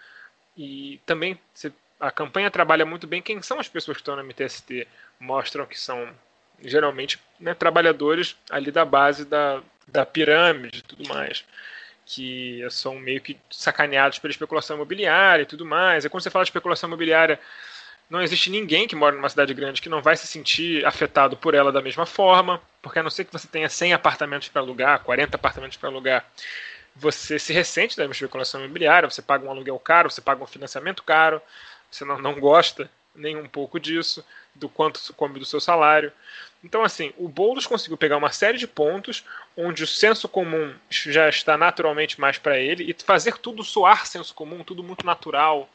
[0.57, 4.23] E também você, a campanha trabalha muito bem quem são as pessoas que estão no
[4.23, 4.87] MTST.
[5.19, 6.09] Mostram que são
[6.63, 11.45] geralmente né, trabalhadores ali da base da, da pirâmide e tudo mais.
[12.07, 16.05] Que são meio que sacaneados pela especulação imobiliária e tudo mais.
[16.05, 17.41] E quando você fala de especulação imobiliária,
[18.15, 21.53] não existe ninguém que mora numa cidade grande que não vai se sentir afetado por
[21.53, 25.01] ela da mesma forma, porque a não ser que você tenha 100 apartamentos para alugar,
[25.01, 26.25] 40 apartamentos para alugar,
[26.95, 31.03] você se ressente da especulação imobiliária, você paga um aluguel caro, você paga um financiamento
[31.03, 31.43] caro,
[31.91, 34.25] você não, não gosta nem um pouco disso,
[34.55, 36.13] do quanto come do seu salário.
[36.63, 39.25] Então, assim, o Boulos conseguiu pegar uma série de pontos
[39.57, 44.35] onde o senso comum já está naturalmente mais para ele e fazer tudo soar senso
[44.35, 45.69] comum, tudo muito natural.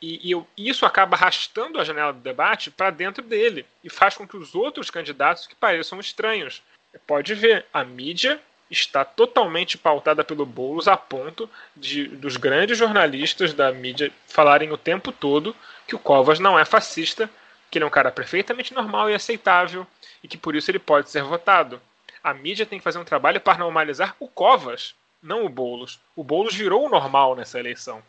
[0.00, 4.16] E, e eu, isso acaba arrastando a janela do debate para dentro dele e faz
[4.16, 6.62] com que os outros candidatos que pareçam estranhos.
[7.06, 8.40] Pode ver, a mídia
[8.70, 14.78] está totalmente pautada pelo Boulos a ponto de dos grandes jornalistas da mídia falarem o
[14.78, 15.54] tempo todo
[15.86, 17.28] que o Covas não é fascista,
[17.70, 19.86] que ele é um cara perfeitamente normal e aceitável
[20.22, 21.80] e que por isso ele pode ser votado.
[22.22, 25.98] A mídia tem que fazer um trabalho para normalizar o Covas, não o Boulos.
[26.14, 28.02] O Boulos virou o normal nessa eleição.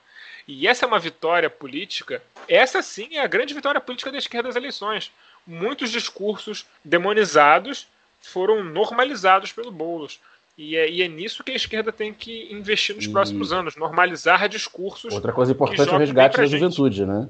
[0.48, 2.22] E essa é uma vitória política.
[2.48, 5.12] Essa sim é a grande vitória política da esquerda das eleições.
[5.46, 7.88] Muitos discursos demonizados
[8.22, 10.20] foram normalizados pelo Boulos.
[10.58, 13.10] E é, e é, nisso que a esquerda tem que investir nos e...
[13.10, 15.14] próximos anos, normalizar discursos.
[15.14, 16.60] Outra coisa importante é o resgate da gente.
[16.60, 17.30] juventude, né?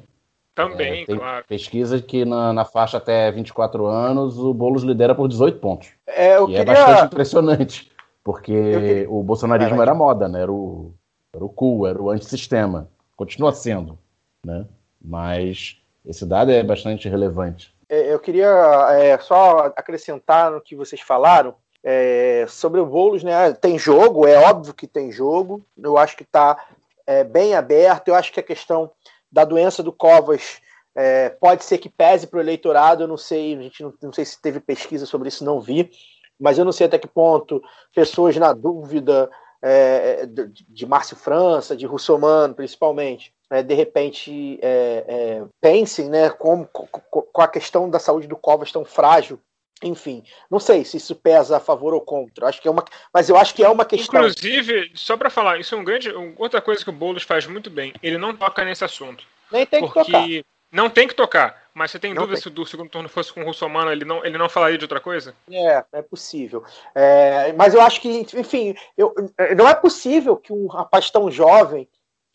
[0.54, 1.46] Também, é, claro.
[1.48, 5.90] Pesquisa que na, na, faixa até 24 anos o Boulos lidera por 18 pontos.
[6.06, 6.74] É, eu e é queria...
[6.74, 7.92] é bastante impressionante,
[8.22, 9.10] porque queria...
[9.10, 10.42] o bolsonarismo era moda, né?
[10.42, 10.94] Era o,
[11.34, 12.90] era o cool, era o antissistema.
[13.16, 13.98] Continua sendo,
[14.46, 14.66] né?
[15.02, 17.74] Mas esse dado é bastante relevante.
[17.88, 18.50] É, eu queria
[18.92, 23.54] é, só acrescentar no que vocês falaram é, sobre o Boulos, né?
[23.54, 25.66] Tem jogo, é óbvio que tem jogo.
[25.78, 26.66] Eu acho que está
[27.08, 28.10] é, bem aberto.
[28.10, 28.92] Eu acho que a questão
[29.32, 30.62] da doença do Covas
[30.94, 34.14] é, pode ser que pese para o eleitorado, eu não sei, a gente não, não,
[34.14, 35.90] sei se teve pesquisa sobre isso, não vi,
[36.38, 37.64] mas eu não sei até que ponto
[37.96, 39.30] pessoas na dúvida
[39.62, 46.30] é, de, de Márcio França, de Russomano, principalmente, é, de repente é, é, pensem né,
[46.30, 49.40] com, com, a questão da saúde do Covas tão frágil.
[49.84, 52.48] Enfim, não sei se isso pesa a favor ou contra.
[52.48, 54.22] Acho que é uma, mas eu acho que é uma questão.
[54.22, 57.70] Inclusive, só para falar, isso é um grande, outra coisa que o Boulos faz muito
[57.70, 57.92] bem.
[58.02, 59.26] Ele não toca nesse assunto.
[59.52, 60.24] Nem tem que tocar.
[60.72, 61.61] Não tem que tocar.
[61.74, 62.54] Mas você tem não dúvida tem.
[62.54, 65.00] se o segundo turno fosse com o Russomano, ele não, ele não falaria de outra
[65.00, 65.34] coisa?
[65.50, 66.64] É, é possível.
[66.94, 69.14] É, mas eu acho que, enfim, eu,
[69.56, 71.88] não é possível que um rapaz tão jovem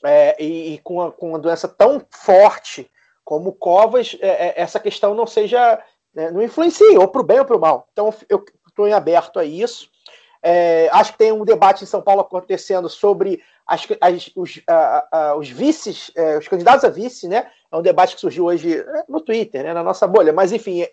[0.05, 2.91] é, e, e, com, a, com uma doença tão forte
[3.25, 5.83] como Covas, é, é, essa questão não seja.
[6.15, 7.89] Né, não influencie, ou para o bem ou para o mal.
[7.93, 9.91] Então, eu estou em aberto a isso.
[10.43, 14.63] É, acho que tem um debate em São Paulo acontecendo sobre as, as, os,
[15.37, 17.51] os vices, é, os candidatos a vice, né?
[17.71, 20.33] É um debate que surgiu hoje é, no Twitter, né, na nossa bolha.
[20.33, 20.91] Mas, enfim, é,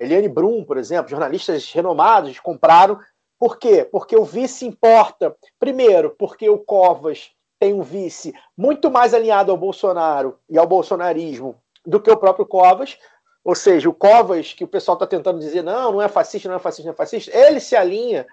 [0.00, 2.98] Eliane Brum, por exemplo, jornalistas renomados compraram.
[3.38, 3.84] Por quê?
[3.84, 5.36] Porque o vice importa.
[5.58, 7.30] Primeiro, porque o Covas
[7.60, 12.46] tem um vice muito mais alinhado ao Bolsonaro e ao bolsonarismo do que o próprio
[12.46, 12.98] Covas.
[13.44, 16.56] Ou seja, o Covas, que o pessoal está tentando dizer, não, não é fascista, não
[16.56, 18.26] é fascista, não é fascista, ele se alinha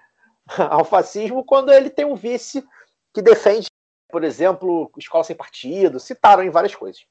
[0.70, 2.66] ao fascismo quando ele tem um vice
[3.14, 3.68] que defende,
[4.14, 7.02] por exemplo, escola sem partido, citaram em várias coisas.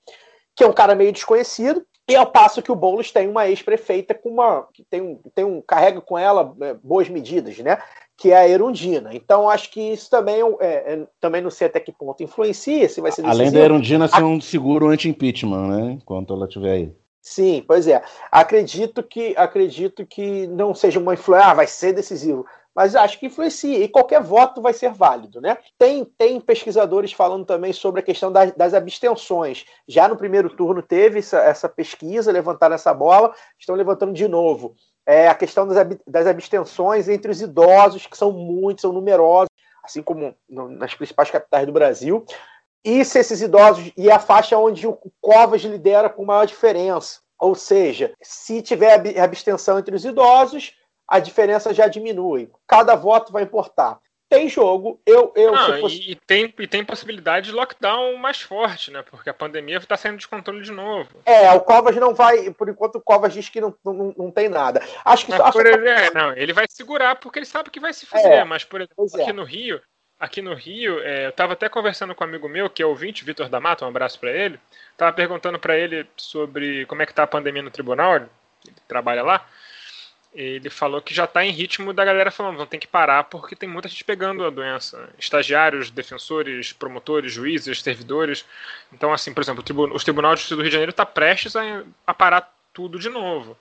[0.56, 4.14] Que é um cara meio desconhecido, e ao passo que o Boulos tem uma ex-prefeita
[4.14, 4.66] com uma.
[4.74, 5.62] que tem um, tem um.
[5.62, 7.78] carrega com ela é, boas medidas, né?
[8.16, 9.10] Que é a Erundina.
[9.14, 13.02] Então, acho que isso também é, é, também não sei até que ponto influencia, se
[13.02, 15.92] vai ser Além da Erundina ser um seguro anti-impeachment, né?
[16.02, 16.96] Enquanto ela estiver aí.
[17.22, 18.02] Sim, pois é.
[18.32, 23.28] Acredito que acredito que não seja uma influência, ah, vai ser decisivo mas acho que
[23.28, 25.58] influencia e qualquer voto vai ser válido, né?
[25.78, 29.66] Tem, tem pesquisadores falando também sobre a questão das, das abstenções.
[29.88, 34.76] Já no primeiro turno teve essa, essa pesquisa, levantaram essa bola, estão levantando de novo.
[35.06, 39.50] É a questão das, das abstenções entre os idosos, que são muitos, são numerosos,
[39.84, 42.26] assim como nas principais capitais do Brasil.
[42.84, 47.22] E se esses idosos, e é a faixa onde o Covas lidera com maior diferença.
[47.40, 50.74] Ou seja, se tiver abstenção entre os idosos,
[51.08, 52.50] a diferença já diminui.
[52.68, 54.00] Cada voto vai importar.
[54.34, 55.32] Tem jogo, eu.
[55.36, 56.10] eu Não, fosse...
[56.10, 59.04] e, tem, e tem possibilidade de lockdown mais forte, né?
[59.04, 61.22] Porque a pandemia está saindo de controle de novo.
[61.24, 62.50] É, o Covas não vai.
[62.50, 64.82] Por enquanto, o Covas diz que não, não, não tem nada.
[65.06, 65.52] Acho que mas.
[65.52, 68.28] Por ele, é, não, ele vai segurar porque ele sabe que vai se fazer.
[68.28, 69.34] É, mas, por exemplo, aqui é.
[69.34, 69.80] no Rio,
[70.20, 73.24] aqui no Rio, é, eu estava até conversando com um amigo meu, que é ouvinte,
[73.24, 74.60] Vitor D'Amato, um abraço para ele.
[74.98, 78.30] Tava perguntando para ele sobre como é que tá a pandemia no tribunal, ele
[78.88, 79.46] trabalha lá
[80.34, 83.56] ele falou que já está em ritmo da galera falando, vão ter que parar porque
[83.56, 85.10] tem muita gente pegando a doença.
[85.18, 88.44] Estagiários, defensores, promotores, juízes, servidores.
[88.92, 91.06] Então, assim, por exemplo, o, tribunal, os tribunais de Justiça do Rio de Janeiro está
[91.06, 93.56] prestes a, a, parar tudo de novo.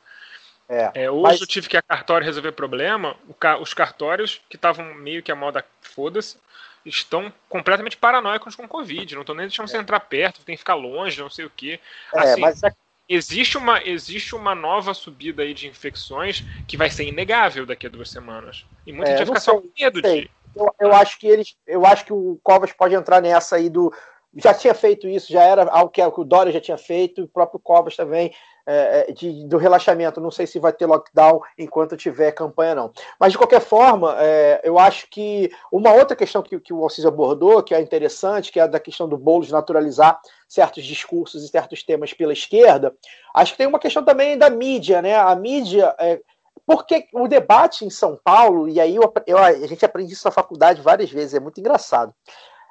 [0.69, 1.40] É, é, hoje mas...
[1.43, 3.16] eu tive que a cartório resolver problema.
[3.61, 6.39] os cartórios, que estavam meio que a moda foda-se,
[6.86, 9.15] estão completamente paranoicos com Covid.
[9.15, 9.69] Não estão nem deixando é.
[9.69, 11.78] você entrar perto, tem que ficar longe, não sei o quê.
[12.15, 12.73] É, assim, mas é
[13.14, 17.90] existe uma, existe uma nova subida aí de infecções que vai ser inegável daqui a
[17.90, 18.64] duas semanas.
[18.86, 20.30] E muita é, gente vai ficar sei, só com medo de.
[20.55, 21.56] Eu, eu, acho que eles.
[21.66, 23.93] Eu acho que o Covas pode entrar nessa aí do.
[24.36, 27.60] Já tinha feito isso, já era algo que, o Dória já tinha feito, o próprio
[27.60, 28.32] Covas também
[28.66, 30.20] é, é, de, do relaxamento.
[30.20, 32.92] Não sei se vai ter lockdown enquanto tiver campanha, não.
[33.18, 37.09] Mas, de qualquer forma, é, eu acho que uma outra questão que, que o Alciso
[37.09, 40.18] abordou, que é interessante, que é a da questão do Boulos naturalizar
[40.48, 42.94] certos discursos e certos temas pela esquerda,
[43.34, 45.16] acho que tem uma questão também da mídia, né?
[45.16, 45.94] A mídia.
[45.98, 46.20] É,
[46.64, 50.30] porque o debate em São Paulo, e aí eu, eu, a gente aprende isso na
[50.30, 52.14] faculdade várias vezes, é muito engraçado.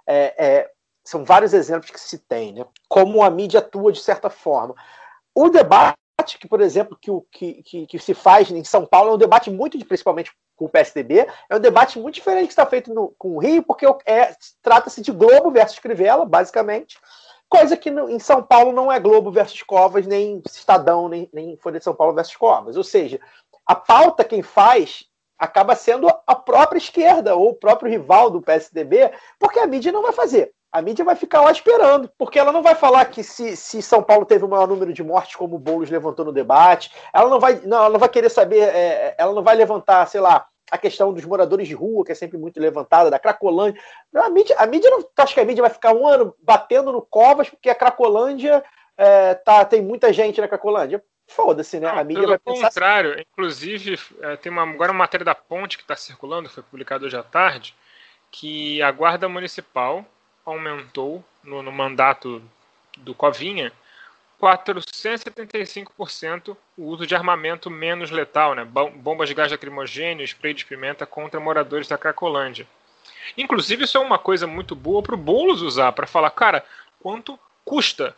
[0.07, 0.69] É, é,
[1.03, 2.65] são vários exemplos que se tem, né?
[2.88, 4.76] Como a mídia atua de certa forma.
[5.34, 5.98] O debate
[6.40, 9.49] que, por exemplo, que, que, que, que, se faz em São Paulo é um debate
[9.49, 13.36] muito, principalmente com o PSDB, é um debate muito diferente que está feito no, com
[13.36, 16.99] o Rio, porque é, trata-se de Globo versus Crivella, basicamente,
[17.49, 21.57] coisa que no, em São Paulo não é Globo versus Covas, nem Estadão, nem, nem
[21.57, 22.78] Folha de São Paulo versus Covas.
[22.78, 23.19] Ou seja,
[23.65, 25.06] a pauta quem faz
[25.40, 30.03] acaba sendo a própria esquerda ou o próprio rival do PSDB, porque a mídia não
[30.03, 30.53] vai fazer.
[30.72, 34.02] A mídia vai ficar lá esperando, porque ela não vai falar que se, se São
[34.02, 37.39] Paulo teve o maior número de mortes, como o Boulos levantou no debate, ela não
[37.39, 40.77] vai, não, ela não vai querer saber, é, ela não vai levantar, sei lá, a
[40.77, 43.81] questão dos moradores de rua, que é sempre muito levantada, da Cracolândia.
[44.15, 45.06] A mídia, a mídia não.
[45.18, 48.64] Acho que a mídia vai ficar um ano batendo no Covas, porque a Cracolândia
[48.98, 51.03] é, tá, tem muita gente na Cracolândia.
[51.27, 51.91] Foda-se, né?
[51.91, 52.60] Não, a mídia vai pensar.
[52.60, 53.22] Pelo contrário, assim.
[53.30, 57.18] inclusive, é, tem uma, agora uma matéria da Ponte que está circulando, foi publicada hoje
[57.18, 57.76] à tarde,
[58.31, 60.06] que a Guarda Municipal
[60.45, 62.41] aumentou no, no mandato
[62.97, 63.72] do Covinha
[64.41, 68.65] 475% o uso de armamento menos letal, né?
[68.65, 72.68] bombas de gás lacrimogêneo, spray de pimenta contra moradores da Cracolândia.
[73.38, 76.65] Inclusive, isso é uma coisa muito boa para o Boulos usar, para falar, cara,
[76.99, 78.15] quanto custa?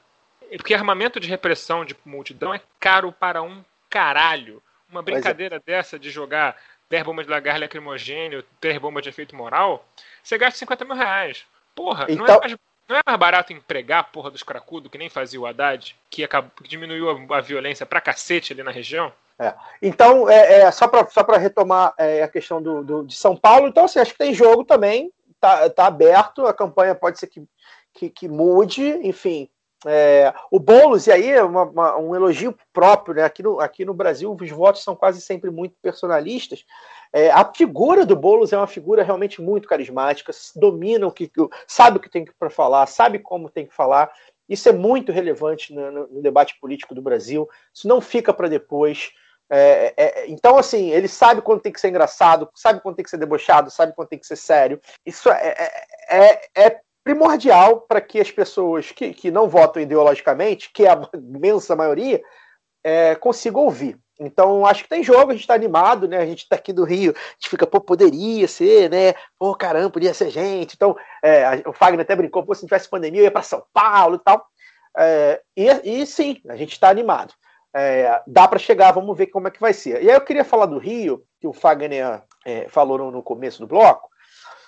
[0.55, 4.63] Porque armamento de repressão de multidão é caro para um caralho.
[4.89, 5.03] Uma é.
[5.03, 5.59] brincadeira é...
[5.59, 6.55] dessa de jogar
[6.89, 9.85] 10 bombas de gás lacrimogênio, 10 bombas de efeito moral,
[10.23, 11.45] você gasta 50 mil reais.
[11.75, 12.25] Porra, então...
[12.25, 15.39] não é mais não é mais barato empregar a porra dos cracudos, que nem fazia
[15.39, 19.11] o Haddad, que, acabou, que diminuiu a, a, violência pra cacete ali na região?
[19.39, 19.53] É.
[19.81, 23.85] Então, é, é só para retomar é, a questão do, do, de São Paulo, então
[23.85, 27.43] assim, acho que tem jogo também, tá, tá aberto, a campanha pode ser que,
[27.93, 29.49] que, que mude, enfim.
[29.85, 33.23] É, o Boulos, e aí é uma, uma, um elogio próprio, né?
[33.23, 36.63] Aqui no, aqui no Brasil, os votos são quase sempre muito personalistas.
[37.13, 41.31] É, a figura do Boulos é uma figura realmente muito carismática, domina o que,
[41.67, 44.11] sabe o que tem para falar, sabe como tem que falar.
[44.49, 47.47] Isso é muito relevante no, no, debate político do Brasil.
[47.73, 49.11] Isso não fica para depois.
[49.49, 53.11] É, é, então, assim, ele sabe quando tem que ser engraçado, sabe quando tem que
[53.11, 54.81] ser debochado, sabe quando tem que ser sério.
[55.05, 55.55] Isso é,
[56.09, 60.89] é, é, é primordial para que as pessoas que, que não votam ideologicamente, que é
[60.89, 62.21] a imensa maioria,
[62.83, 63.97] é, consigam ouvir.
[64.19, 66.17] Então, acho que tem jogo, a gente tá animado, né?
[66.17, 69.13] A gente tá aqui do Rio, a gente fica, pô, poderia ser, né?
[69.39, 70.75] Pô, caramba, podia ser gente.
[70.75, 73.63] Então, é, o Fagner até brincou, pô, se não tivesse pandemia, eu ia para São
[73.73, 74.45] Paulo e tal.
[74.95, 77.33] É, e, e, sim, a gente está animado.
[77.75, 80.03] É, dá para chegar, vamos ver como é que vai ser.
[80.03, 83.59] E aí eu queria falar do Rio, que o Fagner é, falou no, no, começo
[83.59, 84.09] do bloco,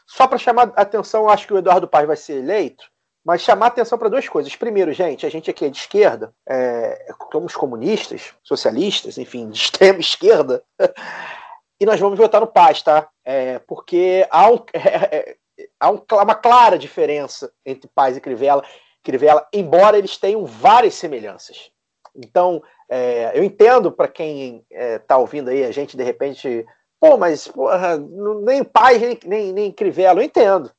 [0.08, 2.86] só para chamar a atenção, acho que o Eduardo Paz vai ser eleito,
[3.26, 4.56] mas chamar atenção para duas coisas.
[4.56, 10.00] Primeiro, gente, a gente aqui é de esquerda, é, somos comunistas, socialistas, enfim, de extrema
[10.00, 10.64] esquerda,
[11.82, 13.10] e nós vamos votar no Paz, tá?
[13.26, 15.38] É, porque há, um, é, é,
[15.80, 18.64] há um, uma clara diferença entre Paz e Crivella,
[19.04, 21.72] Crivella, embora eles tenham várias semelhanças.
[22.16, 26.64] Então, é, eu entendo para quem está é, ouvindo aí, a gente de repente,
[27.00, 27.98] pô, mas porra,
[28.44, 30.72] nem Paz nem, nem, nem Crivella, eu entendo.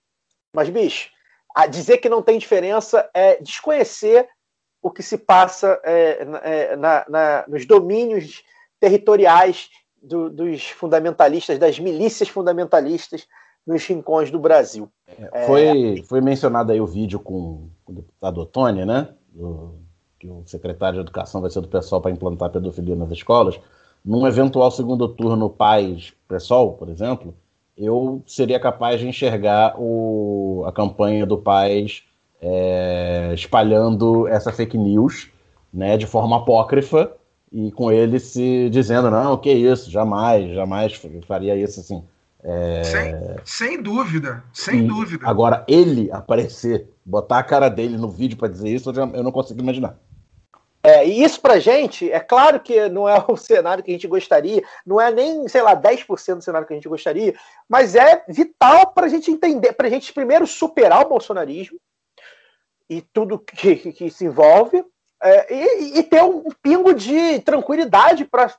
[0.55, 1.11] Mas, bicho,
[1.65, 4.29] dizer que não tem diferença é desconhecer
[4.83, 8.45] o que se passa é, é, na, na, nos domínios
[8.79, 9.71] territoriais
[10.03, 13.27] do, dos fundamentalistas, das milícias fundamentalistas
[13.67, 14.89] nos rincões do Brasil.
[15.33, 19.09] É, foi, foi mencionado aí o vídeo com o deputado Otônia, né?
[19.33, 19.75] Do,
[20.19, 23.59] que o secretário de Educação vai ser do pessoal para implantar pedofilia nas escolas.
[24.05, 27.35] Num eventual segundo turno pais-pessoal, por exemplo,
[27.77, 32.03] eu seria capaz de enxergar o, a campanha do Paz
[32.41, 35.29] é, espalhando essa fake news
[35.73, 37.13] né, de forma apócrifa
[37.53, 42.03] e com ele se dizendo, não, que isso, jamais, jamais faria isso assim.
[42.43, 42.83] É...
[42.85, 45.27] Sem, sem dúvida, sem e dúvida.
[45.27, 49.23] Agora, ele aparecer, botar a cara dele no vídeo para dizer isso, eu, já, eu
[49.23, 49.99] não consigo imaginar.
[50.87, 54.07] É, e isso pra gente, é claro que não é o cenário que a gente
[54.07, 57.35] gostaria, não é nem, sei lá, 10% do cenário que a gente gostaria,
[57.69, 61.77] mas é vital para a gente entender, para a gente primeiro superar o bolsonarismo
[62.89, 64.85] e tudo que, que, que se envolve,
[65.21, 68.55] é, e, e, ter um pingo de tranquilidade para.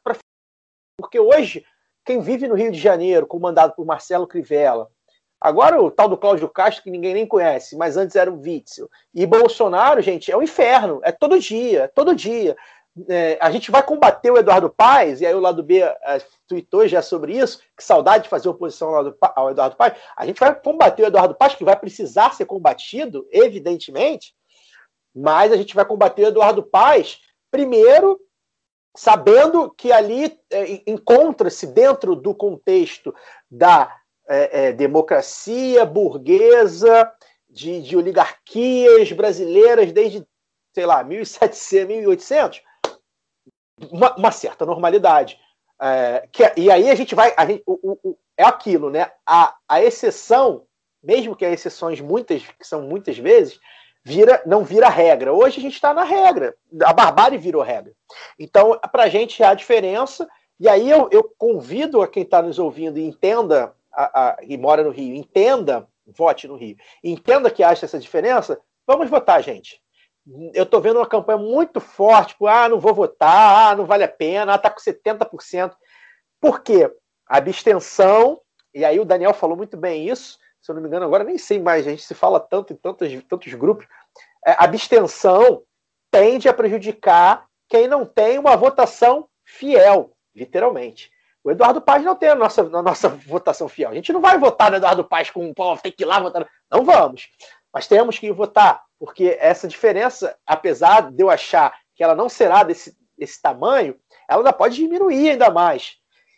[0.99, 1.63] Porque hoje,
[2.03, 4.89] quem vive no Rio de Janeiro, comandado por Marcelo Crivella,
[5.39, 8.89] Agora o tal do Cláudio Castro, que ninguém nem conhece, mas antes era o Witzel.
[9.13, 10.99] E Bolsonaro, gente, é o um inferno.
[11.03, 12.55] É todo dia, é todo dia.
[13.07, 15.95] É, a gente vai combater o Eduardo Paes, e aí o lado B é,
[16.47, 19.93] tweetou já sobre isso, que saudade de fazer oposição ao, ao Eduardo Paes.
[20.15, 24.33] A gente vai combater o Eduardo Paes, que vai precisar ser combatido, evidentemente,
[25.15, 27.19] mas a gente vai combater o Eduardo Paes,
[27.51, 28.19] primeiro,
[28.95, 33.13] sabendo que ali é, encontra-se dentro do contexto
[33.49, 33.95] da
[34.27, 37.11] é, é, democracia burguesa,
[37.49, 40.25] de, de, oligarquias brasileiras desde,
[40.73, 42.61] sei lá, 1700, 1800,
[43.91, 45.39] uma, uma certa normalidade.
[45.81, 47.33] É, que, e aí a gente vai.
[47.37, 49.11] A gente, o, o, é aquilo, né?
[49.25, 50.65] A, a exceção,
[51.01, 53.59] mesmo que as exceções muitas, que são muitas vezes,
[54.07, 55.33] vira, não vira regra.
[55.33, 56.55] Hoje a gente está na regra.
[56.83, 57.93] A barbárie virou regra.
[58.39, 60.27] Então, para a gente, há diferença
[60.59, 64.55] E aí eu, eu convido a quem está nos ouvindo e entenda, a, a, e
[64.57, 69.81] mora no Rio, entenda, vote no Rio, entenda que acha essa diferença, vamos votar, gente.
[70.53, 74.03] Eu estou vendo uma campanha muito forte, tipo, ah, não vou votar, ah, não vale
[74.03, 75.75] a pena, ah, tá com 70%.
[76.39, 76.93] Por quê?
[77.25, 78.39] Abstenção,
[78.73, 81.37] e aí o Daniel falou muito bem isso, se eu não me engano, agora nem
[81.37, 83.87] sei mais, a gente se fala tanto em tantos, tantos grupos.
[84.45, 85.63] É, abstenção
[86.11, 91.11] tende a prejudicar quem não tem uma votação fiel literalmente.
[91.47, 93.89] O Eduardo Paz não tem a nossa, a nossa votação fiel.
[93.89, 96.45] A gente não vai votar no Eduardo Paz com pô, tem que ir lá votar.
[96.69, 97.29] Não vamos.
[97.73, 102.63] Mas temos que votar, porque essa diferença, apesar de eu achar que ela não será
[102.63, 103.95] desse, desse tamanho,
[104.29, 105.95] ela ainda pode diminuir ainda mais.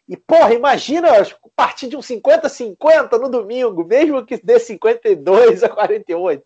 [0.07, 1.09] E, porra, imagina
[1.55, 6.43] partir de um 50-50 no domingo, mesmo que dê 52 a 48.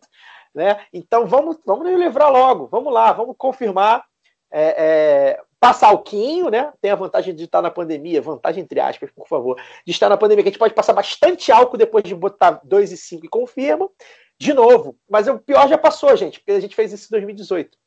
[0.55, 0.79] Né?
[0.93, 4.05] Então vamos, vamos nos livrar logo, vamos lá, vamos confirmar.
[4.49, 6.73] É, é, passar alquinho, né?
[6.81, 10.17] Tem a vantagem de estar na pandemia, vantagem entre aspas, por favor, de estar na
[10.17, 13.29] pandemia, que a gente pode passar bastante álcool depois de botar 2 e 5 e
[13.29, 13.89] confirma.
[14.37, 17.77] De novo, mas o pior já passou, gente, porque a gente fez isso em 2018.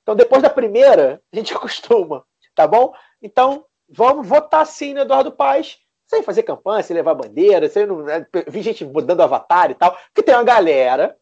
[0.00, 2.24] Então, depois da primeira, a gente acostuma,
[2.54, 2.94] tá bom?
[3.20, 8.02] Então, vamos votar sim no Eduardo Paz, sem fazer campanha, sem levar bandeira, sem não,
[8.02, 11.18] né, vi gente dando avatar e tal, porque tem uma galera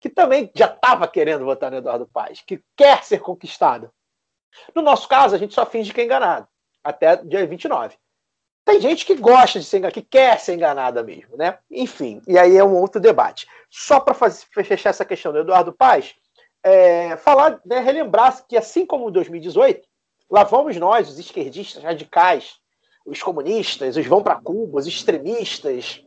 [0.00, 3.92] que também já estava querendo votar no Eduardo Paz, que quer ser conquistado.
[4.74, 6.46] No nosso caso, a gente só finge que é enganado,
[6.82, 7.96] até dia 29.
[8.64, 11.58] Tem gente que gosta de ser enganada, que quer ser enganada mesmo, né?
[11.70, 13.46] Enfim, e aí é um outro debate.
[13.68, 16.14] Só para fechar essa questão do Eduardo Paz,
[16.62, 19.88] é, falar, né, relembrar que assim como em 2018,
[20.30, 22.60] lá vamos nós, os esquerdistas radicais,
[23.04, 26.04] os comunistas, os vão para Cuba, os extremistas,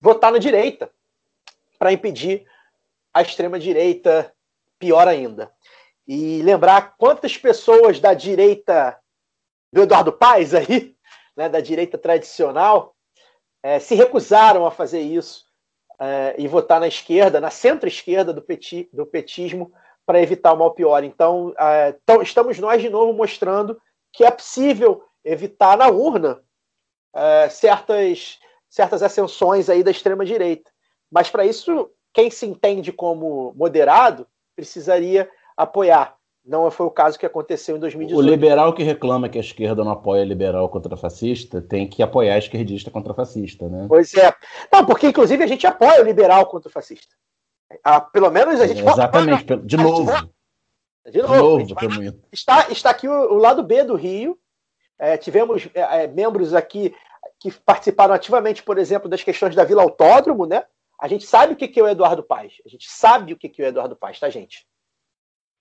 [0.00, 0.90] votar na direita
[1.76, 2.46] para impedir
[3.12, 4.32] a extrema direita
[4.78, 5.52] pior ainda
[6.12, 8.98] e lembrar quantas pessoas da direita
[9.72, 10.96] do Eduardo Paes aí,
[11.36, 12.96] né, da direita tradicional,
[13.62, 15.44] é, se recusaram a fazer isso
[16.00, 19.72] é, e votar na esquerda, na centro-esquerda do, peti, do petismo,
[20.04, 21.04] para evitar o mal pior.
[21.04, 23.80] Então, é, então, estamos nós de novo mostrando
[24.12, 26.42] que é possível evitar na urna
[27.50, 30.68] certas, certas ascensões aí da extrema-direita.
[31.08, 34.26] Mas para isso, quem se entende como moderado
[34.56, 35.30] precisaria
[35.62, 36.16] apoiar.
[36.44, 38.18] Não foi o caso que aconteceu em 2018.
[38.18, 42.34] O liberal que reclama que a esquerda não apoia liberal contra fascista tem que apoiar
[42.34, 43.86] a esquerdista contra fascista, né?
[43.88, 44.34] Pois é.
[44.72, 47.14] Não, porque inclusive a gente apoia o liberal contra o fascista.
[47.84, 48.80] Ah, pelo menos a gente.
[48.80, 50.12] É, exatamente, fala, de, novo.
[51.10, 51.66] de novo.
[51.66, 52.20] De novo.
[52.32, 54.38] Está, está aqui o, o, lado B do Rio.
[54.98, 56.94] É, tivemos é, é, membros aqui
[57.38, 60.64] que participaram ativamente, por exemplo, das questões da Vila Autódromo, né?
[60.98, 62.54] A gente sabe o que é o Eduardo Paz.
[62.64, 64.66] A gente sabe o que é o Eduardo Paz, tá, gente?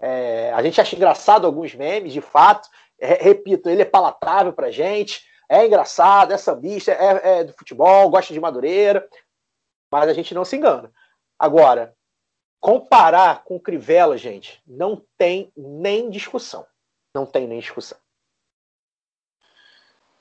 [0.02, 2.70] É, a gente acha engraçado alguns memes, de fato.
[3.00, 8.10] É, repito, ele é palatável pra gente, é engraçado, é sambista, é, é do futebol,
[8.10, 9.08] gosta de Madureira,
[9.92, 10.92] mas a gente não se engana.
[11.38, 11.96] Agora,
[12.60, 16.66] comparar com Crivella, gente, não tem nem discussão.
[17.14, 17.98] Não tem nem discussão.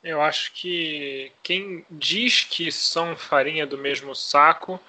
[0.02, 4.80] Eu acho que quem diz que são farinha do mesmo saco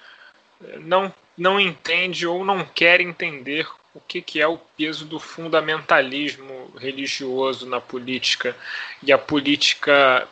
[0.80, 6.72] não, não entende ou não quer entender o que, que é o peso do fundamentalismo
[6.78, 8.56] religioso na política
[9.02, 10.28] e a política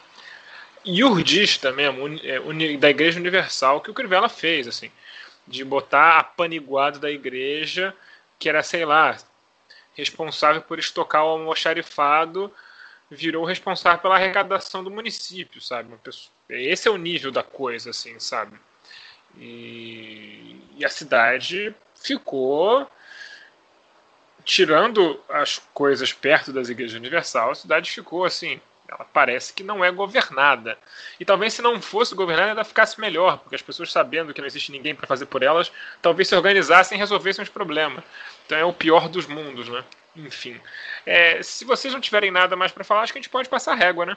[0.85, 4.91] iurdista mesmo, é, da Igreja Universal, que o Crivella fez, assim,
[5.47, 7.95] de botar a paniguada da igreja,
[8.39, 9.17] que era, sei lá,
[9.95, 12.53] responsável por estocar o almoxarifado,
[13.11, 15.95] virou responsável pela arrecadação do município, sabe?
[16.49, 18.59] Esse é o nível da coisa, assim, sabe?
[19.37, 22.89] E, e a cidade ficou
[24.49, 28.59] tirando as coisas perto das igrejas universal, a cidade ficou assim,
[28.89, 30.79] ela parece que não é governada.
[31.21, 34.47] E talvez se não fosse governada, ela ficasse melhor, porque as pessoas sabendo que não
[34.47, 35.71] existe ninguém para fazer por elas,
[36.01, 38.03] talvez se organizassem e resolvessem os problemas.
[38.47, 39.85] Então é o pior dos mundos, né?
[40.17, 40.59] Enfim.
[41.05, 43.73] É, se vocês não tiverem nada mais para falar, acho que a gente pode passar
[43.73, 44.17] a régua, né?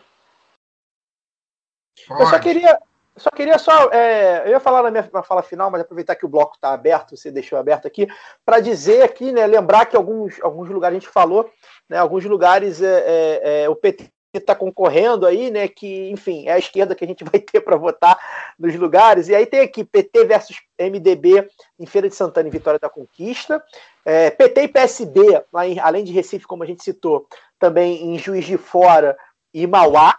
[2.09, 2.79] Eu só queria,
[3.17, 3.89] só queria só.
[3.91, 7.15] É, eu ia falar na minha fala final, mas aproveitar que o bloco está aberto,
[7.15, 8.07] você deixou aberto aqui,
[8.45, 11.49] para dizer aqui, né, lembrar que alguns, alguns lugares a gente falou,
[11.89, 15.67] né, alguns lugares é, é, é o PT está concorrendo aí, né?
[15.67, 18.17] Que, enfim, é a esquerda que a gente vai ter para votar
[18.57, 19.27] nos lugares.
[19.27, 21.47] E aí tem aqui PT versus MDB
[21.79, 23.61] em Feira de Santana e Vitória da Conquista.
[24.05, 27.27] É, PT e PSB, lá em, além de Recife, como a gente citou,
[27.59, 29.17] também em Juiz de Fora
[29.53, 30.17] e Mauá.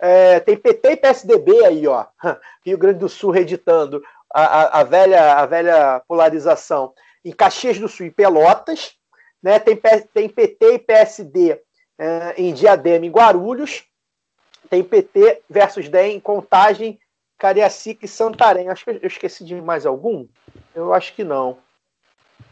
[0.00, 2.06] É, tem PT e PSDB aí, ó.
[2.64, 4.02] Rio Grande do Sul reeditando
[4.32, 6.92] a, a, a, velha, a velha polarização
[7.24, 8.96] em Caxias do Sul e Pelotas.
[9.42, 9.58] Né?
[9.58, 9.80] Tem,
[10.12, 11.60] tem PT e PSD
[11.98, 13.84] é, em Diadema e Guarulhos.
[14.68, 16.98] tem PT versus DEM, Contagem,
[17.38, 18.68] Cariacica e Santarém.
[18.68, 20.26] Acho que eu esqueci de mais algum.
[20.74, 21.58] Eu acho que não.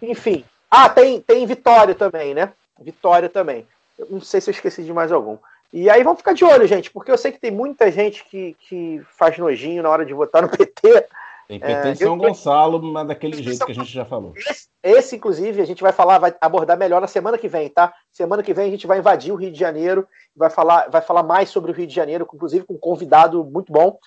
[0.00, 0.44] Enfim.
[0.70, 2.52] Ah, tem, tem Vitória também, né?
[2.80, 3.66] Vitória também.
[3.98, 5.36] Eu não sei se eu esqueci de mais algum.
[5.72, 8.54] E aí vamos ficar de olho, gente, porque eu sei que tem muita gente que,
[8.60, 11.06] que faz nojinho na hora de votar no PT.
[11.48, 14.34] Tem PT é, São eu, Gonçalo, mas daquele jeito que a gente já falou.
[14.36, 17.92] Esse, esse, inclusive, a gente vai falar, vai abordar melhor na semana que vem, tá?
[18.10, 21.22] Semana que vem a gente vai invadir o Rio de Janeiro, vai falar, vai falar
[21.22, 23.98] mais sobre o Rio de Janeiro, inclusive com um convidado muito bom.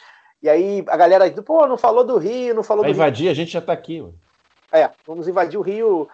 [0.43, 3.31] E aí a galera, pô, não falou do Rio, não falou vai do invadir, Rio.
[3.31, 4.01] a gente já tá aqui.
[4.01, 4.13] Mano.
[4.71, 6.07] É, vamos invadir o Rio,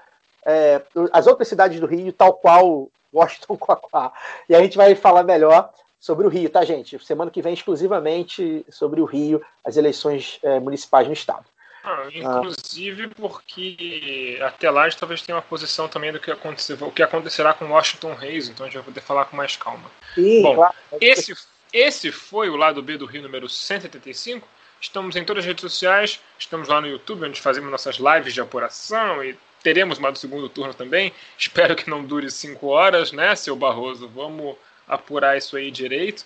[0.46, 4.12] é, as outras cidades do Rio, tal qual Washington Coacá.
[4.48, 6.98] E a gente vai falar melhor sobre o Rio, tá, gente?
[7.06, 11.46] Semana que vem, exclusivamente sobre o Rio, as eleições é, municipais no estado.
[11.84, 16.78] Ah, inclusive porque até lá a gente talvez tenha uma posição também do que, acontecer,
[16.80, 19.90] o que acontecerá com Washington Reis, então a gente vai poder falar com mais calma.
[20.14, 20.76] Sim, Bom, claro.
[21.00, 21.34] esse,
[21.74, 24.48] esse foi o lado B do Rio número 185.
[24.80, 28.42] Estamos em todas as redes sociais, estamos lá no YouTube, onde fazemos nossas lives de
[28.42, 31.14] apuração e teremos mais do segundo turno também.
[31.38, 34.08] Espero que não dure cinco horas, né, seu Barroso?
[34.08, 34.56] Vamos
[34.88, 36.26] apurar isso aí direito.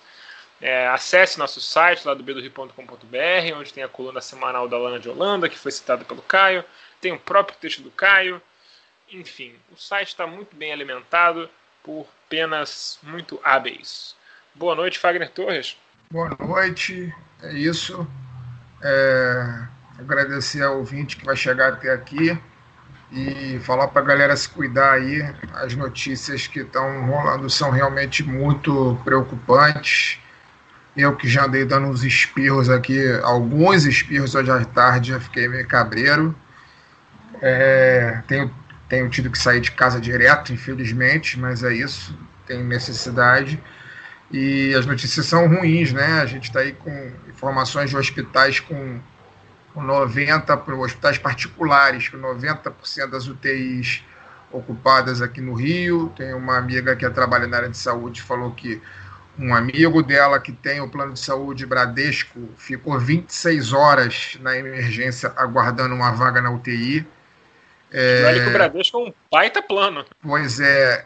[0.61, 5.09] É, acesse nosso site lá do bedorri.com.br, onde tem a coluna semanal da Lana de
[5.09, 6.63] Holanda, que foi citada pelo Caio.
[7.01, 8.41] Tem o próprio texto do Caio.
[9.11, 11.49] Enfim, o site está muito bem alimentado
[11.83, 14.15] por penas muito hábeis.
[14.55, 15.77] Boa noite, Fagner Torres.
[16.09, 17.13] Boa noite,
[17.43, 18.07] é isso.
[18.81, 19.67] É,
[19.99, 22.39] agradecer ao ouvinte que vai chegar até aqui
[23.11, 25.21] e falar para a galera se cuidar aí.
[25.53, 30.19] As notícias que estão rolando são realmente muito preocupantes.
[30.95, 35.47] Eu que já andei dando uns espirros aqui, alguns espirros hoje à tarde, já fiquei
[35.47, 36.35] meio cabreiro.
[37.41, 38.53] É, tenho,
[38.87, 42.17] tenho tido que sair de casa direto, infelizmente, mas é isso,
[42.47, 43.61] tem necessidade.
[44.31, 46.21] E as notícias são ruins, né?
[46.21, 48.99] A gente está aí com informações de hospitais com
[49.75, 54.01] com 90 para hospitais particulares, com 90% das UTIs
[54.49, 56.13] ocupadas aqui no Rio.
[56.15, 58.81] Tem uma amiga que trabalha na área de saúde falou que
[59.37, 65.33] um amigo dela que tem o plano de saúde Bradesco ficou 26 horas na emergência
[65.35, 67.05] aguardando uma vaga na UTI.
[67.91, 68.25] É...
[68.25, 70.05] Olha que o Bradesco é um baita plano.
[70.21, 71.05] Pois é,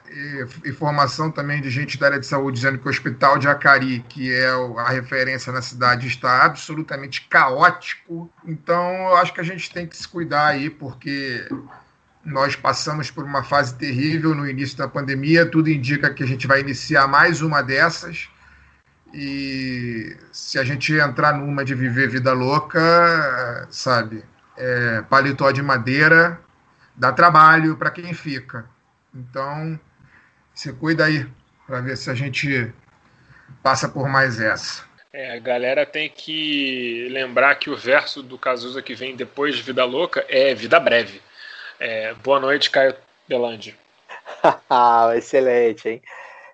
[0.66, 4.34] informação também de gente da área de saúde dizendo que o Hospital de Acari, que
[4.34, 8.30] é a referência na cidade, está absolutamente caótico.
[8.46, 11.48] Então, eu acho que a gente tem que se cuidar aí, porque
[12.24, 16.48] nós passamos por uma fase terrível no início da pandemia, tudo indica que a gente
[16.48, 18.30] vai iniciar mais uma dessas.
[19.14, 24.24] E se a gente entrar numa de viver vida louca, sabe,
[24.56, 26.40] é, paletó de madeira,
[27.00, 28.70] dá trabalho para quem fica.
[29.16, 29.80] Então,
[30.54, 31.26] se cuida aí
[31.66, 32.72] para ver se a gente
[33.64, 34.84] passa por mais essa.
[35.12, 39.64] É, a galera tem que lembrar que o verso do Cazuza que vem depois de
[39.64, 41.22] Vida Louca é Vida Breve.
[41.80, 42.94] É, boa noite, Caio
[43.28, 43.76] Belandi.
[45.16, 46.02] Excelente, hein?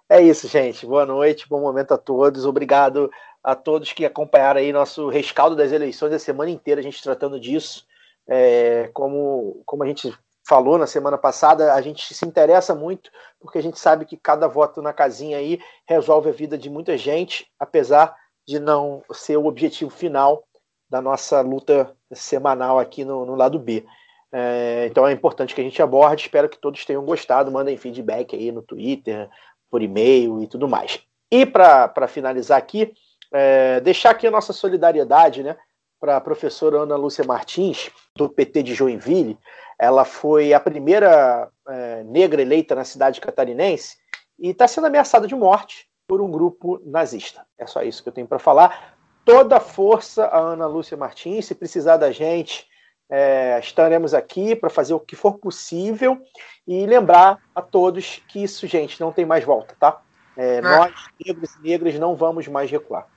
[0.08, 0.86] É isso, gente.
[0.86, 2.46] Boa noite, bom momento a todos.
[2.46, 3.12] Obrigado
[3.44, 7.40] a todos que acompanharam aí nosso rescaldo das eleições a semana inteira, a gente tratando
[7.40, 7.86] disso.
[8.28, 10.14] É, como, como a gente
[10.48, 13.10] falou na semana passada, a gente se interessa muito
[13.40, 16.98] porque a gente sabe que cada voto na casinha aí resolve a vida de muita
[16.98, 18.16] gente, apesar
[18.48, 20.44] de não ser o objetivo final
[20.90, 23.86] da nossa luta semanal aqui no, no lado B.
[24.32, 26.24] É, então é importante que a gente aborde.
[26.24, 27.52] Espero que todos tenham gostado.
[27.52, 29.30] Mandem feedback aí no Twitter,
[29.70, 31.00] por e-mail e tudo mais.
[31.32, 32.94] E para finalizar aqui,
[33.34, 35.58] é, deixar aqui a nossa solidariedade né,
[36.00, 39.38] para a professora Ana Lúcia Martins, do PT de Joinville,
[39.80, 43.98] ela foi a primeira é, negra eleita na cidade catarinense
[44.40, 47.46] e está sendo ameaçada de morte por um grupo nazista.
[47.58, 48.96] É só isso que eu tenho para falar.
[49.24, 51.46] Toda força a Ana Lúcia Martins.
[51.46, 52.68] Se precisar da gente,
[53.10, 56.22] é, estaremos aqui para fazer o que for possível
[56.68, 60.02] e lembrar a todos que isso, gente, não tem mais volta, tá?
[60.38, 60.62] É, é.
[60.62, 60.94] Nós,
[61.24, 63.08] negros e negras, não vamos mais recuar.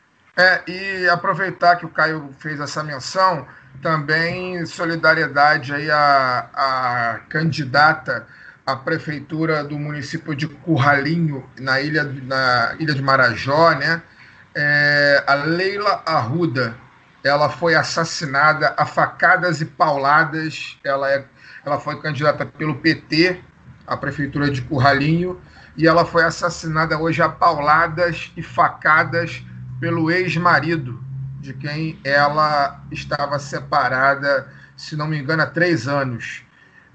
[0.41, 3.45] É, e aproveitar que o Caio fez essa menção,
[3.83, 8.25] também solidariedade aí à, à candidata
[8.65, 14.01] à prefeitura do município de Curralinho, na ilha, na ilha de Marajó, né?
[14.55, 16.77] É, a Leila Arruda,
[17.25, 21.25] ela foi assassinada a facadas e pauladas, ela, é,
[21.67, 23.41] ela foi candidata pelo PT
[23.85, 25.41] à prefeitura de Curralinho,
[25.77, 29.43] e ela foi assassinada hoje a pauladas e facadas
[29.81, 31.03] pelo ex-marido,
[31.41, 36.43] de quem ela estava separada, se não me engano, há três anos.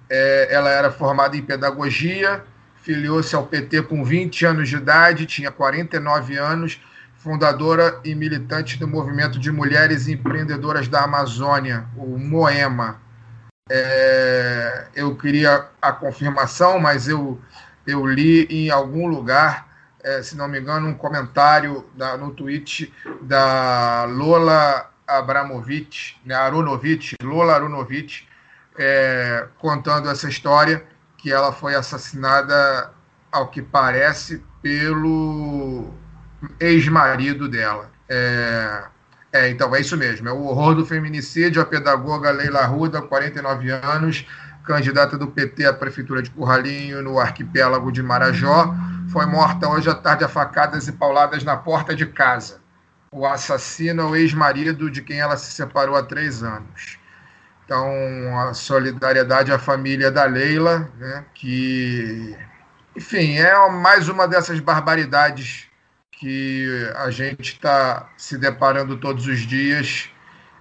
[0.09, 2.43] É, ela era formada em pedagogia,
[2.75, 6.81] filiou-se ao PT com 20 anos de idade, tinha 49 anos,
[7.15, 13.01] fundadora e militante do movimento de mulheres empreendedoras da Amazônia, o Moema.
[13.69, 17.39] É, eu queria a confirmação, mas eu,
[17.87, 19.72] eu li em algum lugar,
[20.03, 27.15] é, se não me engano, um comentário da, no tweet da Lola Abramovic, né, Aronovic,
[27.23, 27.59] Lola
[28.77, 30.83] é, contando essa história
[31.17, 32.91] que ela foi assassinada,
[33.31, 35.93] ao que parece, pelo
[36.59, 37.89] ex-marido dela.
[38.09, 38.83] É,
[39.31, 41.61] é, então é isso mesmo, é o horror do feminicídio.
[41.61, 44.27] A pedagoga Leila Ruda, 49 anos,
[44.65, 48.75] candidata do PT à prefeitura de Curralinho, no arquipélago de Marajó,
[49.09, 52.61] foi morta hoje à tarde a facadas e pauladas na porta de casa.
[53.11, 56.97] O assassino é o ex-marido de quem ela se separou há três anos.
[57.65, 57.87] Então,
[58.39, 62.35] a solidariedade à família da Leila, né, que,
[62.95, 65.67] enfim, é mais uma dessas barbaridades
[66.11, 70.09] que a gente está se deparando todos os dias,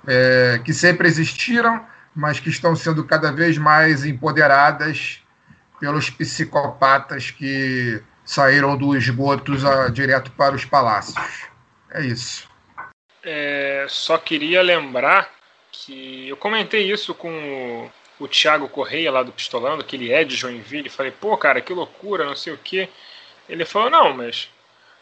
[0.06, 5.22] é, que sempre existiram, mas que estão sendo cada vez mais empoderadas
[5.80, 11.16] pelos psicopatas que saíram dos esgotos a, direto para os palácios.
[11.90, 12.48] É isso.
[13.22, 15.30] É, só queria lembrar
[15.70, 20.24] que eu comentei isso com o, o Thiago Correia lá do Pistolando, que ele é
[20.24, 20.88] de Joinville.
[20.88, 22.88] Falei, pô, cara, que loucura, não sei o quê.
[23.48, 24.48] Ele falou, não, mas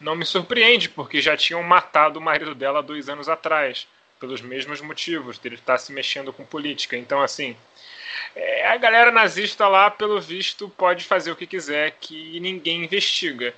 [0.00, 3.86] não me surpreende, porque já tinham matado o marido dela dois anos atrás,
[4.18, 6.96] pelos mesmos motivos, dele estar se mexendo com política.
[6.96, 7.56] Então, assim,
[8.34, 13.54] é, a galera nazista lá, pelo visto, pode fazer o que quiser, que ninguém investiga.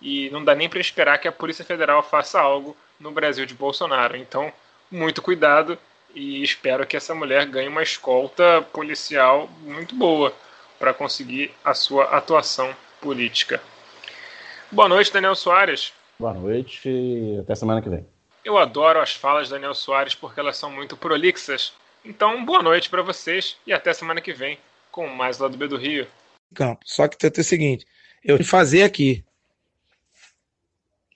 [0.00, 3.54] E não dá nem para esperar que a Polícia Federal faça algo no Brasil de
[3.54, 4.16] Bolsonaro.
[4.16, 4.52] Então,
[4.90, 5.78] muito cuidado
[6.14, 10.32] e espero que essa mulher ganhe uma escolta policial muito boa
[10.78, 13.60] para conseguir a sua atuação política.
[14.70, 15.92] Boa noite, Daniel Soares.
[16.18, 18.06] Boa noite e até semana que vem.
[18.44, 21.72] Eu adoro as falas do Daniel Soares porque elas são muito prolixas.
[22.04, 24.58] Então, boa noite para vocês e até semana que vem
[24.90, 26.06] com mais lado B do Rio.
[26.54, 26.82] Campo.
[26.84, 27.86] Só que tem o seguinte,
[28.22, 29.24] eu vou fazer aqui.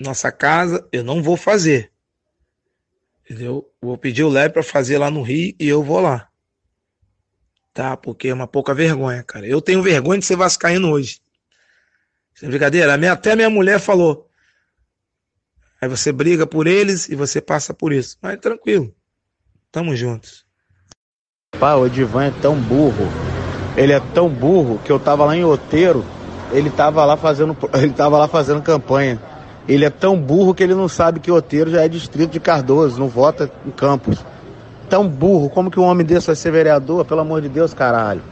[0.00, 1.92] Nossa casa, eu não vou fazer.
[3.22, 3.70] Entendeu?
[3.82, 6.30] Vou pedir o Leve para fazer lá no Rio e eu vou lá.
[7.74, 7.94] Tá?
[7.94, 9.46] Porque é uma pouca vergonha, cara.
[9.46, 11.20] Eu tenho vergonha de ser vascaíno hoje.
[12.34, 12.94] Sem brincadeira.
[13.12, 14.30] Até minha mulher falou.
[15.80, 18.16] Aí você briga por eles e você passa por isso.
[18.22, 18.94] Mas tranquilo.
[19.70, 20.47] Tamo juntos.
[21.58, 23.08] Pá, o Edivan é tão burro.
[23.76, 26.04] Ele é tão burro que eu tava lá em Oteiro.
[26.52, 29.18] Ele tava lá fazendo, ele tava lá fazendo campanha.
[29.68, 32.98] Ele é tão burro que ele não sabe que Oteiro já é distrito de Cardoso,
[32.98, 34.24] não vota em Campos.
[34.88, 37.04] Tão burro, como que um homem desse vai ser vereador?
[37.04, 38.22] Pelo amor de Deus, caralho.